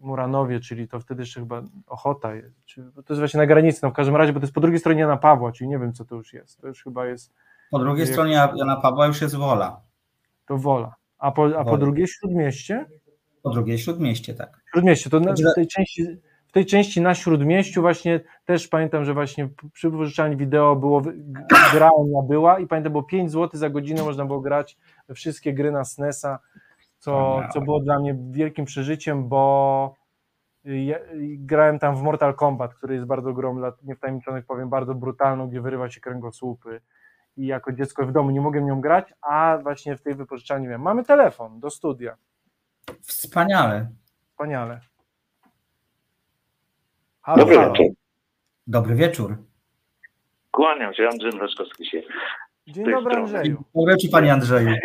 Muranowie, 0.00 0.60
czyli 0.60 0.88
to 0.88 1.00
wtedy 1.00 1.22
jeszcze 1.22 1.40
chyba 1.40 1.62
Ochota 1.86 2.34
jest, 2.34 2.54
to 2.94 3.12
jest 3.14 3.18
właśnie 3.18 3.38
na 3.38 3.46
granicy, 3.46 3.80
no 3.82 3.90
w 3.90 3.92
każdym 3.92 4.16
razie, 4.16 4.32
bo 4.32 4.40
to 4.40 4.44
jest 4.44 4.54
po 4.54 4.60
drugiej 4.60 4.80
stronie 4.80 5.00
Jana 5.00 5.16
Pawła, 5.16 5.52
czyli 5.52 5.70
nie 5.70 5.78
wiem, 5.78 5.92
co 5.92 6.04
to 6.04 6.14
już 6.14 6.32
jest, 6.32 6.60
to 6.60 6.68
już 6.68 6.82
chyba 6.82 7.06
jest... 7.06 7.32
Po 7.70 7.78
drugiej 7.78 8.04
jak... 8.04 8.12
stronie 8.12 8.48
Jana 8.54 8.76
Pawła 8.76 9.06
już 9.06 9.20
jest 9.20 9.34
Wola. 9.34 9.80
To 10.46 10.58
Wola. 10.58 10.94
A 11.18 11.32
po, 11.32 11.58
a 11.58 11.64
po 11.64 11.78
drugiej 11.78 12.06
Śródmieście? 12.06 12.86
Po 13.42 13.50
drugiej 13.50 13.78
Śródmieście, 13.78 14.34
tak. 14.34 14.60
Śródmieście, 14.72 15.10
to 15.10 15.20
na, 15.20 15.24
znaczy, 15.24 15.52
w 15.52 15.54
tej 15.54 15.66
części 15.66 16.18
w 16.48 16.52
tej 16.52 16.66
części 16.66 17.00
na 17.00 17.14
Śródmieściu 17.14 17.80
właśnie 17.80 18.20
też 18.44 18.68
pamiętam, 18.68 19.04
że 19.04 19.14
właśnie 19.14 19.48
przy 19.72 19.90
wypożyczalni 19.90 20.36
wideo 20.36 20.76
było, 20.76 21.02
gralnia 21.72 22.22
była 22.28 22.58
i 22.58 22.66
pamiętam, 22.66 22.92
było 22.92 23.02
5 23.02 23.30
zł 23.30 23.50
za 23.52 23.70
godzinę 23.70 24.02
można 24.02 24.24
było 24.24 24.40
grać 24.40 24.76
we 25.08 25.14
wszystkie 25.14 25.54
gry 25.54 25.72
na 25.72 25.84
SNESa, 25.84 26.38
co, 26.98 27.42
co 27.52 27.60
było 27.60 27.80
dla 27.80 27.98
mnie 27.98 28.16
wielkim 28.30 28.64
przeżyciem, 28.64 29.28
bo 29.28 29.94
ja, 30.64 30.98
grałem 31.38 31.78
tam 31.78 31.96
w 31.96 32.02
Mortal 32.02 32.34
Kombat, 32.34 32.74
który 32.74 32.94
jest 32.94 33.06
bardzo 33.06 33.32
grą 33.32 33.56
dla 33.56 33.72
niewtajemniczonych, 33.82 34.46
powiem, 34.46 34.70
bardzo 34.70 34.94
brutalną, 34.94 35.48
gdzie 35.48 35.60
wyrywa 35.60 35.90
się 35.90 36.00
kręgosłupy 36.00 36.80
i 37.36 37.46
jako 37.46 37.72
dziecko 37.72 38.06
w 38.06 38.12
domu 38.12 38.30
nie 38.30 38.40
mogłem 38.40 38.66
nią 38.66 38.80
grać, 38.80 39.14
a 39.22 39.58
właśnie 39.62 39.96
w 39.96 40.02
tej 40.02 40.14
wypożyczalni 40.14 40.66
miałem. 40.66 40.82
Mamy 40.82 41.04
telefon 41.04 41.60
do 41.60 41.70
studia. 41.70 42.16
Wspaniale. 43.02 43.88
Wspaniale. 44.30 44.80
Halo, 47.20 47.38
Dobry 47.38 47.56
halo. 47.56 47.72
wieczór. 47.72 47.86
Dobry 48.66 48.94
wieczór. 48.94 49.36
Kłaniam 50.50 50.94
się, 50.94 51.08
Andrzej 51.08 51.32
Leszkowski 51.32 51.86
się. 51.86 52.02
Dzień 52.66 52.90
dobry 52.90 53.16
Andrzeju. 53.16 53.64
Dobry 53.74 53.96
Panie 54.12 54.32
Andrzeju. 54.32 54.70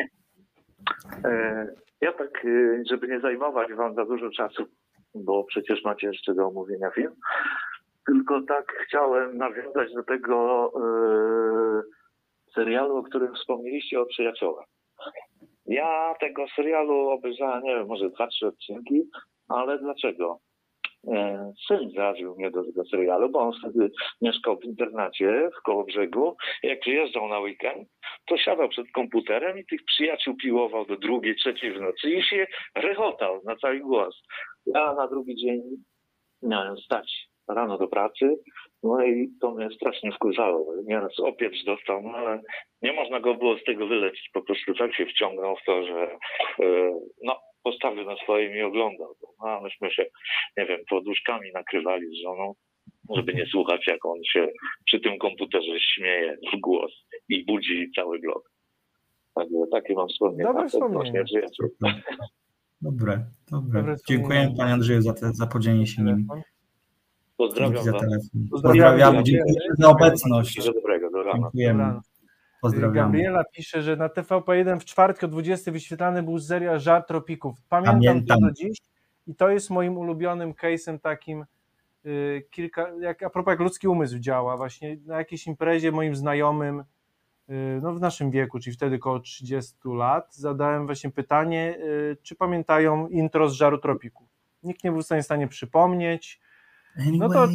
Ja 2.03 2.13
tak, 2.13 2.45
e, 2.45 2.83
żeby 2.89 3.07
nie 3.07 3.19
zajmować 3.19 3.73
Wam 3.73 3.95
za 3.95 4.05
dużo 4.05 4.29
czasu, 4.29 4.65
bo 5.15 5.43
przecież 5.43 5.83
macie 5.83 6.07
jeszcze 6.07 6.33
do 6.33 6.47
omówienia 6.47 6.91
film, 6.91 7.15
tylko 8.05 8.41
tak 8.47 8.73
chciałem 8.87 9.37
nawiązać 9.37 9.93
do 9.93 10.03
tego 10.03 10.71
e, 10.75 11.81
serialu, 12.55 12.97
o 12.97 13.03
którym 13.03 13.35
wspomnieliście 13.35 14.01
o 14.01 14.05
przyjaciołach. 14.05 14.65
Ja 15.65 16.15
tego 16.19 16.45
serialu 16.55 17.09
obejrzałem, 17.09 17.63
nie 17.63 17.75
wiem, 17.75 17.87
może 17.87 18.09
dwa, 18.09 18.27
trzy 18.27 18.47
odcinki, 18.47 19.09
ale 19.49 19.79
dlaczego? 19.79 20.39
E, 21.07 21.53
syn 21.67 21.91
zawiózł 21.95 22.39
mnie 22.39 22.51
do 22.51 22.63
tego 22.63 22.85
serialu, 22.85 23.29
bo 23.29 23.39
on 23.39 23.53
wtedy 23.59 23.91
mieszkał 24.21 24.57
w 24.59 24.65
internacie 24.65 25.49
w 25.59 25.61
Kołobrzegu. 25.61 26.35
Jak 26.63 26.79
przyjeżdżał 26.79 27.27
na 27.27 27.39
weekend, 27.39 27.89
to 28.25 28.37
siadał 28.37 28.69
przed 28.69 28.91
komputerem 28.91 29.59
i 29.59 29.65
tych 29.65 29.85
przyjaciół 29.85 30.35
piłował 30.35 30.85
do 30.85 30.97
drugiej, 30.97 31.35
trzeciej 31.35 31.73
w 31.73 31.81
nocy 31.81 32.09
i 32.09 32.23
się 32.23 32.47
rechotał 32.75 33.41
na 33.45 33.55
cały 33.55 33.79
głos. 33.79 34.23
Ja 34.65 34.93
na 34.93 35.07
drugi 35.07 35.35
dzień 35.35 35.61
miałem 36.41 36.77
stać 36.77 37.27
rano 37.47 37.77
do 37.77 37.87
pracy, 37.87 38.35
no 38.83 39.03
i 39.03 39.29
to 39.41 39.51
mnie 39.51 39.69
strasznie 39.75 40.11
wkurzało. 40.11 40.73
Nieraz 40.85 41.19
opieprz 41.19 41.63
dostał, 41.63 42.01
no 42.01 42.17
ale 42.17 42.41
nie 42.81 42.93
można 42.93 43.19
go 43.19 43.33
było 43.33 43.57
z 43.57 43.63
tego 43.63 43.87
wylecić. 43.87 44.29
Po 44.33 44.41
prostu 44.41 44.73
tak 44.73 44.95
się 44.95 45.05
wciągnął 45.05 45.55
w 45.55 45.65
to, 45.65 45.85
że 45.85 46.17
yy, 46.59 46.91
no 47.23 47.39
postawił 47.63 48.05
na 48.05 48.15
swoim 48.15 48.55
i 48.55 48.61
oglądał. 48.61 49.15
No, 49.21 49.49
a 49.49 49.61
myśmy 49.61 49.91
się, 49.91 50.05
nie 50.57 50.65
wiem, 50.65 50.79
poduszkami 50.89 51.51
nakrywali 51.53 52.07
z 52.07 52.23
żoną, 52.23 52.53
żeby 53.15 53.33
nie 53.33 53.45
słuchać, 53.45 53.87
jak 53.87 54.05
on 54.05 54.19
się 54.23 54.47
przy 54.85 54.99
tym 54.99 55.17
komputerze 55.17 55.79
śmieje 55.79 56.37
w 56.53 56.59
głos 56.59 56.91
i 57.29 57.45
budzi 57.45 57.91
cały 57.95 58.19
blok. 58.19 58.51
Także 59.35 59.55
takie 59.71 59.93
mam 59.93 60.07
wspomnienia. 60.07 60.53
Dobre 60.53 60.69
wspomnienie. 60.69 61.23
Dobre, 62.81 63.25
dobre. 63.51 63.81
dobre 63.81 63.95
Dziękuję 64.09 64.53
Panie 64.57 64.73
Andrzeju 64.73 65.01
za, 65.01 65.13
te, 65.13 65.33
za 65.33 65.47
podzielenie 65.47 65.87
się 65.87 66.03
nim. 66.03 66.27
Pozdrawiam 67.37 67.83
telefon. 67.83 68.47
Pozdrawiamy. 68.51 69.23
Dziękuję 69.23 69.55
za 69.77 69.89
obecność. 69.89 70.49
Wszystkiego 70.49 70.79
dobrego, 70.81 71.09
do 71.09 71.23
rana. 71.23 71.39
Dziękujemy. 71.39 71.99
Pozdrawiamy. 72.63 73.11
Gabriela 73.11 73.43
pisze, 73.43 73.81
że 73.81 73.95
na 73.95 74.07
TVP1 74.07 74.79
w 74.79 74.85
czwartku 74.85 75.25
o 75.25 75.29
20 75.29 75.71
wyświetlany 75.71 76.23
był 76.23 76.39
serial 76.39 76.79
Żar 76.79 77.05
Tropików. 77.05 77.57
Pamiętam, 77.69 77.95
Pamiętam. 77.95 78.39
to 78.39 78.45
do 78.47 78.51
dziś 78.53 78.77
i 79.27 79.35
to 79.35 79.49
jest 79.49 79.69
moim 79.69 79.97
ulubionym 79.97 80.53
case'em 80.53 80.99
takim 80.99 81.45
y, 82.05 82.47
kilka, 82.51 82.87
jak, 82.99 83.23
a 83.23 83.29
propos 83.29 83.51
jak 83.51 83.59
ludzki 83.59 83.87
umysł 83.87 84.19
działa, 84.19 84.57
właśnie 84.57 84.97
na 85.05 85.17
jakiejś 85.17 85.47
imprezie 85.47 85.91
moim 85.91 86.15
znajomym 86.15 86.79
y, 87.49 87.79
no 87.81 87.93
w 87.93 87.99
naszym 87.99 88.31
wieku, 88.31 88.59
czyli 88.59 88.75
wtedy 88.75 88.95
około 88.95 89.19
30 89.19 89.73
lat, 89.85 90.35
zadałem 90.35 90.85
właśnie 90.85 91.11
pytanie, 91.11 91.77
y, 91.79 92.17
czy 92.21 92.35
pamiętają 92.35 93.07
intro 93.07 93.49
z 93.49 93.53
Żaru 93.53 93.77
Tropików. 93.77 94.27
Nikt 94.63 94.83
nie 94.83 94.91
był 94.91 95.01
w 95.01 95.05
stanie, 95.05 95.21
w 95.21 95.25
stanie 95.25 95.47
przypomnieć. 95.47 96.41
No 97.11 97.29
to, 97.29 97.47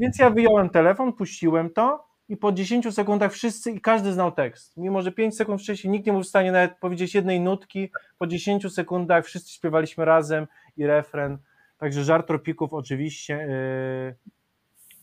więc 0.00 0.18
ja 0.18 0.30
wyjąłem 0.30 0.70
telefon, 0.70 1.12
puściłem 1.12 1.70
to 1.70 2.07
i 2.28 2.36
po 2.36 2.52
10 2.52 2.94
sekundach 2.94 3.32
wszyscy 3.32 3.70
i 3.70 3.80
każdy 3.80 4.12
znał 4.12 4.32
tekst. 4.32 4.76
Mimo, 4.76 5.02
że 5.02 5.12
5 5.12 5.36
sekund 5.36 5.62
wcześniej 5.62 5.90
nikt 5.90 6.06
nie 6.06 6.12
był 6.12 6.22
w 6.22 6.26
stanie 6.26 6.52
nawet 6.52 6.78
powiedzieć 6.78 7.14
jednej 7.14 7.40
nutki, 7.40 7.90
po 8.18 8.26
10 8.26 8.74
sekundach 8.74 9.24
wszyscy 9.24 9.52
śpiewaliśmy 9.52 10.04
razem 10.04 10.46
i 10.76 10.86
refren. 10.86 11.38
Także 11.78 12.04
żart 12.04 12.26
tropików 12.26 12.74
oczywiście. 12.74 13.34
Yy... 13.34 14.14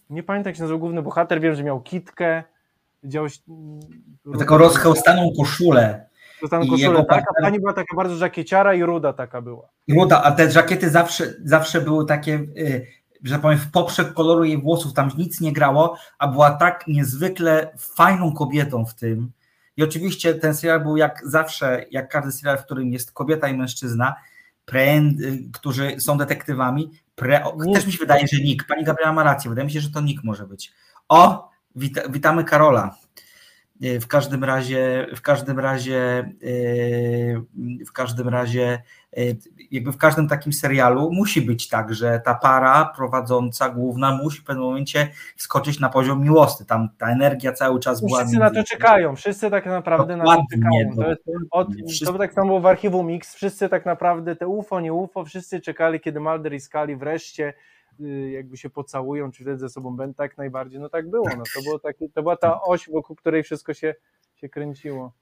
Nie 0.09 0.23
pamiętam 0.23 0.49
jak 0.49 0.55
się 0.55 0.61
nazywał 0.61 0.79
główny 0.79 1.01
bohater, 1.01 1.41
wiem, 1.41 1.55
że 1.55 1.63
miał 1.63 1.81
kitkę. 1.81 2.43
Działoś... 3.03 3.41
Taką 4.39 4.57
rozchełstaną 4.57 5.31
koszulę. 5.37 6.05
Dostaną 6.41 6.67
koszulę, 6.67 7.05
tak, 7.05 7.23
a 7.39 7.41
pani 7.41 7.59
była 7.59 7.73
taka 7.73 7.95
bardzo 7.95 8.15
żakieciara 8.15 8.73
i 8.73 8.83
ruda 8.83 9.13
taka 9.13 9.41
była. 9.41 9.69
Ruda, 9.89 10.23
a 10.23 10.31
te 10.31 10.51
żakiety 10.51 10.89
zawsze, 10.89 11.33
zawsze 11.43 11.81
były 11.81 12.05
takie, 12.05 12.31
yy, 12.55 12.85
że 13.25 13.39
powiem, 13.39 13.59
w 13.59 13.71
poprzek 13.71 14.13
koloru 14.13 14.43
jej 14.43 14.61
włosów, 14.61 14.93
tam 14.93 15.11
nic 15.17 15.41
nie 15.41 15.53
grało, 15.53 15.97
a 16.19 16.27
była 16.27 16.51
tak 16.51 16.87
niezwykle 16.87 17.71
fajną 17.77 18.33
kobietą 18.33 18.85
w 18.85 18.95
tym. 18.95 19.31
I 19.77 19.83
oczywiście 19.83 20.33
ten 20.33 20.55
serial 20.55 20.81
był 20.83 20.97
jak 20.97 21.21
zawsze, 21.25 21.85
jak 21.91 22.09
każdy 22.09 22.31
serial, 22.31 22.57
w 22.57 22.65
którym 22.65 22.93
jest 22.93 23.11
kobieta 23.11 23.47
i 23.47 23.57
mężczyzna, 23.57 24.15
pre, 24.65 25.01
którzy 25.53 25.95
są 25.99 26.17
detektywami. 26.17 26.91
Pre, 27.15 27.43
też 27.73 27.85
mi 27.85 27.91
się 27.91 27.97
wydaje, 27.97 28.27
że 28.27 28.37
Nick. 28.41 28.67
Pani 28.67 28.83
Gabriela 28.83 29.13
ma 29.13 29.23
rację. 29.23 29.49
Wydaje 29.49 29.65
mi 29.65 29.71
się, 29.71 29.81
że 29.81 29.91
to 29.91 30.01
Nick 30.01 30.23
może 30.23 30.47
być. 30.47 30.71
O, 31.09 31.49
wita, 31.75 32.09
witamy 32.09 32.43
Karola. 32.43 32.95
W 33.81 34.07
każdym 34.07 34.43
razie, 34.43 35.07
w 35.15 35.21
każdym 35.21 35.59
razie, 35.59 36.29
w 37.87 37.91
każdym 37.91 38.29
razie, 38.29 38.81
jakby 39.71 39.91
w 39.91 39.97
każdym 39.97 40.27
takim 40.27 40.53
serialu 40.53 41.11
musi 41.11 41.41
być 41.41 41.69
tak, 41.69 41.93
że 41.93 42.21
ta 42.25 42.35
para 42.35 42.85
prowadząca 42.95 43.69
główna 43.69 44.17
musi 44.23 44.41
w 44.41 44.43
pewnym 44.43 44.65
momencie 44.65 45.11
wskoczyć 45.35 45.79
na 45.79 45.89
poziom 45.89 46.23
miłosny. 46.23 46.65
Tam 46.65 46.89
ta 46.97 47.07
energia 47.07 47.53
cały 47.53 47.79
czas 47.79 48.01
była. 48.01 48.19
Wszyscy 48.19 48.39
na 48.39 48.51
to 48.51 48.63
czekają, 48.63 49.15
wszyscy 49.15 49.49
tak 49.49 49.65
naprawdę 49.65 50.17
na 50.17 50.23
to 50.23 50.43
czekają. 50.51 50.95
To, 50.95 51.31
od, 51.51 51.67
to 52.05 52.17
tak 52.17 52.33
samo 52.33 52.47
było 52.47 52.59
w 52.59 52.65
archiwum 52.65 53.07
Mix, 53.07 53.35
wszyscy 53.35 53.69
tak 53.69 53.85
naprawdę 53.85 54.35
te 54.35 54.47
UFO, 54.47 54.79
nie 54.79 54.93
UFO, 54.93 55.25
wszyscy 55.25 55.61
czekali, 55.61 55.99
kiedy 55.99 56.19
Mulder 56.19 56.53
i 56.53 56.59
Scully 56.59 56.97
wreszcie 56.97 57.53
jakby 58.31 58.57
się 58.57 58.69
pocałują, 58.69 59.31
czy 59.31 59.43
wtedy 59.43 59.57
ze 59.57 59.69
sobą 59.69 59.95
będą, 59.95 60.13
tak 60.13 60.37
najbardziej, 60.37 60.79
no 60.79 60.89
tak 60.89 61.09
było, 61.09 61.29
no, 61.37 61.43
to, 61.55 61.61
było 61.63 61.79
taki, 61.79 62.09
to 62.09 62.21
była 62.21 62.37
ta 62.37 62.61
oś, 62.61 62.89
wokół 62.89 63.15
której 63.15 63.43
wszystko 63.43 63.73
się, 63.73 63.95
się 64.35 64.49
kręciło. 64.49 65.13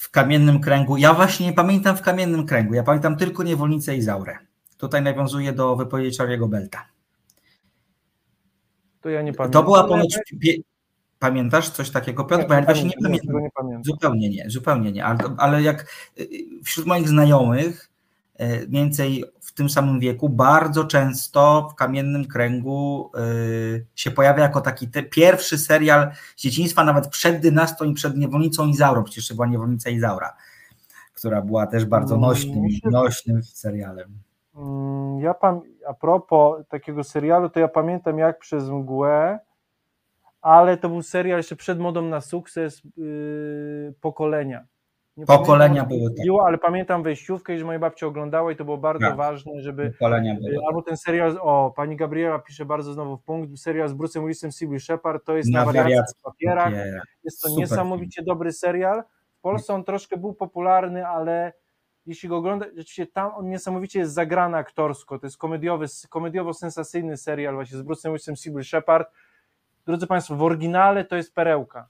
W 0.00 0.10
Kamiennym 0.10 0.60
Kręgu, 0.60 0.96
ja 0.96 1.14
właśnie 1.14 1.46
nie 1.46 1.52
pamiętam 1.52 1.96
w 1.96 2.02
Kamiennym 2.02 2.46
Kręgu, 2.46 2.74
ja 2.74 2.82
pamiętam 2.82 3.16
tylko 3.16 3.42
Niewolnicę 3.42 3.96
i 3.96 4.02
Zaurę. 4.02 4.38
Tutaj 4.76 5.02
nawiązuję 5.02 5.52
do 5.52 5.76
wypowiedzi 5.76 6.18
Charlie'ego 6.18 6.48
Belta. 6.48 6.86
To 9.00 9.08
ja 9.08 9.22
nie 9.22 9.32
pamiętam. 9.32 9.62
To 9.62 9.62
była 9.62 9.84
ponoć, 9.84 10.18
pamiętasz 11.18 11.70
coś 11.70 11.90
takiego, 11.90 12.24
Piotr? 12.24 12.48
Bo 12.48 12.54
ja 12.54 12.62
właśnie 12.62 12.84
nie 12.84 13.02
pamiętam. 13.02 13.42
Nie 13.42 13.50
pamiętam. 13.54 13.84
Zupełnie 13.84 14.28
nie, 14.28 14.50
zupełnie 14.50 14.92
nie, 14.92 15.04
ale, 15.04 15.18
ale 15.38 15.62
jak 15.62 15.86
wśród 16.64 16.86
moich 16.86 17.08
znajomych 17.08 17.90
mniej 18.38 18.68
więcej 18.68 19.24
w 19.50 19.54
tym 19.54 19.70
samym 19.70 20.00
wieku, 20.00 20.28
bardzo 20.28 20.84
często 20.84 21.68
w 21.72 21.74
Kamiennym 21.74 22.24
Kręgu 22.24 23.10
się 23.94 24.10
pojawia 24.10 24.42
jako 24.42 24.60
taki 24.60 24.88
pierwszy 24.88 25.58
serial 25.58 26.10
z 26.36 26.42
dzieciństwa, 26.42 26.84
nawet 26.84 27.08
przed 27.08 27.40
Dynastią 27.40 27.84
i 27.84 27.94
przed 27.94 28.16
Niewolnicą 28.16 28.66
Izaurą, 28.66 29.04
przecież 29.04 29.28
to 29.28 29.34
była 29.34 29.46
Niewolnica 29.46 29.90
Izaura, 29.90 30.36
która 31.14 31.42
była 31.42 31.66
też 31.66 31.84
bardzo 31.84 32.16
nośnym, 32.16 32.64
nośnym 32.90 33.42
serialem. 33.42 34.18
Ja 35.20 35.34
pam- 35.34 35.62
a 35.88 35.94
propos 35.94 36.66
takiego 36.68 37.04
serialu, 37.04 37.50
to 37.50 37.60
ja 37.60 37.68
pamiętam 37.68 38.18
jak 38.18 38.38
przez 38.38 38.68
mgłę, 38.68 39.38
ale 40.42 40.76
to 40.76 40.88
był 40.88 41.02
serial 41.02 41.38
jeszcze 41.38 41.56
przed 41.56 41.78
modą 41.78 42.02
na 42.02 42.20
sukces 42.20 42.82
yy, 42.96 43.94
pokolenia. 44.00 44.64
Nie 45.16 45.26
Pokolenia 45.26 45.84
były 45.84 46.14
tak. 46.14 46.26
Było, 46.26 46.46
ale 46.46 46.58
pamiętam 46.58 47.02
wejściówkę, 47.02 47.58
że 47.58 47.64
moja 47.64 47.78
babcia 47.78 48.06
oglądała 48.06 48.52
i 48.52 48.56
to 48.56 48.64
było 48.64 48.78
bardzo 48.78 49.06
tak. 49.06 49.16
ważne, 49.16 49.52
żeby. 49.60 49.90
Pokolenia 49.90 50.34
były. 50.34 50.56
Albo 50.66 50.82
ten 50.82 50.96
serial, 50.96 51.38
o, 51.40 51.72
pani 51.76 51.96
Gabriela 51.96 52.38
pisze 52.38 52.64
bardzo 52.64 52.92
znowu 52.92 53.16
w 53.16 53.22
punkt, 53.22 53.58
serial 53.58 53.88
z 53.88 53.92
Bruce'em 53.92 54.20
Willisem, 54.20 54.52
Sybil 54.52 54.80
Shepard, 54.80 55.24
to 55.24 55.36
jest 55.36 55.50
na, 55.50 55.64
na 55.64 55.72
wariacji 55.72 56.16
w 56.18 56.22
papierach. 56.22 56.64
papierach. 56.64 57.06
Jest 57.24 57.42
to 57.42 57.48
Super 57.48 57.60
niesamowicie 57.60 58.20
film. 58.20 58.26
dobry 58.26 58.52
serial. 58.52 59.02
W 59.38 59.40
Polsce 59.40 59.74
on 59.74 59.84
troszkę 59.84 60.16
był 60.16 60.34
popularny, 60.34 61.06
ale 61.06 61.52
jeśli 62.06 62.28
go 62.28 62.36
ogląda, 62.36 62.66
rzeczywiście 62.66 63.06
tam 63.06 63.34
on 63.34 63.48
niesamowicie 63.48 63.98
jest 63.98 64.12
zagrany 64.12 64.56
aktorsko. 64.56 65.18
To 65.18 65.26
jest 65.26 65.36
komediowy, 65.38 65.86
komediowo-sensacyjny 66.10 67.16
serial 67.16 67.54
właśnie 67.54 67.78
z 67.78 67.82
Bruce'em 67.82 68.08
Willisem, 68.08 68.36
Sybil 68.36 68.64
Shepard. 68.64 69.08
Drodzy 69.86 70.06
Państwo, 70.06 70.36
w 70.36 70.42
oryginale 70.42 71.04
to 71.04 71.16
jest 71.16 71.34
perełka. 71.34 71.86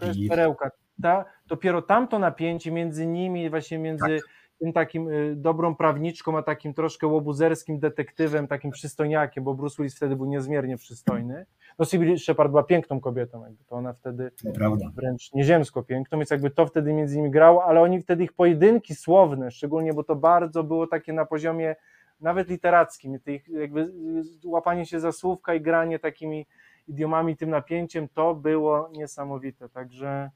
To 0.00 0.06
jest 0.06 0.18
perełka 0.28 0.70
ta, 1.02 1.24
dopiero 1.46 1.82
tamto 1.82 2.18
napięcie 2.18 2.72
między 2.72 3.06
nimi, 3.06 3.50
właśnie 3.50 3.78
między 3.78 4.04
tak. 4.06 4.28
tym 4.58 4.72
takim 4.72 5.08
y, 5.08 5.36
dobrą 5.36 5.74
prawniczką, 5.74 6.38
a 6.38 6.42
takim 6.42 6.74
troszkę 6.74 7.06
łobuzerskim 7.06 7.78
detektywem, 7.78 8.48
takim 8.48 8.70
przystojniakiem, 8.70 9.44
bo 9.44 9.54
Bruce 9.54 9.76
Willis 9.78 9.96
wtedy 9.96 10.16
był 10.16 10.26
niezmiernie 10.26 10.76
przystojny. 10.76 11.46
No 11.78 11.84
Sybil 11.84 12.18
Shepard 12.18 12.50
była 12.50 12.62
piękną 12.62 13.00
kobietą, 13.00 13.44
jakby 13.44 13.64
to 13.64 13.76
ona 13.76 13.92
wtedy 13.92 14.30
wręcz 14.94 15.32
nieziemsko 15.32 15.82
piękną, 15.82 16.18
więc 16.18 16.30
jakby 16.30 16.50
to 16.50 16.66
wtedy 16.66 16.92
między 16.92 17.16
nimi 17.16 17.30
grało, 17.30 17.64
ale 17.64 17.80
oni 17.80 18.00
wtedy 18.00 18.24
ich 18.24 18.32
pojedynki 18.32 18.94
słowne, 18.94 19.50
szczególnie, 19.50 19.94
bo 19.94 20.04
to 20.04 20.16
bardzo 20.16 20.64
było 20.64 20.86
takie 20.86 21.12
na 21.12 21.26
poziomie 21.26 21.76
nawet 22.20 22.48
literackim, 22.48 23.20
tych 23.20 23.48
jakby 23.48 23.92
łapanie 24.44 24.86
się 24.86 25.00
za 25.00 25.12
słówka 25.12 25.54
i 25.54 25.60
granie 25.60 25.98
takimi 25.98 26.46
idiomami, 26.88 27.36
tym 27.36 27.50
napięciem, 27.50 28.08
to 28.08 28.34
było 28.34 28.90
niesamowite, 28.92 29.68
także 29.68 30.30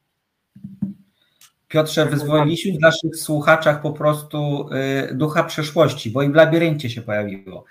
Piotrze, 1.68 2.06
wyzwoliliśmy 2.06 2.78
w 2.78 2.80
naszych 2.80 3.16
słuchaczach 3.16 3.82
po 3.82 3.92
prostu 3.92 4.68
y, 5.10 5.14
ducha 5.14 5.44
przeszłości, 5.44 6.10
bo 6.10 6.22
i 6.22 6.28
w 6.28 6.34
labiryncie 6.34 6.90
się 6.90 7.02
pojawiło. 7.02 7.64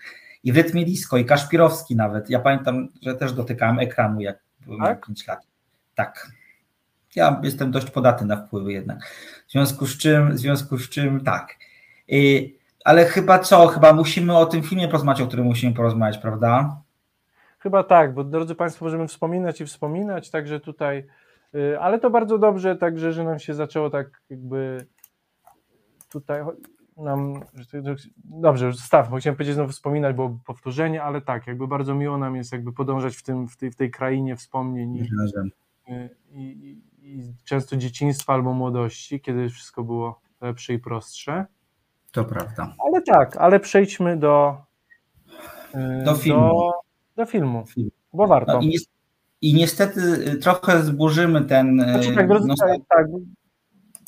I 0.44 0.52
w 0.52 0.56
rytmie 0.56 0.86
disco, 0.86 1.18
i 1.18 1.26
Kaszpirowski 1.26 1.96
nawet. 1.96 2.30
Ja 2.30 2.40
pamiętam, 2.40 2.88
że 3.02 3.16
też 3.16 3.34
dotykałem 3.34 3.80
ekranu, 3.80 4.22
jak 4.22 4.40
byłem 4.66 4.82
tak? 4.82 5.06
5 5.06 5.28
lat. 5.28 5.40
Tak. 5.96 6.32
Ja 7.16 7.42
jestem 7.44 7.72
dość 7.72 7.90
podatny 7.92 8.28
na 8.28 8.38
wpływy 8.38 8.74
jednak. 8.74 9.06
W 9.48 9.52
związku 9.52 9.88
z 9.88 9.98
czym, 9.98 10.32
w 10.32 10.40
związku 10.40 10.78
z 10.78 10.90
czym 10.90 11.24
tak. 11.24 11.56
Y, 12.14 12.50
ale 12.86 13.06
chyba 13.06 13.40
co? 13.40 13.68
Chyba 13.68 13.94
musimy 13.94 14.38
o 14.38 14.46
tym 14.46 14.64
filmie 14.64 14.88
porozmawiać, 14.88 15.22
o 15.22 15.28
którym 15.28 15.46
musimy 15.46 15.74
porozmawiać, 15.74 16.18
prawda? 16.18 16.82
Chyba 17.60 17.84
tak, 17.84 18.14
bo 18.14 18.24
drodzy 18.24 18.56
Państwo, 18.56 18.86
możemy 18.86 19.08
wspominać 19.08 19.62
i 19.62 19.66
wspominać, 19.66 20.30
także 20.30 20.60
tutaj 20.60 21.06
ale 21.80 22.00
to 22.00 22.10
bardzo 22.10 22.38
dobrze, 22.38 22.76
także, 22.76 23.14
że 23.14 23.24
nam 23.24 23.40
się 23.40 23.54
zaczęło 23.54 23.90
tak 23.90 24.22
jakby 24.30 24.86
tutaj 26.10 26.44
nam, 26.98 27.42
dobrze, 28.26 28.74
staw, 28.74 29.10
chciałem 29.20 29.36
powiedzieć 29.36 29.56
znowu 29.56 29.72
wspominać, 29.72 30.16
bo 30.16 30.38
powtórzenie, 30.46 31.04
ale 31.04 31.22
tak, 31.22 31.48
jakby 31.48 31.68
bardzo 31.68 31.96
miło 31.96 32.18
nam 32.18 32.36
jest 32.36 32.52
jakby 32.52 32.74
podążać 32.74 33.16
w, 33.16 33.24
tym, 33.24 33.48
w, 33.48 33.58
tej, 33.58 33.72
w 33.72 33.76
tej 33.76 33.92
krainie 33.92 34.36
wspomnień 34.36 34.96
i, 34.96 35.02
y, 35.92 36.10
i, 36.32 36.78
i, 37.02 37.34
często 37.46 37.78
dzieciństwa 37.78 38.34
albo 38.34 38.54
młodości, 38.54 39.22
kiedy 39.22 39.50
wszystko 39.50 39.84
było 39.84 40.22
lepsze 40.42 40.74
i 40.74 40.80
prostsze. 40.80 41.46
To 42.12 42.26
prawda. 42.26 42.76
Ale 42.88 43.02
tak, 43.02 43.38
ale 43.38 43.60
przejdźmy 43.60 44.18
do 44.18 44.58
y, 45.76 46.04
do 46.06 46.16
filmu. 46.16 46.50
Do, 46.50 46.72
do 47.16 47.26
filmu, 47.26 47.64
bo 48.14 48.28
warto. 48.28 48.54
No 48.54 48.62
i, 48.62 48.78
i 49.42 49.54
niestety 49.54 50.02
y, 50.02 50.38
trochę 50.38 50.82
zburzymy 50.82 51.42
ten. 51.42 51.80
Y, 51.80 51.84
znaczy, 51.84 52.16
tak, 52.16 52.30
no, 52.30 52.56
tak, 52.56 52.80
tak, 52.90 53.08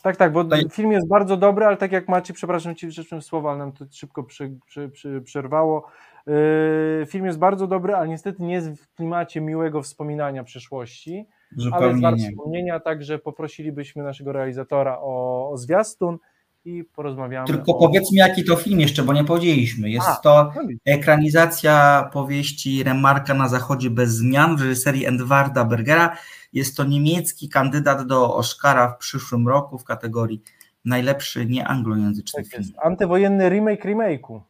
tak, 0.01 0.17
tak, 0.17 0.31
bo 0.31 0.43
tutaj... 0.43 0.65
film 0.71 0.91
jest 0.91 1.07
bardzo 1.07 1.37
dobry, 1.37 1.65
ale 1.65 1.77
tak 1.77 1.91
jak 1.91 2.07
macie, 2.07 2.33
przepraszam 2.33 2.75
ci 2.75 2.91
rzecznym 2.91 3.21
słowa, 3.21 3.49
ale 3.49 3.59
nam 3.59 3.71
to 3.71 3.85
szybko 3.91 4.23
przy, 4.23 4.57
przy, 4.65 4.89
przy, 4.89 5.21
przerwało. 5.21 5.87
Yy, 6.27 7.05
film 7.07 7.25
jest 7.25 7.39
bardzo 7.39 7.67
dobry, 7.67 7.95
ale 7.95 8.07
niestety 8.07 8.43
nie 8.43 8.53
jest 8.53 8.83
w 8.83 8.93
klimacie 8.93 9.41
miłego 9.41 9.81
wspominania 9.81 10.43
przeszłości, 10.43 11.25
Zupełnie 11.51 11.77
ale 11.77 11.87
jest 11.87 12.01
wart 12.01 12.17
wspomnienia, 12.19 12.79
także 12.79 13.19
poprosilibyśmy 13.19 14.03
naszego 14.03 14.31
realizatora 14.31 14.97
o, 14.99 15.49
o 15.51 15.57
zwiastun 15.57 16.17
i 16.65 16.83
porozmawiamy. 16.83 17.47
Tylko 17.47 17.77
o... 17.77 17.87
powiedzmy, 17.87 18.17
jaki 18.17 18.43
to 18.43 18.55
film 18.55 18.79
jeszcze, 18.79 19.03
bo 19.03 19.13
nie 19.13 19.23
powiedzieliśmy. 19.23 19.89
Jest 19.89 20.07
A, 20.07 20.15
to 20.15 20.51
no 20.55 20.61
ekranizacja 20.85 22.09
powieści 22.13 22.83
Remarka 22.83 23.33
na 23.33 23.47
zachodzie 23.47 23.89
bez 23.89 24.09
zmian 24.09 24.57
w 24.57 24.61
reżyserii 24.61 25.05
Edwarda 25.05 25.65
Bergera. 25.65 26.17
Jest 26.53 26.77
to 26.77 26.83
niemiecki 26.83 27.49
kandydat 27.49 28.07
do 28.07 28.35
Oscara 28.35 28.87
w 28.87 28.97
przyszłym 28.97 29.47
roku 29.47 29.77
w 29.77 29.83
kategorii 29.83 30.43
najlepszy 30.85 31.45
nieanglojęzyczny 31.45 32.43
tak 32.43 32.51
film. 32.51 32.63
Jest. 32.63 32.79
Antywojenny 32.81 33.49
remake 33.49 33.85
remake'u. 33.85 34.41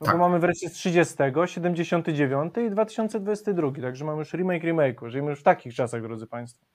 No 0.00 0.06
tak. 0.06 0.14
bo 0.14 0.18
mamy 0.18 0.38
wreszcie 0.38 0.68
z 0.68 0.72
30, 0.72 1.14
79 1.46 2.54
i 2.66 2.70
2022, 2.70 3.72
także 3.82 4.04
mamy 4.04 4.18
już 4.18 4.32
remake 4.32 4.64
remake'u. 4.64 5.08
Żyjemy 5.08 5.30
już 5.30 5.40
w 5.40 5.42
takich 5.42 5.74
czasach, 5.74 6.02
drodzy 6.02 6.26
Państwo. 6.26 6.66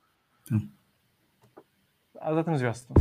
Hmm. 0.49 0.69
A 2.19 2.33
zatem 2.33 2.57
zwiastun. 2.57 2.95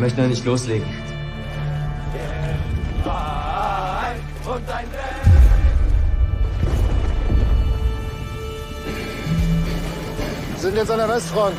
möchten 0.00 0.18
wir 0.18 0.28
nicht 0.28 0.44
loslegen. 0.44 0.86
Wir 10.52 10.58
sind 10.58 10.76
jetzt 10.76 10.90
an 10.90 10.98
der 10.98 11.08
Westfront. 11.08 11.56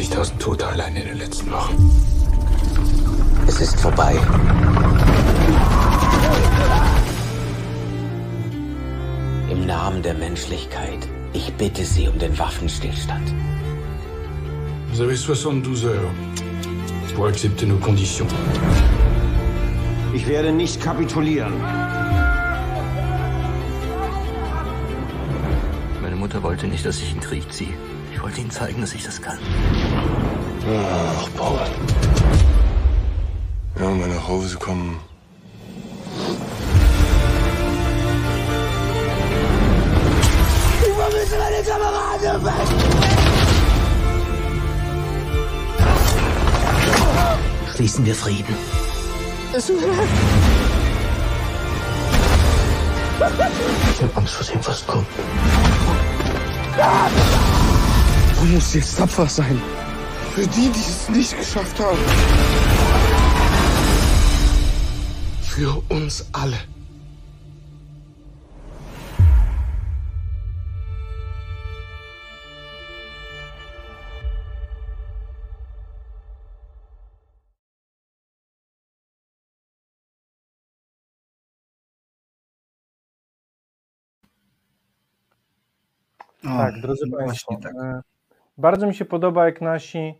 50.000 0.00 0.38
Tote 0.38 0.66
allein 0.66 0.96
in 0.96 1.04
den 1.08 1.18
letzten 1.18 1.52
Wochen. 1.52 1.76
Es 3.46 3.60
ist 3.60 3.78
vorbei. 3.78 4.16
Im 9.50 9.66
Namen 9.66 10.02
der 10.02 10.14
Menschlichkeit, 10.14 11.06
ich 11.34 11.52
bitte 11.52 11.84
Sie 11.84 12.08
um 12.08 12.18
den 12.18 12.38
Waffenstillstand. 12.38 13.28
Sie 14.94 15.02
haben 15.02 15.14
72 15.14 15.84
heures 15.84 17.12
pour 17.14 17.26
unsere 17.26 17.66
nos 17.66 17.80
conditions. 17.82 18.32
Ich 20.14 20.26
werde 20.26 20.50
nicht 20.50 20.80
kapitulieren. 20.80 21.52
Meine 26.00 26.16
Mutter 26.16 26.42
wollte 26.42 26.66
nicht, 26.68 26.86
dass 26.86 27.02
ich 27.02 27.10
in 27.12 27.20
den 27.20 27.28
Krieg 27.28 27.52
ziehe. 27.52 27.74
Ich 28.20 28.24
wollte 28.24 28.40
ihnen 28.42 28.50
zeigen, 28.50 28.82
dass 28.82 28.92
ich 28.92 29.02
das 29.02 29.22
kann. 29.22 29.38
Ach, 30.68 31.26
Paul. 31.38 31.58
Ja, 33.76 33.80
wenn 33.80 33.98
wir 33.98 34.08
nach 34.08 34.28
Hause 34.28 34.58
kommen. 34.58 35.00
Schließen 47.74 48.04
wir 48.04 48.14
Frieden. 48.14 48.54
Ich 49.56 49.70
habe 54.02 54.14
Angst 54.14 54.34
vor 54.34 54.46
dem, 54.46 54.66
was 54.66 54.86
kommt. 54.86 55.06
Du 58.40 58.46
musst 58.46 58.74
jetzt 58.74 58.96
tapfer 58.96 59.26
sein. 59.26 59.60
Für 60.34 60.46
die, 60.46 60.70
die 60.70 60.80
es 60.80 61.08
nicht 61.10 61.36
geschafft 61.36 61.78
haben. 61.78 61.98
Für 65.42 65.82
uns 65.90 66.26
alle. 66.32 66.56
Tak, 86.42 86.80
drodzy 86.80 87.10
Państwo. 87.10 87.56
tak. 87.62 88.10
Bardzo 88.60 88.86
mi 88.86 88.94
się 88.94 89.04
podoba, 89.04 89.46
jak 89.46 89.60
nasi, 89.60 90.14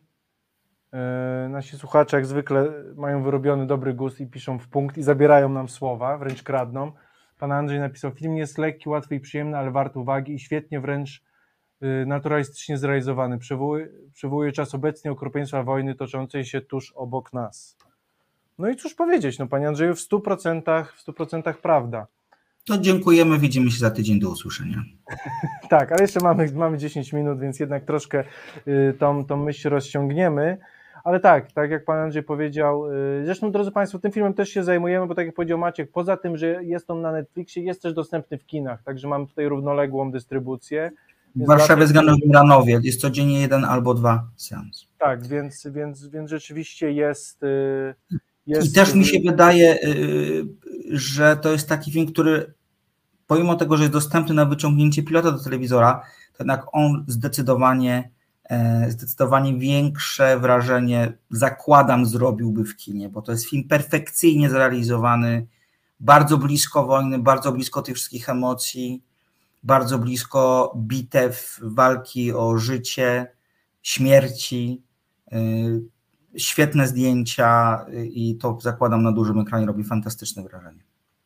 e, 0.93 1.49
nasi 1.51 1.79
słuchacze, 1.79 2.17
jak 2.17 2.27
zwykle, 2.27 2.73
mają 2.97 3.23
wyrobiony 3.23 3.67
dobry 3.67 3.95
gust 3.95 4.21
i 4.21 4.27
piszą 4.27 4.59
w 4.59 4.69
punkt 4.69 4.99
i 4.99 5.03
zabierają 5.03 5.49
nam 5.49 5.69
słowa, 5.69 6.19
wręcz 6.19 6.43
kradną. 6.43 6.93
Pan 7.39 7.53
Andrzej 7.53 7.81
napisał: 7.81 8.11
Film 8.11 8.37
jest 8.37 8.59
lekki, 8.59 8.89
łatwy 8.89 9.15
i 9.15 9.21
przyjemny, 9.21 9.57
ale 9.57 9.71
wart 9.71 9.97
uwagi 9.97 10.35
i 10.35 10.39
świetnie 10.39 10.81
wręcz 10.81 11.25
y, 11.83 12.07
naturalistycznie 12.07 12.79
zrealizowany. 12.79 13.39
Przywołuje, 13.39 13.89
przywołuje 14.13 14.53
czas 14.53 14.75
obecny 14.75 15.11
okropieństwa 15.11 15.63
wojny 15.63 15.95
toczącej 15.95 16.45
się 16.45 16.61
tuż 16.61 16.93
obok 16.93 17.33
nas. 17.33 17.77
No 18.59 18.69
i 18.69 18.77
cóż 18.77 18.95
powiedzieć, 18.95 19.39
no 19.39 19.47
Panie 19.47 19.69
Andrzeju, 19.69 19.95
w 19.95 19.99
100%, 19.99 20.85
w 20.85 21.07
100% 21.07 21.55
prawda. 21.55 22.07
To 22.65 22.79
dziękujemy, 22.79 23.39
widzimy 23.39 23.71
się 23.71 23.79
za 23.79 23.91
tydzień, 23.91 24.21
do 24.21 24.31
usłyszenia. 24.31 24.83
Tak, 25.71 25.93
ale 25.93 26.01
jeszcze 26.01 26.21
mamy, 26.21 26.53
mamy 26.55 26.79
10 26.79 27.13
minut, 27.13 27.41
więc 27.41 27.61
jednak 27.61 27.85
troszkę 27.85 28.25
y, 28.69 28.95
tą, 28.99 29.25
tą 29.25 29.37
myśl 29.37 29.69
rozciągniemy. 29.69 30.59
Ale 31.05 31.21
tak, 31.21 31.53
tak 31.53 31.71
jak 31.71 31.85
Pan 31.85 31.99
Andrzej 31.99 32.23
powiedział, 32.23 32.93
y, 32.93 33.23
zresztą 33.25 33.53
drodzy 33.53 33.71
Państwo, 33.71 33.99
tym 33.99 34.13
filmem 34.13 34.35
też 34.35 34.49
się 34.49 34.65
zajmujemy, 34.65 35.07
bo 35.07 35.15
tak 35.15 35.27
jak 35.27 35.35
powiedział 35.35 35.59
Maciek, 35.59 35.93
poza 35.93 36.17
tym, 36.17 36.37
że 36.37 36.65
jest 36.65 36.91
on 36.91 37.01
na 37.01 37.13
Netflixie, 37.13 37.63
jest 37.63 37.83
też 37.83 37.95
dostępny 37.95 38.39
w 38.39 38.47
kinach, 38.47 38.83
także 38.83 39.09
mamy 39.09 39.27
tutaj 39.27 39.49
równoległą 39.49 40.11
dystrybucję. 40.11 40.91
W 41.37 41.47
Warszawie 41.47 41.87
z 41.87 41.93
Granowie 42.27 42.81
jest 42.83 43.01
codziennie 43.01 43.41
jeden 43.41 43.65
albo 43.65 43.95
dwa 43.95 44.29
seans. 44.37 44.87
Tak, 44.99 45.27
więc, 45.27 45.67
więc, 45.67 46.07
więc 46.07 46.31
rzeczywiście 46.31 46.93
jest. 46.93 47.41
Jest 48.51 48.67
I 48.67 48.73
też 48.73 48.95
mi 48.95 49.05
się 49.05 49.19
y, 49.19 49.23
wydaje, 49.23 49.79
y, 49.85 50.45
że 50.91 51.37
to 51.37 51.53
jest 51.53 51.69
taki 51.69 51.93
film, 51.93 52.07
który 52.07 52.55
pomimo 53.27 53.55
tego, 53.55 53.77
że 53.77 53.83
jest 53.83 53.93
dostępny 53.93 54.35
na 54.35 54.45
wyciągnięcie 54.45 55.03
pilota 55.03 55.33
do 55.33 55.45
telewizora, 55.45 56.03
to 56.33 56.45
jednak 56.45 56.67
on 56.73 57.05
zdecydowanie, 57.09 58.11
e, 58.45 58.91
zdecydowanie 58.91 59.59
większe 59.59 60.39
wrażenie, 60.39 61.13
zakładam, 61.31 62.07
zrobiłby 62.07 62.65
w 62.65 62.77
kinie, 62.77 63.09
bo 63.09 63.23
to 63.23 63.33
jest 63.33 63.49
film 63.49 63.69
perfekcyjnie 63.69 64.51
zrealizowany, 64.51 65.47
bardzo 66.01 66.39
blisko 66.39 66.87
wojny, 66.87 67.19
bardzo 67.19 67.53
blisko 67.53 67.83
tych 67.83 67.97
wszystkich 67.97 68.29
emocji, 68.29 69.03
bardzo 69.63 69.99
blisko 69.99 70.73
bitew, 70.77 71.61
walki 71.63 72.33
o 72.33 72.59
życie, 72.59 73.27
śmierci, 73.83 74.83
y, 75.33 75.81
świetne 76.37 76.87
zdjęcia 76.87 77.81
y, 77.89 78.07
i 78.07 78.37
to 78.37 78.59
zakładam 78.61 79.03
na 79.03 79.13
dużym 79.13 79.39
ekranie 79.41 79.67
robi 79.67 79.85
fantastyczne 79.85 80.43
wrażenie. 80.43 80.81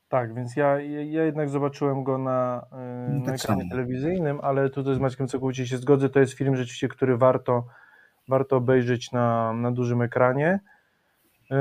Tak, 0.09 0.35
więc 0.35 0.57
ja, 0.57 0.81
ja 0.81 1.25
jednak 1.25 1.49
zobaczyłem 1.49 2.05
go 2.05 2.19
na, 2.19 2.67
y, 3.09 3.13
No 3.13 3.19
na 3.19 3.25
tak 3.27 3.35
ekranie 3.35 3.61
samo. 3.63 3.71
telewizyjnym, 3.71 4.39
ale 4.43 4.71
tutaj 4.71 4.95
z 4.95 4.99
Maćkiem 4.99 5.29
całkowicie 5.29 5.67
się 5.67 5.79
zgodzę. 5.79 6.09
To 6.09 6.21
jest 6.21 6.33
film 6.33 6.57
rzeczywiście, 6.57 6.89
który 6.89 7.17
warto, 7.17 7.67
warto 8.29 8.57
obejrzeć 8.57 9.13
na, 9.13 9.53
na 9.53 9.73
dużym 9.73 10.03
ekranie. 10.03 10.61
Y, 11.51 11.55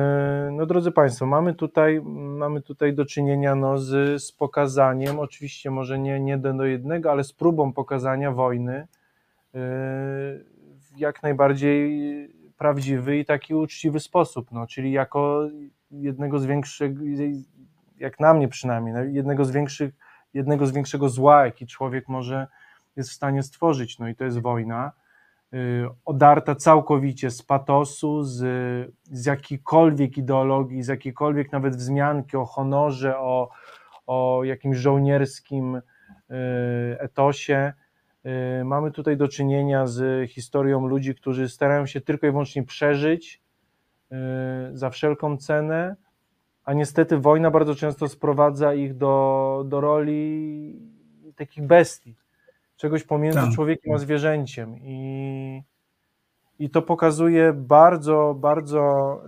No 0.52 0.66
drodzy 0.66 0.92
Państwo, 0.92 1.26
mamy 1.26 1.54
tutaj, 1.54 2.02
mamy 2.16 2.62
tutaj 2.62 2.94
do 2.94 3.06
czynienia 3.06 3.56
no, 3.56 3.78
z, 3.78 4.24
z 4.24 4.32
pokazaniem, 4.32 5.20
oczywiście 5.20 5.72
może 5.72 6.00
nie, 6.00 6.20
nie 6.20 6.38
do 6.38 6.66
jednego, 6.66 7.12
ale 7.12 7.24
z 7.24 7.34
próbą 7.34 7.74
pokazania 7.74 8.32
wojny 8.32 8.88
w 9.54 10.98
jak 10.98 11.24
najbardziej 11.24 12.43
prawdziwy 12.58 13.18
i 13.18 13.26
taki 13.26 13.56
uczciwy 13.56 14.00
sposób, 14.00 14.52
no, 14.52 14.68
czyli 14.68 14.92
jako 14.92 15.48
jednego 15.92 16.40
z 16.40 16.46
większych, 16.46 16.92
jak 17.98 18.20
na 18.20 18.34
mnie 18.34 18.48
przynajmniej, 18.48 18.94
no, 18.94 19.04
jednego 19.04 19.46
z 19.46 19.52
większych, 19.52 19.94
jednego 20.34 20.66
z 20.66 20.72
większego 20.72 21.10
zła, 21.10 21.46
jaki 21.46 21.68
człowiek 21.68 22.08
może 22.08 22.48
jest 22.96 23.10
w 23.10 23.14
stanie 23.14 23.44
stworzyć, 23.44 24.00
no 24.00 24.08
i 24.08 24.16
to 24.16 24.24
jest 24.24 24.40
wojna, 24.40 24.92
y, 25.54 25.88
odarta 26.06 26.56
całkowicie 26.56 27.32
z 27.32 27.44
patosu, 27.44 28.24
z, 28.24 28.38
z 29.04 29.26
jakiejkolwiek 29.26 30.18
ideologii, 30.18 30.84
z 30.84 30.88
jakiejkolwiek 30.88 31.52
nawet 31.52 31.76
wzmianki 31.76 32.38
o 32.38 32.46
honorze, 32.46 33.20
o, 33.20 33.50
o 34.08 34.44
jakimś 34.44 34.78
żołnierskim 34.78 35.76
y, 35.76 35.82
etosie. 37.00 37.74
Y, 38.26 38.64
Mamy 38.64 38.92
tutaj 38.92 39.18
do 39.18 39.28
czynienia 39.28 39.88
z 39.88 40.30
historią 40.30 40.88
ludzi, 40.88 41.16
którzy 41.16 41.50
starają 41.50 41.86
się 41.86 42.02
tylko 42.02 42.28
i 42.28 42.32
wyłącznie 42.32 42.64
przeżyć 42.64 43.42
y, 44.12 44.16
za 44.78 44.90
wszelką 44.90 45.38
cenę, 45.38 45.96
a 46.66 46.74
niestety 46.74 47.18
wojna 47.18 47.52
bardzo 47.52 47.76
często 47.76 48.08
sprowadza 48.08 48.74
ich 48.74 48.98
do, 48.98 49.64
do 49.68 49.82
roli 49.82 50.80
takich 51.36 51.64
bestii, 51.68 52.16
czegoś 52.76 53.04
pomiędzy 53.04 53.40
Tak. 53.40 53.52
człowiekiem 53.52 53.94
a 53.94 53.98
zwierzęciem 53.98 54.78
i, 54.78 55.64
i 56.60 56.70
to 56.70 56.82
pokazuje 56.82 57.54
bardzo, 57.54 58.36
bardzo, 58.40 59.22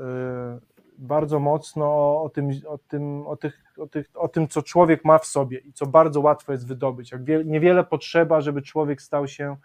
y, 0.58 0.62
bardzo 0.98 1.40
mocno 1.40 1.86
o, 1.86 2.24
o, 2.24 2.30
tym, 2.30 2.50
o, 2.68 2.78
tym, 2.78 3.28
o, 3.28 3.36
tych, 3.36 3.64
o, 3.80 3.88
tych, 3.88 4.10
o 4.16 4.28
tym, 4.28 4.48
co 4.48 4.62
człowiek 4.62 5.06
ma 5.06 5.18
w 5.18 5.26
sobie 5.26 5.58
i 5.58 5.74
co 5.74 5.86
bardzo 5.86 6.22
łatwo 6.22 6.52
jest 6.52 6.68
wydobyć. 6.68 7.12
Jak 7.12 7.24
wie, 7.24 7.44
niewiele 7.46 7.84
potrzeba, 7.84 8.42
żeby 8.42 8.62
człowiek 8.62 9.02
stał 9.02 9.28
się 9.28 9.56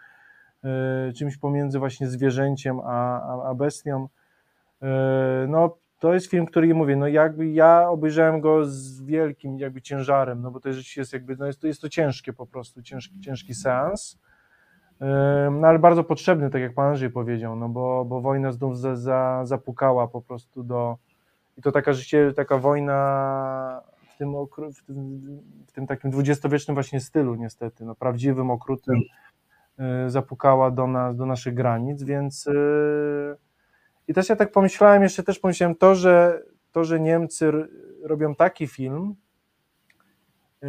y, 1.09 1.13
czymś 1.13 1.37
pomiędzy 1.37 1.79
właśnie 1.79 2.09
zwierzęciem 2.09 2.81
a, 2.81 3.23
a, 3.23 3.49
a 3.51 3.55
bestią. 3.55 4.09
Y, 4.83 4.87
No, 5.49 5.77
to 5.99 6.15
jest 6.15 6.27
film, 6.27 6.47
który 6.47 6.75
mówię, 6.75 6.97
no 6.97 7.09
jakby 7.09 7.49
ja 7.49 7.89
obejrzałem 7.89 8.41
go 8.41 8.65
z 8.65 9.03
wielkim 9.03 9.59
jakby 9.59 9.83
ciężarem, 9.83 10.43
no 10.43 10.51
bo 10.51 10.61
to 10.61 10.69
jest, 10.69 11.13
jakby, 11.13 11.37
no 11.37 11.47
jest, 11.47 11.61
to, 11.61 11.67
jest 11.67 11.81
to 11.81 11.89
ciężkie 11.89 12.33
po 12.33 12.47
prostu, 12.47 12.83
ciężki, 12.83 13.21
ciężki 13.21 13.55
seans, 13.55 14.19
no 15.51 15.69
ale 15.69 15.79
bardzo 15.79 16.05
potrzebny, 16.05 16.51
tak 16.51 16.63
jak 16.63 16.75
pan 16.75 16.87
Andrzej 16.87 17.11
powiedział, 17.11 17.57
no 17.57 17.69
bo, 17.69 18.05
bo 18.05 18.21
wojna 18.21 18.53
znów 18.53 18.79
za, 18.79 18.97
za, 18.97 19.41
zapukała 19.45 20.09
po 20.09 20.23
prostu 20.23 20.63
do, 20.63 20.97
i 21.57 21.63
to 21.63 21.73
taka 21.73 21.93
rzeczywiście, 21.93 22.33
taka 22.33 22.59
wojna 22.59 23.83
w 24.21 24.23
tym, 24.23 24.35
w 24.75 24.83
tym, 24.83 25.21
w 25.67 25.73
tym 25.73 25.87
takim 25.87 26.11
dwudziestowiecznym 26.11 26.75
właśnie 26.75 27.01
stylu 27.01 27.35
niestety, 27.35 27.85
no 27.85 27.95
prawdziwym, 27.95 28.51
okrutnym, 28.51 29.01
y, 30.07 30.11
zapukała 30.11 30.71
do, 30.71 30.87
nas, 30.87 31.17
do 31.17 31.27
naszych 31.27 31.55
granic, 31.55 32.03
więc 32.03 32.47
yy, 32.47 33.37
i 34.09 34.15
też 34.15 34.29
ja 34.29 34.37
tak 34.37 34.53
pomyślałem, 34.53 35.03
jeszcze 35.03 35.23
też 35.23 35.39
pomyślałem 35.39 35.77
to, 35.77 35.95
że 35.95 36.43
to, 36.73 36.85
że 36.85 37.01
Niemcy 37.01 37.53
robią 38.03 38.35
taki 38.35 38.67
film, 38.67 39.15
yy, 40.63 40.69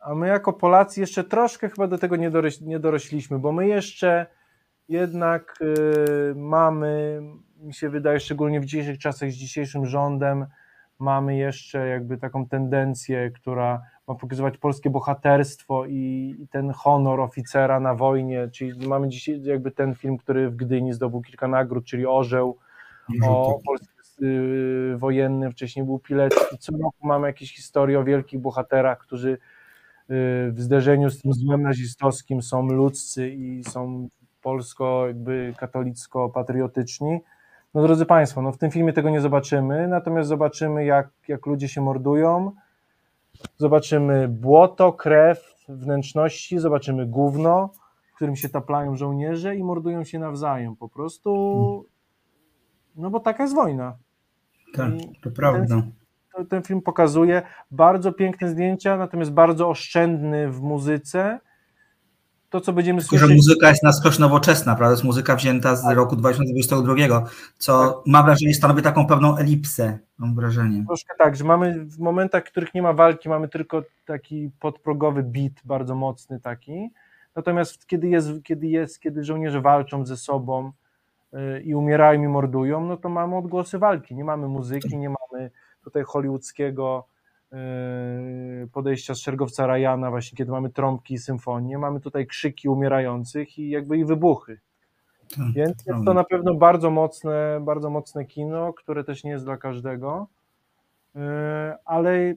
a 0.00 0.14
my 0.14 0.28
jako 0.28 0.52
Polacy 0.52 1.00
jeszcze 1.00 1.24
troszkę 1.24 1.68
chyba 1.68 1.86
do 1.86 1.98
tego 1.98 2.16
nie, 2.16 2.30
doroś, 2.30 2.60
nie 2.60 2.78
dorośliśmy, 2.78 3.38
bo 3.38 3.52
my 3.52 3.68
jeszcze 3.68 4.26
jednak 4.88 5.58
mamy, 6.36 7.22
mi 7.58 7.74
się 7.74 7.88
wydaje, 7.88 8.20
szczególnie 8.20 8.60
w 8.60 8.64
dzisiejszych 8.64 8.98
czasach 8.98 9.30
z 9.30 9.34
dzisiejszym 9.34 9.86
rządem, 9.86 10.46
mamy 10.98 11.36
jeszcze 11.36 11.86
jakby 11.88 12.18
taką 12.18 12.48
tendencję, 12.48 13.30
która 13.30 13.82
ma 14.08 14.14
pokazywać 14.14 14.58
polskie 14.58 14.90
bohaterstwo 14.90 15.86
i, 15.86 16.34
i, 16.38 16.48
ten 16.48 16.70
honor 16.70 17.20
oficera 17.20 17.80
na 17.80 17.94
wojnie, 17.94 18.48
czyli 18.52 18.88
mamy 18.88 19.08
dzisiaj 19.08 19.42
jakby 19.42 19.70
ten 19.70 19.94
film, 19.94 20.16
który 20.16 20.50
w 20.50 20.56
Gdyni 20.56 20.92
zdobył 20.92 21.22
kilka 21.22 21.48
nagród, 21.48 21.84
czyli 21.84 22.06
Orzeł. 22.06 22.58
O 23.22 23.58
polskim 23.66 23.94
y, 24.22 24.96
wojennym, 24.98 25.52
wcześniej 25.52 25.84
był 25.84 25.98
Pilecki, 25.98 26.58
co 26.58 26.72
roku 26.72 27.06
mamy 27.06 27.26
jakieś 27.26 27.56
historie 27.56 27.98
o 27.98 28.04
wielkich 28.04 28.40
bohaterach, 28.40 28.98
którzy 28.98 29.30
y, 29.30 29.38
w 30.52 30.54
zderzeniu 30.56 31.10
z 31.10 31.22
tym 31.22 31.32
złem 31.32 31.62
nazistowskim 31.62 32.42
są 32.42 32.66
ludzcy 32.66 33.28
i 33.28 33.64
są 33.64 34.08
polsko 34.42 35.06
jakby 35.06 35.54
katolicko-patriotyczni. 35.56 37.20
No 37.74 37.82
drodzy 37.82 38.06
Państwo, 38.06 38.42
no 38.42 38.52
w 38.52 38.58
tym 38.58 38.70
filmie 38.70 38.92
tego 38.92 39.10
nie 39.10 39.20
zobaczymy, 39.20 39.88
natomiast 39.88 40.28
zobaczymy 40.28 40.84
jak, 40.84 41.08
jak 41.28 41.46
ludzie 41.46 41.68
się 41.68 41.80
mordują, 41.80 42.52
zobaczymy 43.56 44.28
błoto, 44.28 44.92
krew, 44.92 45.54
wnętrzności, 45.68 46.58
zobaczymy 46.58 47.06
gówno, 47.06 47.70
w 48.12 48.16
którym 48.16 48.36
się 48.36 48.48
taplają 48.48 48.96
żołnierze 48.96 49.56
i 49.56 49.64
mordują 49.64 50.04
się 50.04 50.18
nawzajem. 50.18 50.76
Po 50.76 50.88
prostu, 50.88 51.86
no 52.96 53.10
bo 53.10 53.20
taka 53.20 53.42
jest 53.42 53.54
wojna. 53.54 53.96
Tak, 54.74 54.90
to 55.22 55.30
prawda. 55.30 55.82
Ten, 56.36 56.46
ten 56.46 56.62
film 56.62 56.82
pokazuje 56.82 57.42
bardzo 57.70 58.12
piękne 58.12 58.48
zdjęcia, 58.48 58.96
natomiast 58.96 59.32
bardzo 59.32 59.68
oszczędny 59.68 60.50
w 60.50 60.60
muzyce. 60.60 61.40
To, 62.54 62.60
co 62.60 62.72
będziemy 62.72 63.00
Tylko, 63.00 63.08
słyszeć. 63.08 63.28
że 63.28 63.34
muzyka 63.34 63.68
jest 63.68 63.82
na 63.82 63.92
skoś 63.92 64.18
nowoczesna, 64.18 64.74
prawda? 64.74 64.86
To 64.86 64.92
jest 64.92 65.04
muzyka 65.04 65.36
wzięta 65.36 65.76
z 65.76 65.82
tak. 65.82 65.96
roku 65.96 66.16
2022, 66.16 67.24
co 67.58 67.88
tak. 67.88 67.96
mam 68.06 68.24
wrażenie 68.24 68.54
stanowi 68.54 68.82
taką 68.82 69.06
pewną 69.06 69.36
elipsę, 69.36 69.98
mam 70.18 70.34
wrażenie. 70.34 70.84
Troszkę 70.86 71.14
tak, 71.18 71.36
że 71.36 71.44
mamy 71.44 71.84
w 71.84 71.98
momentach, 71.98 72.44
w 72.44 72.50
których 72.50 72.74
nie 72.74 72.82
ma 72.82 72.92
walki, 72.92 73.28
mamy 73.28 73.48
tylko 73.48 73.82
taki 74.04 74.50
podprogowy 74.60 75.22
beat, 75.22 75.52
bardzo 75.64 75.94
mocny 75.94 76.40
taki. 76.40 76.90
Natomiast 77.36 77.86
kiedy 77.86 78.08
jest, 78.08 78.28
kiedy 78.42 78.66
jest, 78.66 79.00
kiedy 79.00 79.24
żołnierze 79.24 79.60
walczą 79.60 80.06
ze 80.06 80.16
sobą 80.16 80.72
yy, 81.32 81.62
i 81.62 81.74
umierają 81.74 82.22
i 82.22 82.28
mordują, 82.28 82.86
no 82.86 82.96
to 82.96 83.08
mamy 83.08 83.36
odgłosy 83.36 83.78
walki. 83.78 84.14
Nie 84.14 84.24
mamy 84.24 84.48
muzyki, 84.48 84.98
nie 84.98 85.08
mamy 85.08 85.50
tutaj 85.84 86.02
hollywoodzkiego 86.02 87.06
podejścia 88.72 89.14
z 89.14 89.18
szergowca 89.18 89.66
Rajana, 89.66 90.10
właśnie 90.10 90.36
kiedy 90.36 90.52
mamy 90.52 90.70
trąbki 90.70 91.14
i 91.14 91.18
symfonię, 91.18 91.78
mamy 91.78 92.00
tutaj 92.00 92.26
krzyki 92.26 92.68
umierających 92.68 93.58
i 93.58 93.70
jakby 93.70 93.98
i 93.98 94.04
wybuchy. 94.04 94.60
Tak, 95.36 95.52
Więc 95.54 95.86
jest 95.86 96.04
to 96.04 96.14
na 96.14 96.24
pewno 96.24 96.54
bardzo 96.54 96.90
mocne, 96.90 97.60
bardzo 97.60 97.90
mocne 97.90 98.24
kino, 98.24 98.72
które 98.72 99.04
też 99.04 99.24
nie 99.24 99.30
jest 99.30 99.44
dla 99.44 99.56
każdego, 99.56 100.28
yy, 101.14 101.20
ale 101.84 102.34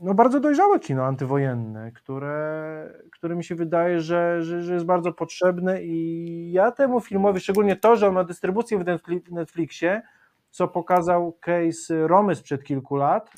no 0.00 0.14
bardzo 0.14 0.40
dojrzałe 0.40 0.80
kino 0.80 1.04
antywojenne, 1.04 1.92
które, 1.92 2.90
które 3.12 3.36
mi 3.36 3.44
się 3.44 3.54
wydaje, 3.54 4.00
że, 4.00 4.42
że, 4.42 4.62
że 4.62 4.74
jest 4.74 4.86
bardzo 4.86 5.12
potrzebne 5.12 5.82
i 5.82 6.52
ja 6.52 6.72
temu 6.72 7.00
filmowi, 7.00 7.40
szczególnie 7.40 7.76
to, 7.76 7.96
że 7.96 8.08
on 8.08 8.14
ma 8.14 8.24
dystrybucję 8.24 8.78
w 8.78 9.30
Netflixie, 9.30 10.02
co 10.50 10.68
pokazał 10.68 11.32
case 11.40 12.08
Romy 12.08 12.34
sprzed 12.34 12.64
kilku 12.64 12.96
lat, 12.96 13.30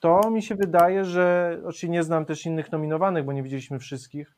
to 0.00 0.30
mi 0.30 0.42
się 0.42 0.54
wydaje, 0.54 1.04
że 1.04 1.56
oczywiście 1.58 1.88
nie 1.88 2.02
znam 2.02 2.24
też 2.24 2.46
innych 2.46 2.72
nominowanych, 2.72 3.24
bo 3.24 3.32
nie 3.32 3.42
widzieliśmy 3.42 3.78
wszystkich, 3.78 4.36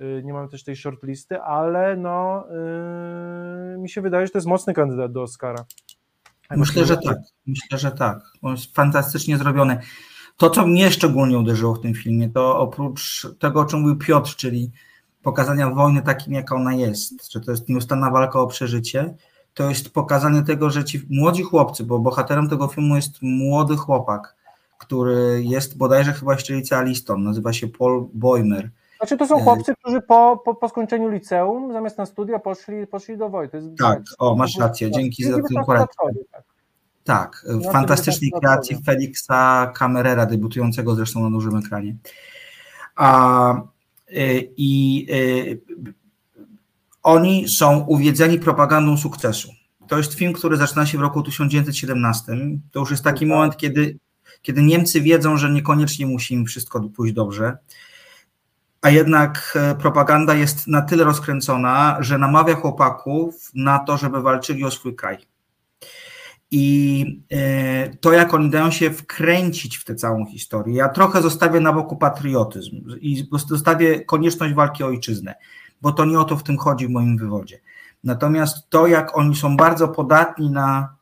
y, 0.00 0.22
nie 0.24 0.32
mam 0.32 0.48
też 0.48 0.64
tej 0.64 0.76
shortlisty, 0.76 1.40
ale 1.40 1.96
no 1.96 2.44
yy, 3.72 3.78
mi 3.78 3.88
się 3.88 4.00
wydaje, 4.00 4.26
że 4.26 4.32
to 4.32 4.38
jest 4.38 4.48
mocny 4.48 4.74
kandydat 4.74 5.12
do 5.12 5.22
Oscara. 5.22 5.64
Myślę, 6.56 6.84
że 6.84 6.96
tak. 6.96 7.18
Myślę, 7.46 7.78
że 7.78 7.90
tak. 7.90 8.18
On 8.42 8.52
jest 8.52 8.74
fantastycznie 8.74 9.38
zrobiony. 9.38 9.78
To, 10.36 10.50
co 10.50 10.66
mnie 10.66 10.90
szczególnie 10.90 11.38
uderzyło 11.38 11.74
w 11.74 11.80
tym 11.80 11.94
filmie, 11.94 12.28
to 12.28 12.58
oprócz 12.58 13.26
tego, 13.38 13.60
o 13.60 13.64
czym 13.64 13.80
mówił 13.80 13.96
Piotr, 13.96 14.36
czyli 14.36 14.70
pokazania 15.22 15.70
wojny 15.70 16.02
takim, 16.02 16.32
jaka 16.32 16.56
ona 16.56 16.74
jest, 16.74 17.32
że 17.32 17.40
to 17.40 17.50
jest 17.50 17.68
nieustanna 17.68 18.10
walka 18.10 18.40
o 18.40 18.46
przeżycie, 18.46 19.14
to 19.54 19.68
jest 19.68 19.94
pokazanie 19.94 20.42
tego, 20.42 20.70
że 20.70 20.84
ci 20.84 21.06
młodzi 21.10 21.42
chłopcy, 21.42 21.84
bo 21.84 21.98
bohaterem 21.98 22.48
tego 22.48 22.68
filmu 22.68 22.96
jest 22.96 23.18
młody 23.22 23.76
chłopak, 23.76 24.36
który 24.80 25.42
jest 25.44 25.76
bodajże 25.76 26.12
chyba 26.12 26.32
jeszcze 26.32 26.54
licealistą, 26.54 27.18
nazywa 27.18 27.52
się 27.52 27.68
Paul 27.68 28.08
Boimer. 28.14 28.70
Znaczy 28.96 29.16
to 29.16 29.26
są 29.26 29.38
e, 29.38 29.42
chłopcy, 29.42 29.74
którzy 29.74 30.00
po, 30.02 30.42
po, 30.44 30.54
po 30.54 30.68
skończeniu 30.68 31.08
liceum 31.08 31.72
zamiast 31.72 31.98
na 31.98 32.06
studia 32.06 32.38
poszli, 32.38 32.86
poszli 32.86 33.18
do 33.18 33.28
wojny. 33.28 33.74
Tak, 33.78 34.02
o 34.18 34.36
masz 34.36 34.58
rację, 34.58 34.90
dzięki 34.90 35.24
za 35.24 35.36
tę 35.36 35.64
korektę. 35.66 35.96
Tak, 37.04 37.46
w 37.46 37.72
fantastycznej 37.72 38.30
kreacji 38.40 38.82
Felixa 38.86 39.72
Camerera, 39.78 40.26
debiutującego 40.26 40.94
zresztą 40.94 41.20
na 41.20 41.30
dużym 41.30 41.56
ekranie. 41.56 41.96
A, 42.96 43.54
y, 44.12 44.52
I 44.56 45.06
y, 45.10 45.60
oni 47.02 47.48
są 47.48 47.78
uwiedzeni 47.78 48.38
propagandą 48.38 48.96
sukcesu. 48.96 49.48
To 49.88 49.98
jest 49.98 50.14
film, 50.14 50.32
który 50.32 50.56
zaczyna 50.56 50.86
się 50.86 50.98
w 50.98 51.00
roku 51.00 51.22
1917. 51.22 52.32
To 52.70 52.80
już 52.80 52.90
jest 52.90 53.04
taki 53.04 53.20
tak. 53.20 53.28
moment, 53.28 53.56
kiedy, 53.56 53.98
kiedy 54.42 54.62
Niemcy 54.62 55.00
wiedzą, 55.00 55.36
że 55.36 55.50
niekoniecznie 55.50 56.06
musi 56.06 56.34
im 56.34 56.46
wszystko 56.46 56.80
pójść 56.80 57.14
dobrze, 57.14 57.58
a 58.82 58.90
jednak 58.90 59.52
e, 59.56 59.74
propaganda 59.74 60.34
jest 60.34 60.66
na 60.66 60.82
tyle 60.82 61.04
rozkręcona, 61.04 61.96
że 62.00 62.18
namawia 62.18 62.54
chłopaków 62.54 63.50
na 63.54 63.78
to, 63.78 63.96
żeby 63.96 64.22
walczyli 64.22 64.64
o 64.64 64.70
swój 64.70 64.96
kraj. 64.96 65.18
I 66.50 67.04
e, 67.32 67.96
to, 67.96 68.12
jak 68.12 68.34
oni 68.34 68.50
dają 68.50 68.70
się 68.70 68.90
wkręcić 68.90 69.76
w 69.76 69.84
tę 69.84 69.94
całą 69.94 70.26
historię, 70.26 70.76
ja 70.76 70.88
trochę 70.88 71.22
zostawię 71.22 71.60
na 71.60 71.72
boku 71.72 71.96
patriotyzm 71.96 72.76
i 73.00 73.28
zostawię 73.48 74.04
konieczność 74.04 74.54
walki 74.54 74.84
o 74.84 74.86
ojczyznę, 74.86 75.34
bo 75.82 75.92
to 75.92 76.04
nie 76.04 76.20
o 76.20 76.24
to 76.24 76.36
w 76.36 76.42
tym 76.42 76.58
chodzi 76.58 76.86
w 76.86 76.90
moim 76.90 77.18
wywodzie. 77.18 77.60
Natomiast 78.04 78.70
to, 78.70 78.86
jak 78.86 79.16
oni 79.16 79.36
są 79.36 79.56
bardzo 79.56 79.88
podatni 79.88 80.50
na 80.50 80.96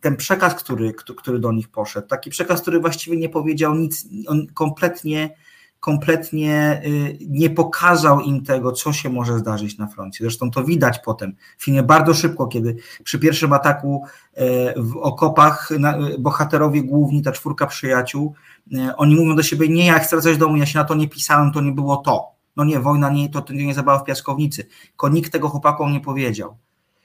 ten 0.00 0.16
przekaz, 0.16 0.54
który, 0.54 0.92
który 1.16 1.38
do 1.38 1.52
nich 1.52 1.68
poszedł, 1.68 2.08
taki 2.08 2.30
przekaz, 2.30 2.62
który 2.62 2.80
właściwie 2.80 3.16
nie 3.16 3.28
powiedział 3.28 3.74
nic, 3.74 4.08
on 4.26 4.46
kompletnie 4.46 5.34
kompletnie 5.82 6.82
y, 6.86 7.18
nie 7.28 7.50
pokazał 7.50 8.20
im 8.20 8.44
tego, 8.44 8.72
co 8.72 8.92
się 8.92 9.10
może 9.10 9.38
zdarzyć 9.38 9.78
na 9.78 9.86
froncie. 9.86 10.24
Zresztą 10.24 10.50
to 10.50 10.64
widać 10.64 10.98
potem 11.04 11.36
w 11.58 11.64
filmie 11.64 11.82
bardzo 11.82 12.14
szybko, 12.14 12.46
kiedy 12.46 12.76
przy 13.04 13.18
pierwszym 13.18 13.52
ataku 13.52 14.04
e, 14.34 14.82
w 14.82 14.96
okopach 14.96 15.68
bohaterowie 16.18 16.82
główni, 16.82 17.22
ta 17.22 17.32
czwórka 17.32 17.66
przyjaciół, 17.66 18.34
oni 18.96 19.16
mówią 19.16 19.36
do 19.36 19.42
siebie, 19.42 19.68
nie, 19.68 19.86
ja 19.86 19.98
chcę 19.98 20.16
wracać 20.16 20.38
do 20.38 20.46
domu, 20.46 20.56
ja 20.56 20.66
się 20.66 20.78
na 20.78 20.84
to 20.84 20.94
nie 20.94 21.08
pisałem, 21.08 21.52
to 21.52 21.60
nie 21.60 21.72
było 21.72 21.96
to. 21.96 22.32
No 22.56 22.64
nie, 22.64 22.80
wojna 22.80 23.10
nie, 23.10 23.28
to, 23.28 23.42
to 23.42 23.52
nie 23.52 23.74
zabawa 23.74 23.98
w 23.98 24.04
piaskownicy. 24.04 24.66
Tylko 24.88 25.08
nikt 25.08 25.32
tego 25.32 25.48
chłopakom 25.48 25.92
nie 25.92 26.00
powiedział. 26.00 26.56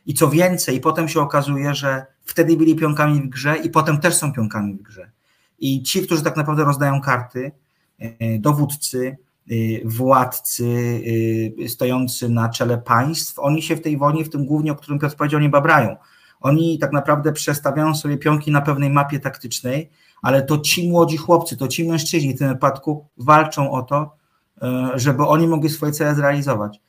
I 0.08 0.14
co 0.14 0.30
więcej, 0.30 0.82
potem 0.82 1.08
się 1.08 1.22
okazuje, 1.22 1.76
że 1.76 2.06
wtedy 2.24 2.58
byli 2.58 2.76
pionkami 2.76 3.22
w 3.22 3.30
grze 3.30 3.58
i 3.58 3.70
potem 3.70 4.00
też 4.00 4.16
są 4.16 4.34
pionkami 4.34 4.76
w 4.76 4.82
grze. 4.82 5.12
I 5.60 5.84
ci, 5.84 6.02
którzy 6.02 6.24
tak 6.24 6.38
naprawdę 6.38 6.64
rozdają 6.64 7.02
karty, 7.02 7.52
E, 8.00 8.40
dowódcy, 8.40 9.18
e, 9.50 9.54
władcy 9.86 10.66
e, 11.66 11.70
stojący 11.70 12.30
na 12.30 12.50
czele 12.50 12.78
państw, 12.78 13.40
oni 13.40 13.62
się 13.62 13.76
w 13.76 13.82
tej 13.82 13.98
wojnie, 13.98 14.26
w 14.26 14.30
tym 14.30 14.46
głównie, 14.46 14.72
o 14.72 14.76
którym 14.76 15.00
Piotr 15.00 15.16
powiedział, 15.16 15.40
nie 15.40 15.50
babrają. 15.50 15.96
Oni 16.42 16.80
tak 16.80 16.92
naprawdę 16.92 17.34
przestawiają 17.34 17.96
sobie 17.96 18.18
pionki 18.18 18.52
na 18.52 18.62
pewnej 18.62 18.90
mapie 18.90 19.20
taktycznej, 19.20 19.90
ale 20.22 20.42
to 20.42 20.58
ci 20.58 20.90
młodzi 20.90 21.18
chłopcy, 21.18 21.58
to 21.58 21.68
ci 21.68 21.88
mężczyźni 21.88 22.34
w 22.34 22.38
tym 22.38 22.48
wypadku 22.48 23.08
walczą 23.18 23.72
o 23.72 23.82
to, 23.82 24.16
żeby 24.96 25.26
oni 25.26 25.48
mogli 25.48 25.70
swoje 25.70 25.92
cele 25.92 26.16
zrealizować. 26.16 26.82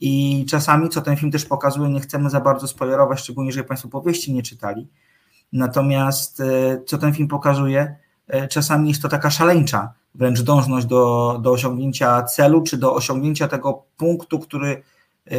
I 0.00 0.44
czasami, 0.48 0.88
co 0.88 1.00
ten 1.00 1.16
film 1.16 1.32
też 1.32 1.44
pokazuje, 1.44 1.88
nie 1.88 2.00
chcemy 2.00 2.30
za 2.30 2.40
bardzo 2.40 2.68
spoilerować, 2.68 3.20
szczególnie, 3.20 3.48
jeżeli 3.48 3.66
Państwo 3.66 3.88
powieści 3.88 4.32
nie 4.32 4.42
czytali, 4.42 4.88
Natomiast 5.52 6.40
e, 6.40 6.44
co 6.86 6.98
ten 6.98 7.14
film 7.14 7.28
pokazuje, 7.28 7.96
e, 8.28 8.48
czasami 8.48 8.88
jest 8.88 9.02
to 9.02 9.08
taka 9.08 9.30
szaleńcza 9.30 9.92
wręcz 10.14 10.42
dążność 10.42 10.86
do, 10.86 11.38
do 11.42 11.52
osiągnięcia 11.52 12.22
celu, 12.22 12.62
czy 12.62 12.76
do 12.76 12.94
osiągnięcia 12.94 13.48
tego 13.48 13.84
punktu, 13.96 14.38
który, 14.38 14.82
e, 15.26 15.38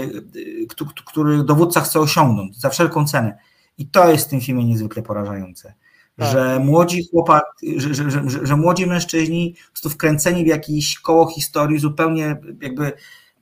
który 1.06 1.44
dowódca 1.44 1.82
chce 1.82 2.00
osiągnąć 2.00 2.60
za 2.60 2.70
wszelką 2.70 3.08
cenę. 3.08 3.38
I 3.78 3.88
to 3.88 4.12
jest 4.12 4.28
w 4.28 4.30
tym 4.30 4.42
filmie 4.42 4.66
niezwykle 4.66 5.04
porażające. 5.04 5.74
Tak. 6.18 6.32
Że 6.32 6.60
młodzi 6.60 7.08
chłopak, 7.12 7.44
że, 7.78 7.94
że, 7.94 8.12
że, 8.12 8.46
że, 8.46 8.56
młodzi 8.56 8.86
mężczyźni 8.88 9.56
są 9.74 9.90
wkręceni 9.90 10.44
w 10.44 10.48
jakieś 10.48 11.00
koło 11.00 11.28
historii 11.28 11.80
zupełnie 11.80 12.38
jakby 12.62 12.94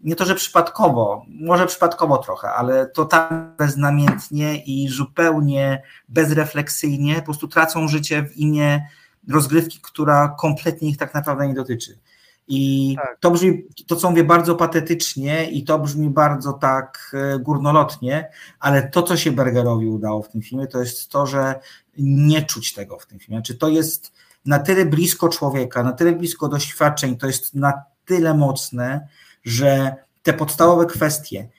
nie 0.04 0.16
to, 0.16 0.26
że 0.26 0.36
przypadkowo, 0.36 1.26
może 1.28 1.66
przypadkowo 1.66 2.18
trochę, 2.18 2.50
ale 2.50 2.86
totalnie 2.86 3.48
beznamiętnie 3.58 4.58
i 4.58 4.88
zupełnie 4.88 5.82
bezrefleksyjnie 6.10 7.16
po 7.16 7.22
prostu 7.22 7.48
tracą 7.48 7.88
życie 7.88 8.24
w 8.24 8.38
imię 8.38 8.88
rozgrywki, 9.30 9.80
która 9.82 10.36
kompletnie 10.40 10.90
ich 10.90 10.98
tak 10.98 11.14
naprawdę 11.14 11.48
nie 11.48 11.54
dotyczy. 11.54 12.00
I 12.48 12.94
tak. 12.98 13.18
to 13.20 13.32
brzmi, 13.32 13.64
to 13.88 13.96
co 13.96 14.10
mówię, 14.10 14.24
bardzo 14.24 14.56
patetycznie 14.56 15.52
i 15.52 15.64
to 15.64 15.80
brzmi 15.80 16.10
bardzo 16.10 16.54
tak 16.54 17.12
e, 17.14 17.40
górnolotnie, 17.40 18.30
ale 18.60 18.90
to, 18.90 19.04
co 19.04 19.18
się 19.18 19.32
Bergerowi 19.32 19.88
udało 19.88 20.22
w 20.22 20.30
tym 20.30 20.42
filmie, 20.42 20.68
to 20.68 20.80
jest 20.80 21.10
to, 21.10 21.26
że 21.26 21.60
nie 21.98 22.42
czuć 22.42 22.74
tego 22.74 23.00
w 23.00 23.06
tym 23.06 23.20
filmie. 23.20 23.42
Czy 23.42 23.56
to 23.56 23.70
jest 23.70 24.14
na 24.46 24.60
tyle 24.60 24.86
blisko 24.86 25.30
człowieka, 25.30 25.84
na 25.84 25.92
tyle 25.92 26.12
blisko 26.12 26.48
doświadczeń, 26.48 27.18
to 27.18 27.28
jest 27.28 27.56
na 27.56 27.74
tyle 28.06 28.34
mocne, 28.34 29.08
że 29.46 29.96
te 30.24 30.34
podstawowe 30.34 30.86
kwestie 30.86 31.50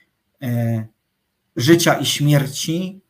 e, 0.43 0.87
życia 1.57 1.95
i 1.95 2.07
śmierci 2.07 3.01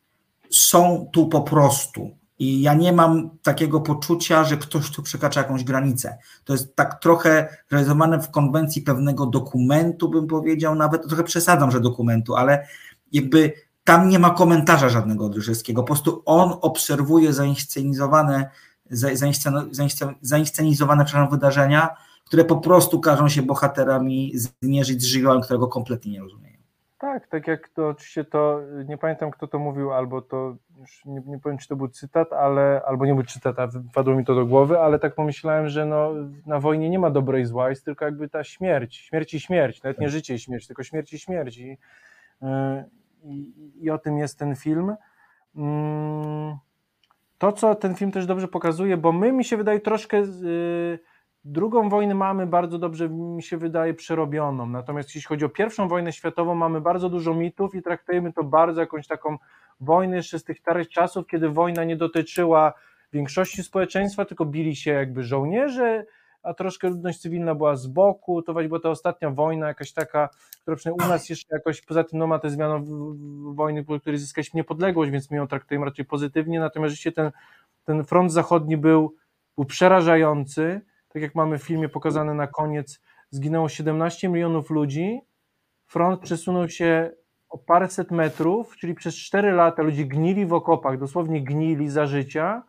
są 0.49 1.09
tu 1.13 1.27
po 1.27 1.41
prostu. 1.41 2.17
I 2.39 2.61
ja 2.61 2.73
nie 2.73 2.93
mam 2.93 3.29
takiego 3.43 3.81
poczucia, 3.81 4.43
że 4.43 4.57
ktoś 4.57 4.91
tu 4.91 5.03
przekracza 5.03 5.41
jakąś 5.41 5.63
granicę. 5.63 6.17
To 6.43 6.53
jest 6.53 6.75
tak 6.75 7.01
trochę 7.01 7.57
realizowane 7.71 8.21
w 8.21 8.31
konwencji 8.31 8.81
pewnego 8.81 9.25
dokumentu, 9.25 10.09
bym 10.09 10.27
powiedział, 10.27 10.75
nawet 10.75 11.07
trochę 11.07 11.23
przesadzam, 11.23 11.71
że 11.71 11.81
dokumentu, 11.81 12.35
ale 12.35 12.67
jakby 13.11 13.53
tam 13.83 14.09
nie 14.09 14.19
ma 14.19 14.29
komentarza 14.29 14.89
żadnego 14.89 15.25
od 15.25 15.35
Ryżewskiego. 15.35 15.81
Po 15.81 15.87
prostu 15.87 16.21
on 16.25 16.53
obserwuje 16.61 17.33
zainscenizowane, 17.33 18.49
zainscenizowane 20.21 21.05
przepraszam, 21.05 21.31
wydarzenia, 21.31 21.89
które 22.27 22.45
po 22.45 22.57
prostu 22.57 22.99
każą 22.99 23.29
się 23.29 23.41
bohaterami 23.41 24.31
zmierzyć 24.35 25.01
z 25.01 25.05
żywiołem, 25.05 25.41
którego 25.41 25.67
kompletnie 25.67 26.11
nie 26.11 26.19
rozumieją. 26.19 26.57
Tak, 26.99 27.27
tak 27.27 27.47
jak 27.47 27.69
to 27.69 27.87
oczywiście 27.87 28.23
to, 28.23 28.61
nie 28.85 28.97
pamiętam 28.97 29.31
kto 29.31 29.47
to 29.47 29.59
mówił, 29.59 29.93
albo 29.93 30.21
to, 30.21 30.55
już 30.79 31.05
nie, 31.05 31.21
nie 31.25 31.39
powiem 31.39 31.57
czy 31.57 31.67
to 31.67 31.75
był 31.75 31.87
cytat, 31.87 32.33
ale, 32.33 32.81
albo 32.85 33.05
nie 33.05 33.13
był 33.15 33.23
cytat, 33.23 33.59
a 33.59 33.67
wpadło 33.67 34.15
mi 34.15 34.25
to 34.25 34.35
do 34.35 34.45
głowy, 34.45 34.79
ale 34.79 34.99
tak 34.99 35.15
pomyślałem, 35.15 35.69
że 35.69 35.85
no, 35.85 36.11
na 36.45 36.59
wojnie 36.59 36.89
nie 36.89 36.99
ma 36.99 37.09
dobrej 37.09 37.43
i 37.43 37.45
zła, 37.45 37.69
jest 37.69 37.85
tylko 37.85 38.05
jakby 38.05 38.29
ta 38.29 38.43
śmierć, 38.43 38.95
śmierć 38.95 39.33
i 39.33 39.39
śmierć, 39.39 39.83
nawet 39.83 39.99
nie 39.99 40.07
tak. 40.07 40.11
życie 40.11 40.35
i 40.35 40.39
śmierć, 40.39 40.67
tylko 40.67 40.83
śmierć 40.83 41.13
i 41.13 41.19
śmierć 41.19 41.57
i, 41.57 41.77
i, 43.23 43.53
i 43.81 43.89
o 43.89 43.97
tym 43.97 44.17
jest 44.17 44.39
ten 44.39 44.55
film. 44.55 44.95
Mm, 45.55 46.57
to, 47.37 47.51
co 47.51 47.75
ten 47.75 47.95
film 47.95 48.11
też 48.11 48.25
dobrze 48.25 48.47
pokazuje, 48.47 48.97
bo 48.97 49.11
my, 49.11 49.31
mi 49.31 49.45
się 49.45 49.57
wydaje, 49.57 49.79
troszkę... 49.79 50.17
Yy, 50.17 50.99
Drugą 51.49 51.89
wojnę 51.89 52.15
mamy 52.15 52.47
bardzo 52.47 52.77
dobrze, 52.77 53.09
mi 53.09 53.43
się 53.43 53.57
wydaje, 53.57 53.93
przerobioną. 53.93 54.65
Natomiast 54.65 55.15
jeśli 55.15 55.27
chodzi 55.27 55.45
o 55.45 55.49
pierwszą 55.49 55.87
wojnę 55.87 56.13
światową, 56.13 56.55
mamy 56.55 56.81
bardzo 56.81 57.09
dużo 57.09 57.33
mitów 57.33 57.75
i 57.75 57.81
traktujemy 57.81 58.33
to 58.33 58.43
bardzo 58.43 58.81
jakąś 58.81 59.07
taką 59.07 59.37
wojnę 59.79 60.15
jeszcze 60.15 60.39
z 60.39 60.43
tych 60.43 60.59
starych 60.59 60.89
czasów, 60.89 61.27
kiedy 61.27 61.49
wojna 61.49 61.83
nie 61.83 61.95
dotyczyła 61.95 62.73
większości 63.13 63.63
społeczeństwa, 63.63 64.25
tylko 64.25 64.45
bili 64.45 64.75
się 64.75 64.91
jakby 64.91 65.23
żołnierze, 65.23 66.05
a 66.43 66.53
troszkę 66.53 66.89
ludność 66.89 67.19
cywilna 67.19 67.55
była 67.55 67.75
z 67.75 67.87
boku. 67.87 68.41
To 68.41 68.53
właśnie 68.53 68.67
była 68.67 68.79
ta 68.79 68.89
ostatnia 68.89 69.29
wojna, 69.29 69.67
jakaś 69.67 69.93
taka, 69.93 70.29
która 70.61 70.77
przynajmniej 70.77 71.07
u 71.07 71.09
nas 71.09 71.29
jeszcze 71.29 71.55
jakoś, 71.55 71.81
poza 71.81 72.03
tym 72.03 72.19
no 72.19 72.27
ma 72.27 72.39
te 72.39 72.49
zmiany 72.49 72.85
wojny, 73.53 73.83
po 73.83 73.99
której 73.99 74.19
zyskaliśmy 74.19 74.57
niepodległość, 74.57 75.11
więc 75.11 75.31
my 75.31 75.37
ją 75.37 75.47
traktujemy 75.47 75.85
raczej 75.85 76.05
pozytywnie. 76.05 76.59
Natomiast 76.59 76.95
rzeczywiście 76.95 77.11
ten, 77.11 77.31
ten 77.85 78.03
front 78.03 78.31
zachodni 78.31 78.77
był, 78.77 79.15
był 79.57 79.65
przerażający 79.65 80.81
tak 81.17 81.21
jak 81.21 81.35
mamy 81.35 81.57
w 81.57 81.63
filmie 81.63 81.89
pokazane 81.89 82.33
na 82.33 82.47
koniec, 82.47 82.99
zginęło 83.29 83.69
17 83.69 84.29
milionów 84.29 84.69
ludzi, 84.69 85.19
front 85.85 86.21
przesunął 86.21 86.69
się 86.69 87.11
o 87.49 87.57
paręset 87.57 88.11
metrów, 88.11 88.77
czyli 88.77 88.93
przez 88.93 89.15
4 89.15 89.51
lata 89.51 89.83
ludzie 89.83 90.05
gnili 90.05 90.45
w 90.45 90.53
okopach, 90.53 90.99
dosłownie 90.99 91.43
gnili 91.43 91.89
za 91.89 92.05
życia, 92.05 92.63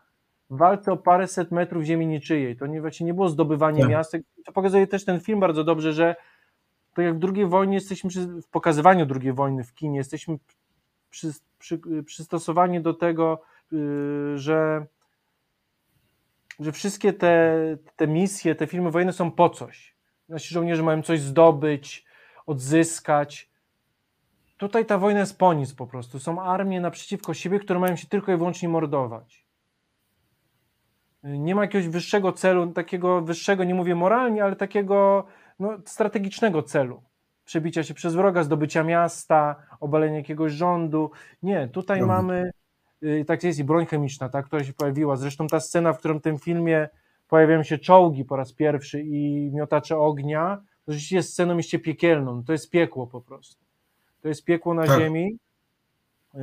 w 0.50 0.56
walce 0.56 0.92
o 0.92 0.96
paręset 0.96 1.50
metrów 1.50 1.84
ziemi 1.84 2.06
niczyjej. 2.06 2.56
To 2.56 2.66
nie, 2.66 2.80
właśnie 2.80 3.06
nie 3.06 3.14
było 3.14 3.28
zdobywanie 3.28 3.80
tak. 3.80 3.90
miast. 3.90 4.16
To 4.44 4.52
pokazuje 4.52 4.86
też 4.86 5.04
ten 5.04 5.20
film 5.20 5.40
bardzo 5.40 5.64
dobrze, 5.64 5.92
że 5.92 6.16
to 6.94 7.02
jak 7.02 7.18
w 7.18 7.34
II 7.34 7.46
wojnie 7.46 7.74
jesteśmy, 7.74 8.10
przy, 8.10 8.26
w 8.26 8.48
pokazywaniu 8.48 9.06
II 9.20 9.32
wojny 9.32 9.64
w 9.64 9.74
kinie, 9.74 9.98
jesteśmy 9.98 10.38
przy, 11.10 11.32
przy, 11.58 11.80
przystosowani 12.06 12.80
do 12.80 12.94
tego, 12.94 13.42
yy, 13.72 14.38
że 14.38 14.86
że 16.58 16.72
wszystkie 16.72 17.12
te, 17.12 17.54
te 17.96 18.06
misje, 18.06 18.54
te 18.54 18.66
filmy 18.66 18.90
wojenne 18.90 19.12
są 19.12 19.30
po 19.30 19.50
coś. 19.50 19.96
Nasi 20.28 20.54
żołnierze 20.54 20.82
mają 20.82 21.02
coś 21.02 21.20
zdobyć, 21.20 22.04
odzyskać. 22.46 23.50
Tutaj 24.56 24.86
ta 24.86 24.98
wojna 24.98 25.20
jest 25.20 25.38
po 25.38 25.54
nic 25.54 25.74
po 25.74 25.86
prostu. 25.86 26.18
Są 26.18 26.42
armie 26.42 26.80
naprzeciwko 26.80 27.34
siebie, 27.34 27.60
które 27.60 27.80
mają 27.80 27.96
się 27.96 28.06
tylko 28.06 28.32
i 28.32 28.36
wyłącznie 28.36 28.68
mordować. 28.68 29.46
Nie 31.22 31.54
ma 31.54 31.62
jakiegoś 31.62 31.88
wyższego 31.88 32.32
celu, 32.32 32.72
takiego 32.72 33.20
wyższego, 33.20 33.64
nie 33.64 33.74
mówię 33.74 33.94
moralnie, 33.94 34.44
ale 34.44 34.56
takiego 34.56 35.26
no, 35.58 35.78
strategicznego 35.84 36.62
celu. 36.62 37.02
Przebicia 37.44 37.82
się 37.82 37.94
przez 37.94 38.14
wroga, 38.14 38.42
zdobycia 38.42 38.84
miasta, 38.84 39.56
obalenia 39.80 40.16
jakiegoś 40.16 40.52
rządu. 40.52 41.10
Nie, 41.42 41.68
tutaj 41.68 42.02
mamy 42.02 42.50
Y, 43.02 43.24
tak 43.24 43.42
jest 43.42 43.58
i 43.58 43.64
broń 43.64 43.86
chemiczna, 43.86 44.28
ta, 44.28 44.42
która 44.42 44.64
się 44.64 44.72
pojawiła. 44.72 45.16
Zresztą 45.16 45.46
ta 45.46 45.60
scena, 45.60 45.92
w 45.92 45.98
którym 45.98 46.18
w 46.18 46.22
tym 46.22 46.38
filmie 46.38 46.88
pojawiają 47.28 47.62
się 47.62 47.78
czołgi 47.78 48.24
po 48.24 48.36
raz 48.36 48.52
pierwszy 48.52 49.02
i 49.02 49.50
miotacze 49.52 49.98
ognia, 49.98 50.62
to 50.84 50.92
rzeczywiście 50.92 51.16
jest 51.16 51.32
sceną 51.32 51.58
iście 51.58 51.78
piekielną. 51.78 52.44
To 52.44 52.52
jest 52.52 52.70
piekło 52.70 53.06
po 53.06 53.20
prostu. 53.20 53.64
To 54.22 54.28
jest 54.28 54.44
piekło 54.44 54.74
na 54.74 54.86
tak. 54.86 55.00
ziemi. 55.00 55.38
Y, 56.34 56.38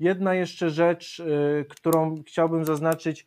jedna 0.00 0.34
jeszcze 0.34 0.70
rzecz, 0.70 1.20
y, 1.20 1.66
którą 1.68 2.22
chciałbym 2.22 2.64
zaznaczyć, 2.64 3.26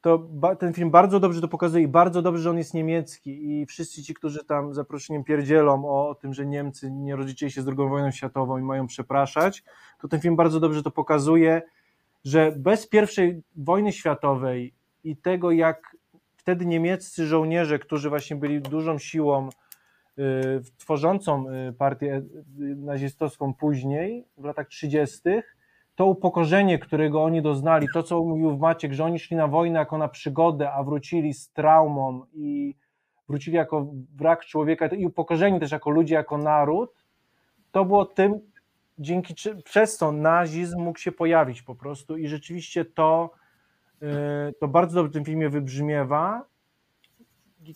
to 0.00 0.28
ten 0.58 0.72
film 0.72 0.90
bardzo 0.90 1.20
dobrze 1.20 1.40
to 1.40 1.48
pokazuje 1.48 1.84
i 1.84 1.88
bardzo 1.88 2.22
dobrze, 2.22 2.42
że 2.42 2.50
on 2.50 2.58
jest 2.58 2.74
niemiecki 2.74 3.50
i 3.50 3.66
wszyscy 3.66 4.02
ci, 4.02 4.14
którzy 4.14 4.44
tam 4.44 4.74
zaproszeniem 4.74 5.24
pierdzielą 5.24 5.84
o 5.84 6.14
tym, 6.14 6.34
że 6.34 6.46
Niemcy 6.46 6.90
nie 6.90 7.16
rozliczyli 7.16 7.50
się 7.50 7.62
z 7.62 7.68
II 7.68 7.76
wojną 7.76 8.10
światową 8.10 8.58
i 8.58 8.62
mają 8.62 8.86
przepraszać, 8.86 9.64
to 10.00 10.08
ten 10.08 10.20
film 10.20 10.36
bardzo 10.36 10.60
dobrze 10.60 10.82
to 10.82 10.90
pokazuje, 10.90 11.62
że 12.24 12.52
bez 12.56 12.86
pierwszej 12.86 13.42
wojny 13.56 13.92
światowej 13.92 14.74
i 15.04 15.16
tego, 15.16 15.50
jak 15.50 15.96
wtedy 16.36 16.66
niemieccy 16.66 17.26
żołnierze, 17.26 17.78
którzy 17.78 18.08
właśnie 18.08 18.36
byli 18.36 18.60
dużą 18.60 18.98
siłą 18.98 19.48
y, 19.48 20.22
tworzącą 20.76 21.50
y, 21.50 21.72
partię 21.72 22.22
nazistowską 22.76 23.54
później, 23.54 24.24
w 24.36 24.44
latach 24.44 24.68
30., 24.68 25.20
to 26.00 26.06
upokorzenie, 26.06 26.78
którego 26.78 27.24
oni 27.24 27.42
doznali, 27.42 27.86
to 27.94 28.02
co 28.02 28.24
mówił 28.24 28.58
Maciek, 28.58 28.92
że 28.92 29.04
oni 29.04 29.18
szli 29.18 29.36
na 29.36 29.48
wojnę 29.48 29.78
jako 29.78 29.98
na 29.98 30.08
przygodę, 30.08 30.72
a 30.72 30.82
wrócili 30.82 31.34
z 31.34 31.52
traumą 31.52 32.24
i 32.32 32.74
wrócili 33.28 33.56
jako 33.56 33.86
brak 33.92 34.44
człowieka 34.44 34.86
i 34.86 35.06
upokorzeni 35.06 35.60
też 35.60 35.72
jako 35.72 35.90
ludzie, 35.90 36.14
jako 36.14 36.38
naród, 36.38 36.94
to 37.70 37.84
było 37.84 38.04
tym, 38.04 38.40
dzięki 38.98 39.34
przez 39.64 39.96
co 39.96 40.12
nazizm 40.12 40.80
mógł 40.80 40.98
się 40.98 41.12
pojawić 41.12 41.62
po 41.62 41.74
prostu. 41.74 42.16
I 42.16 42.28
rzeczywiście 42.28 42.84
to, 42.84 43.30
y, 44.02 44.06
to 44.60 44.68
bardzo 44.68 44.94
dobrze 44.94 45.10
w 45.10 45.12
tym 45.12 45.24
filmie 45.24 45.48
wybrzmiewa, 45.48 46.44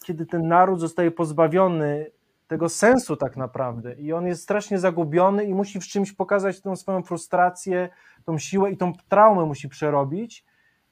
kiedy 0.06 0.26
ten 0.26 0.48
naród 0.48 0.80
zostaje 0.80 1.10
pozbawiony 1.10 2.10
tego 2.46 2.68
sensu 2.68 3.16
tak 3.16 3.36
naprawdę. 3.36 3.94
I 3.94 4.12
on 4.12 4.26
jest 4.26 4.42
strasznie 4.42 4.78
zagubiony 4.78 5.44
i 5.44 5.54
musi 5.54 5.80
w 5.80 5.86
czymś 5.86 6.12
pokazać 6.12 6.60
tą 6.60 6.76
swoją 6.76 7.02
frustrację, 7.02 7.88
tą 8.24 8.38
siłę 8.38 8.70
i 8.70 8.76
tą 8.76 8.92
traumę 9.08 9.44
musi 9.44 9.68
przerobić. 9.68 10.44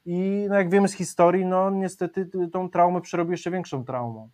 I 0.05 0.45
no 0.49 0.55
jak 0.55 0.69
wiemy 0.69 0.87
z 0.87 0.93
historii, 0.93 1.45
no 1.45 1.69
niestety 1.69 2.29
tą 2.51 2.69
traumę 2.69 3.01
przerobi 3.01 3.31
jeszcze 3.31 3.51
większą 3.51 3.85
traumą. 3.85 4.29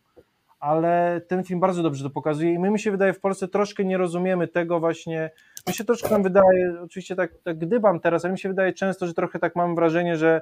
Ale 0.60 1.22
ten 1.28 1.44
film 1.44 1.60
bardzo 1.60 1.84
dobrze 1.84 2.04
to 2.04 2.10
pokazuje 2.10 2.54
i 2.54 2.60
my 2.60 2.72
mi 2.72 2.80
się 2.80 2.92
wydaje 2.92 3.14
w 3.14 3.20
Polsce 3.20 3.48
troszkę 3.48 3.86
nie 3.86 3.98
rozumiemy 3.98 4.48
tego 4.48 4.80
właśnie, 4.80 5.32
mi 5.68 5.74
się 5.74 5.84
troszkę 5.84 6.10
nam 6.10 6.24
wydaje, 6.24 6.82
oczywiście 6.82 7.16
tak, 7.16 7.32
tak 7.44 7.58
gdybam 7.58 8.00
teraz, 8.00 8.26
ale 8.26 8.32
mi 8.32 8.40
się 8.40 8.50
wydaje 8.50 8.74
często, 8.74 9.08
że 9.08 9.14
trochę 9.14 9.40
tak 9.40 9.56
mam 9.56 9.76
wrażenie, 9.76 10.18
że 10.18 10.42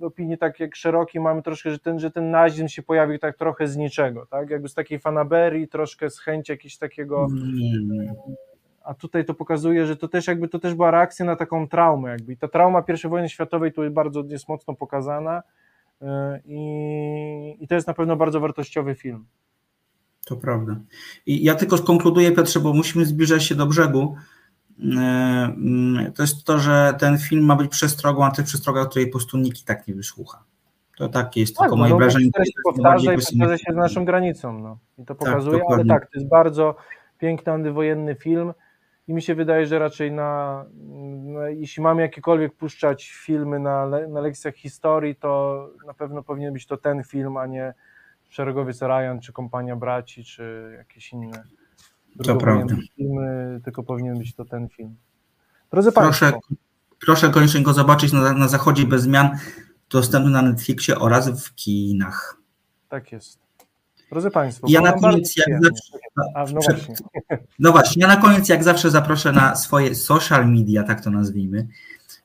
opinii 0.00 0.38
tak 0.38 0.60
jak 0.60 0.76
szerokiej 0.76 1.22
mamy 1.22 1.42
troszkę, 1.42 1.70
że 1.70 1.78
ten, 1.78 1.98
że 1.98 2.10
ten 2.10 2.30
nazizm 2.30 2.68
się 2.68 2.82
pojawił 2.82 3.18
tak 3.18 3.36
trochę 3.36 3.66
z 3.66 3.76
niczego, 3.76 4.26
tak? 4.26 4.50
Jakby 4.50 4.68
z 4.68 4.74
takiej 4.74 4.98
fanaberii, 4.98 5.68
troszkę 5.68 6.10
z 6.10 6.18
chęci 6.18 6.52
jakiegoś 6.52 6.78
takiego. 6.78 7.26
a 8.84 8.94
tutaj 8.94 9.24
to 9.24 9.34
pokazuje, 9.34 9.86
że 9.86 9.96
to 9.96 10.08
też 10.08 10.26
jakby 10.26 10.48
to 10.48 10.58
też 10.58 10.74
była 10.74 10.90
reakcja 10.90 11.24
na 11.24 11.36
taką 11.36 11.68
traumę 11.68 12.10
jakby 12.10 12.32
i 12.32 12.36
ta 12.36 12.48
trauma 12.48 12.84
I 13.04 13.08
wojny 13.08 13.28
światowej 13.28 13.72
tu 13.72 13.82
jest 13.82 13.94
bardzo 13.94 14.24
jest 14.28 14.48
mocno 14.48 14.74
pokazana 14.74 15.42
y, 16.02 16.06
i, 16.44 17.56
i 17.60 17.68
to 17.68 17.74
jest 17.74 17.86
na 17.86 17.94
pewno 17.94 18.16
bardzo 18.16 18.40
wartościowy 18.40 18.94
film. 18.94 19.26
To 20.24 20.36
prawda. 20.36 20.80
I 21.26 21.44
ja 21.44 21.54
tylko 21.54 21.78
skonkluduję, 21.78 22.32
Piotrze, 22.32 22.60
bo 22.60 22.72
musimy 22.72 23.06
zbliżać 23.06 23.44
się 23.44 23.54
do 23.54 23.66
brzegu. 23.66 24.16
Y, 24.78 26.12
to 26.12 26.22
jest 26.22 26.44
to, 26.44 26.58
że 26.58 26.94
ten 26.98 27.18
film 27.18 27.44
ma 27.44 27.56
być 27.56 27.70
przestrogą, 27.70 28.24
a 28.24 28.30
to 28.30 28.42
jest 28.42 28.48
przestroga, 28.48 28.86
której 28.86 29.06
po 29.06 29.12
prostu 29.12 29.38
nikt 29.38 29.64
tak 29.64 29.88
nie 29.88 29.94
wysłucha. 29.94 30.44
To 30.98 31.08
tak 31.08 31.36
jest 31.36 31.56
tak, 31.56 31.62
tylko 31.62 31.76
moje 31.76 31.96
wrażenie. 31.96 32.30
To 32.30 32.44
się 32.44 32.52
powtarza 32.64 33.12
i 33.12 33.16
powtarza 33.16 33.58
się 33.58 33.72
z 33.72 33.76
naszą 33.76 34.04
granicą. 34.04 34.58
No. 34.58 34.78
I 34.98 35.04
to 35.04 35.14
tak, 35.14 35.18
pokazuje, 35.18 35.58
tak, 35.58 35.66
ale 35.70 35.84
tak, 35.84 36.02
to 36.02 36.10
jest 36.14 36.28
bardzo 36.28 36.74
piękny 37.18 37.52
antywojenny 37.52 38.14
film 38.14 38.52
i 39.08 39.14
mi 39.14 39.22
się 39.22 39.34
wydaje, 39.34 39.66
że 39.66 39.78
raczej 39.78 40.12
na, 40.12 40.64
na 41.24 41.48
jeśli 41.48 41.82
mamy 41.82 42.02
jakiekolwiek 42.02 42.54
puszczać 42.54 43.10
filmy 43.10 43.58
na, 43.58 43.86
na 43.86 44.20
lekcjach 44.20 44.54
historii, 44.54 45.16
to 45.16 45.70
na 45.86 45.94
pewno 45.94 46.22
powinien 46.22 46.52
być 46.52 46.66
to 46.66 46.76
ten 46.76 47.04
film, 47.04 47.36
a 47.36 47.46
nie 47.46 47.74
Szeregowiec 48.28 48.82
Ryan, 48.82 49.20
czy 49.20 49.32
Kompania 49.32 49.76
Braci, 49.76 50.24
czy 50.24 50.74
jakieś 50.78 51.12
inne 51.12 51.44
to 52.22 52.36
prawda. 52.36 52.76
filmy, 52.96 53.60
tylko 53.64 53.82
powinien 53.82 54.18
być 54.18 54.34
to 54.34 54.44
ten 54.44 54.68
film. 54.68 54.96
Drodzy 55.70 55.92
proszę, 55.92 56.32
Państwo. 56.32 56.54
Proszę 57.00 57.30
koniecznie 57.30 57.62
go 57.62 57.72
zobaczyć 57.72 58.12
na, 58.12 58.32
na 58.32 58.48
zachodzie 58.48 58.86
bez 58.86 59.02
zmian, 59.02 59.30
dostępny 59.90 60.30
na 60.30 60.42
Netflixie 60.42 60.98
oraz 60.98 61.44
w 61.44 61.54
kinach. 61.54 62.36
Tak 62.88 63.12
jest. 63.12 63.38
Drodzy 64.10 64.30
Państwo, 64.30 64.66
ja 64.70 64.80
na 64.80 64.92
koniec, 64.92 65.36
jak 65.36 65.62
zawsze, 65.62 65.98
A, 66.34 66.44
no, 66.44 66.60
właśnie. 66.60 66.94
no 67.58 67.72
właśnie, 67.72 68.02
ja 68.02 68.08
na 68.08 68.16
koniec, 68.16 68.48
jak 68.48 68.64
zawsze 68.64 68.90
zaproszę 68.90 69.32
na 69.32 69.56
swoje 69.56 69.94
social 69.94 70.50
media, 70.50 70.82
tak 70.82 71.04
to 71.04 71.10
nazwijmy, 71.10 71.68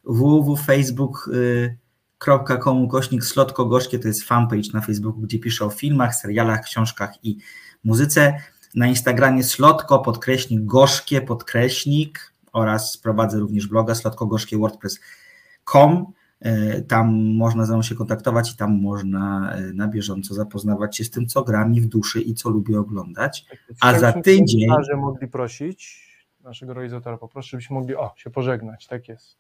www.facebook.com 0.04 2.88
kośnik 2.88 3.26
Slotko 3.26 3.66
Gorzkie, 3.66 4.00
to 4.00 4.08
jest 4.08 4.24
fanpage 4.24 4.70
na 4.74 4.82
Facebooku, 4.82 5.22
gdzie 5.22 5.40
piszę 5.40 5.66
o 5.66 5.70
filmach, 5.70 6.16
serialach, 6.16 6.64
książkach 6.64 7.24
i 7.24 7.38
muzyce. 7.84 8.40
Na 8.76 8.88
Instagramie 8.88 9.44
Slotko, 9.44 10.00
podkreśnik 10.00 10.66
Gorzkie, 10.66 11.22
podkreśnik 11.22 12.34
oraz 12.54 12.98
prowadzę 12.98 13.40
również 13.40 13.68
bloga 13.68 13.96
slotkogorzkie 13.96 14.58
wordpress.com. 14.58 16.06
E, 16.40 16.82
tam 16.82 17.36
można 17.36 17.66
ze 17.66 17.74
mną 17.74 17.84
się 17.84 17.96
kontaktować 17.96 18.54
i 18.54 18.58
tam 18.58 18.82
można 18.82 19.54
e, 19.54 19.62
na 19.62 19.88
bieżąco 19.88 20.34
zapoznawać 20.34 20.98
się 20.98 21.04
z 21.04 21.10
tym, 21.10 21.28
co 21.28 21.44
gra 21.44 21.66
mi 21.66 21.82
w 21.82 21.86
duszy 21.86 22.22
i 22.22 22.34
co 22.34 22.50
lubię 22.50 22.80
oglądać. 22.80 23.46
Tak 23.46 23.60
A 23.82 24.00
za 24.00 24.14
tydzień. 24.14 24.68
mogli 24.98 25.28
prosić 25.28 26.10
naszego 26.44 26.74
realizatora, 26.74 27.18
poproszę, 27.18 27.50
żebyśmy 27.50 27.74
mogli 27.74 27.96
o, 27.96 28.12
się 28.16 28.30
pożegnać. 28.30 28.88
Tak 28.88 29.08
jest. 29.08 29.38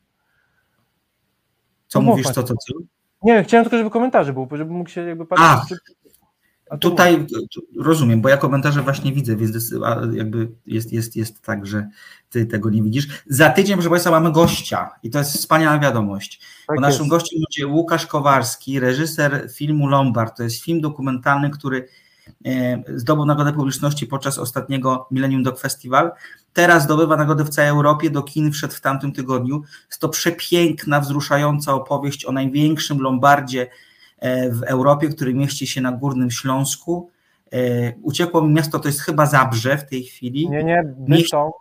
Co 1.88 2.02
no, 2.02 2.06
mówisz, 2.06 2.28
co, 2.28 2.44
co, 2.44 2.54
co? 2.54 2.74
Nie, 3.24 3.44
chciałem 3.44 3.66
tylko, 3.66 3.78
żeby 3.78 3.90
komentarze 3.90 4.34
był, 4.34 4.48
żeby 4.52 4.72
mógł 4.72 4.90
się 4.90 5.02
jakby 5.02 5.26
patrzeć. 5.26 5.80
Tutaj 6.78 7.26
rozumiem, 7.80 8.22
bo 8.22 8.30
ja 8.30 8.38
komentarze 8.38 8.82
właśnie 8.82 9.14
widzę, 9.14 9.36
więc 9.36 9.74
jakby 10.14 10.52
jest, 10.66 10.94
jest, 10.94 11.16
jest 11.16 11.42
tak, 11.42 11.66
że 11.66 11.88
ty 12.30 12.46
tego 12.46 12.70
nie 12.70 12.84
widzisz. 12.84 13.08
Za 13.28 13.50
tydzień, 13.50 13.76
proszę 13.76 13.90
Państwa, 13.90 14.12
mamy 14.12 14.32
gościa 14.32 14.90
i 15.04 15.10
to 15.10 15.20
jest 15.20 15.34
wspaniała 15.34 15.80
wiadomość. 15.80 16.42
Tak 16.68 16.76
bo 16.76 16.82
naszym 16.82 17.08
gościem 17.08 17.40
będzie 17.42 17.74
Łukasz 17.74 18.08
Kowarski, 18.08 18.80
reżyser 18.80 19.50
filmu 19.54 19.88
Lombard. 19.88 20.38
To 20.38 20.44
jest 20.44 20.64
film 20.64 20.82
dokumentalny, 20.82 21.50
który 21.50 21.88
e, 22.46 22.84
zdobył 22.96 23.26
nagrodę 23.26 23.54
publiczności 23.54 24.08
podczas 24.08 24.38
ostatniego 24.38 25.08
Millennium 25.12 25.44
Dog 25.44 25.60
Festival. 25.60 26.12
Teraz 26.54 26.84
zdobywa 26.84 27.18
nagrodę 27.18 27.44
w 27.44 27.50
całej 27.50 27.70
Europie, 27.70 28.10
do 28.10 28.24
kin 28.24 28.52
wszedł 28.52 28.74
w 28.74 28.82
tamtym 28.82 29.12
tygodniu. 29.12 29.62
Jest 29.88 30.02
to 30.02 30.10
przepiękna, 30.10 31.00
wzruszająca 31.00 31.74
opowieść 31.74 32.26
o 32.26 32.32
największym 32.32 33.02
Lombardzie 33.02 33.68
w 34.52 34.64
Europie, 34.64 35.10
który 35.10 35.34
mieści 35.34 35.68
się 35.68 35.82
na 35.82 35.92
Górnym 35.92 36.32
Śląsku. 36.32 37.10
E, 37.52 37.94
uciekło 38.02 38.42
mi 38.42 38.54
miasto, 38.54 38.80
to 38.80 38.88
jest 38.88 39.02
chyba 39.02 39.26
Zabrze 39.26 39.78
w 39.78 39.90
tej 39.90 40.04
chwili. 40.04 40.50
Nie, 40.50 40.64
nie, 40.64 40.84
Bytom. 40.98 41.52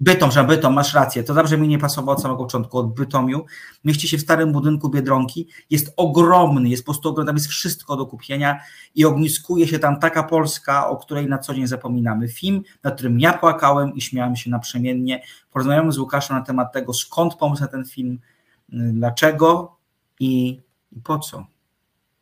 Bytom, 0.00 0.30
że 0.30 0.44
Bytom, 0.44 0.74
masz 0.74 0.94
rację. 0.94 1.24
To 1.24 1.34
Zabrze 1.34 1.58
mi 1.58 1.68
nie 1.68 1.78
pasowało 1.78 2.12
od 2.12 2.22
samego 2.22 2.44
początku, 2.44 2.78
od 2.78 2.94
Bytomiu. 2.94 3.44
Mieści 3.84 4.08
się 4.08 4.18
w 4.18 4.20
starym 4.20 4.52
budynku 4.52 4.88
Biedronki. 4.88 5.48
Jest 5.70 5.92
ogromny, 5.96 6.68
jest 6.68 6.84
po 6.84 6.92
prostu 6.92 7.24
tam 7.24 7.36
jest 7.36 7.48
wszystko 7.48 7.96
do 7.96 8.06
kupienia 8.06 8.60
i 8.94 9.04
ogniskuje 9.04 9.68
się 9.68 9.78
tam 9.78 10.00
taka 10.00 10.22
Polska, 10.22 10.88
o 10.88 10.96
której 10.96 11.26
na 11.26 11.38
co 11.38 11.54
dzień 11.54 11.66
zapominamy. 11.66 12.28
Film, 12.28 12.62
na 12.82 12.90
którym 12.90 13.20
ja 13.20 13.32
płakałem 13.32 13.94
i 13.94 14.00
śmiałem 14.00 14.36
się 14.36 14.50
naprzemiennie. 14.50 15.22
Porozmawiamy 15.52 15.92
z 15.92 15.98
Łukaszem 15.98 16.36
na 16.36 16.42
temat 16.42 16.72
tego, 16.72 16.94
skąd 16.94 17.34
pomysł 17.34 17.62
na 17.62 17.68
ten 17.68 17.84
film, 17.84 18.20
dlaczego 18.68 19.76
i, 20.20 20.60
i 20.92 21.00
po 21.00 21.18
co. 21.18 21.46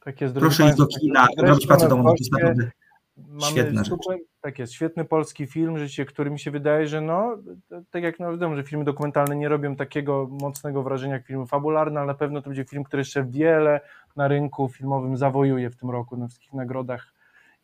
Tak 0.08 0.20
jest, 0.20 0.34
Proszę 0.34 0.66
iść 0.66 0.76
do 0.76 0.86
kina, 0.86 1.26
robić 1.38 1.66
pracę 1.66 1.88
domową, 1.88 2.14
rzecz. 3.74 3.90
Tak 4.40 4.58
jest, 4.58 4.72
świetny 4.72 5.04
polski 5.04 5.46
film, 5.46 5.78
życie, 5.78 6.04
który 6.04 6.30
mi 6.30 6.38
się 6.38 6.50
wydaje, 6.50 6.86
że 6.86 7.00
no, 7.00 7.36
tak 7.90 8.02
jak 8.02 8.20
no 8.20 8.30
wiadomo, 8.30 8.56
że 8.56 8.62
filmy 8.62 8.84
dokumentalne 8.84 9.36
nie 9.36 9.48
robią 9.48 9.76
takiego 9.76 10.28
mocnego 10.30 10.82
wrażenia 10.82 11.14
jak 11.14 11.26
filmy 11.26 11.46
fabularne, 11.46 12.00
ale 12.00 12.06
na 12.06 12.14
pewno 12.14 12.42
to 12.42 12.50
będzie 12.50 12.64
film, 12.64 12.84
który 12.84 13.00
jeszcze 13.00 13.24
wiele 13.24 13.80
na 14.16 14.28
rynku 14.28 14.68
filmowym 14.68 15.16
zawojuje 15.16 15.70
w 15.70 15.76
tym 15.76 15.90
roku 15.90 16.16
na 16.16 16.28
wszystkich 16.28 16.52
nagrodach 16.52 17.14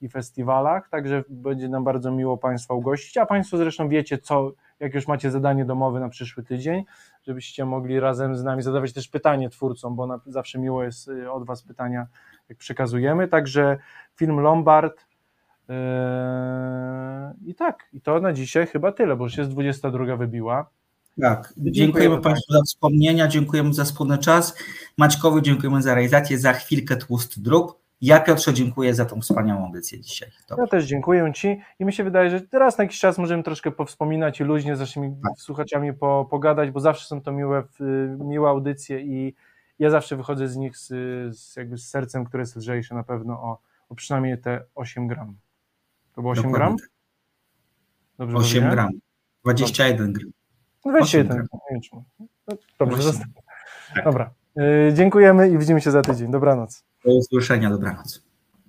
i 0.01 0.09
festiwalach, 0.09 0.89
także 0.89 1.25
będzie 1.29 1.69
nam 1.69 1.85
bardzo 1.85 2.11
miło 2.13 2.39
Państwa 2.39 2.75
ugościć, 2.75 3.17
a 3.17 3.27
Państwo 3.27 3.57
zresztą 3.57 3.89
wiecie, 3.89 4.19
co, 4.19 4.53
jak 4.81 4.95
już 4.95 5.09
macie 5.09 5.31
zadanie 5.31 5.65
domowe 5.65 6.01
na 6.01 6.09
przyszły 6.09 6.43
tydzień, 6.43 6.85
żebyście 7.23 7.65
mogli 7.65 8.01
razem 8.01 8.37
z 8.37 8.45
nami 8.45 8.63
zadawać 8.63 8.93
też 8.93 9.09
pytanie 9.09 9.51
twórcom, 9.51 9.97
bo 9.97 10.07
na, 10.07 10.21
zawsze 10.27 10.59
miło 10.59 10.83
jest 10.85 11.09
y, 11.09 11.33
od 11.33 11.47
Was 11.47 11.63
pytania, 11.63 12.07
jak 12.49 12.59
przekazujemy, 12.59 13.29
także 13.29 13.79
film 14.17 14.41
Lombard 14.41 15.07
yy, 15.69 15.75
i 17.47 17.55
tak, 17.55 17.89
i 17.93 18.01
to 18.01 18.21
na 18.21 18.33
dzisiaj 18.33 18.67
chyba 18.67 18.93
tyle, 18.93 19.17
bo 19.17 19.25
już 19.25 19.37
jest 19.37 19.51
22 19.51 20.17
wybiła. 20.17 20.71
Tak, 21.21 21.53
dziękujemy, 21.57 22.21
Państwu 22.21 22.53
za 22.53 22.63
wspomnienia, 22.63 23.29
dziękujemy 23.29 23.75
za 23.75 23.85
wspólny 23.85 24.19
czas. 24.19 24.57
Maćkowi 24.99 25.43
dziękujemy 25.43 25.83
za 25.83 25.95
realizację, 25.95 26.39
za 26.39 26.53
chwilkę 26.53 26.97
tłusty 26.97 27.41
druk. 27.43 27.85
Ja 28.01 28.21
Piotrze 28.21 28.55
dziękuję 28.55 28.95
za 28.95 29.05
tą 29.05 29.21
wspaniałą 29.21 29.67
audycję 29.67 30.01
dzisiaj. 30.01 30.29
Dobrze. 30.49 30.63
Ja 30.63 30.69
też 30.69 30.85
dziękuję 30.85 31.33
Ci 31.35 31.61
i 31.79 31.85
mi 31.85 31.93
się 31.93 32.05
wydaje, 32.05 32.31
że 32.31 32.41
teraz 32.41 32.79
na 32.79 32.85
jakiś 32.85 33.01
czas 33.01 33.19
możemy 33.19 33.43
troszkę 33.43 33.71
powspominać 33.71 34.41
i 34.41 34.45
luźnie 34.45 34.77
z 34.77 34.81
naszymi 34.81 35.17
tak. 35.23 35.33
słuchaczami 35.39 35.93
po, 35.93 36.27
pogadać, 36.31 36.71
bo 36.71 36.81
zawsze 36.81 37.07
są 37.07 37.21
to 37.21 37.33
miłe, 37.33 37.63
miłe 38.19 38.49
audycje 38.49 39.01
i 39.01 39.35
ja 39.79 39.91
zawsze 39.91 40.17
wychodzę 40.17 40.49
z 40.49 40.57
nich 40.57 40.79
z, 40.79 40.89
z 41.39 41.57
jakby 41.57 41.79
z 41.79 41.89
sercem, 41.89 42.25
które 42.25 42.43
jest 42.43 42.57
lżejsze 42.57 42.95
na 42.95 43.03
pewno 43.03 43.43
o, 43.43 43.59
o 43.89 43.95
przynajmniej 43.95 44.39
te 44.39 44.65
8 44.75 45.07
gram. 45.07 45.37
To 46.13 46.21
było 46.21 46.33
8 46.33 46.43
Dokładnie. 46.43 46.67
gram? 46.67 46.79
Tak. 46.79 46.89
Dobrze 48.19 48.37
8 48.37 48.71
gram. 48.71 48.91
21 49.45 50.13
gram. 50.13 50.31
21 50.87 51.37
gram. 51.37 51.49
No, 52.49 52.57
dobrze, 52.79 53.13
tak. 53.13 54.05
Dobra. 54.05 54.35
Yy, 54.57 54.93
dziękujemy 54.95 55.51
i 55.51 55.59
widzimy 55.59 55.81
się 55.81 55.91
za 55.91 56.03
tydzień. 56.03 56.31
Dobranoc. 56.31 56.85
Do 57.05 57.15
usłyszenia, 57.15 57.71
dobranoc. 57.71 58.34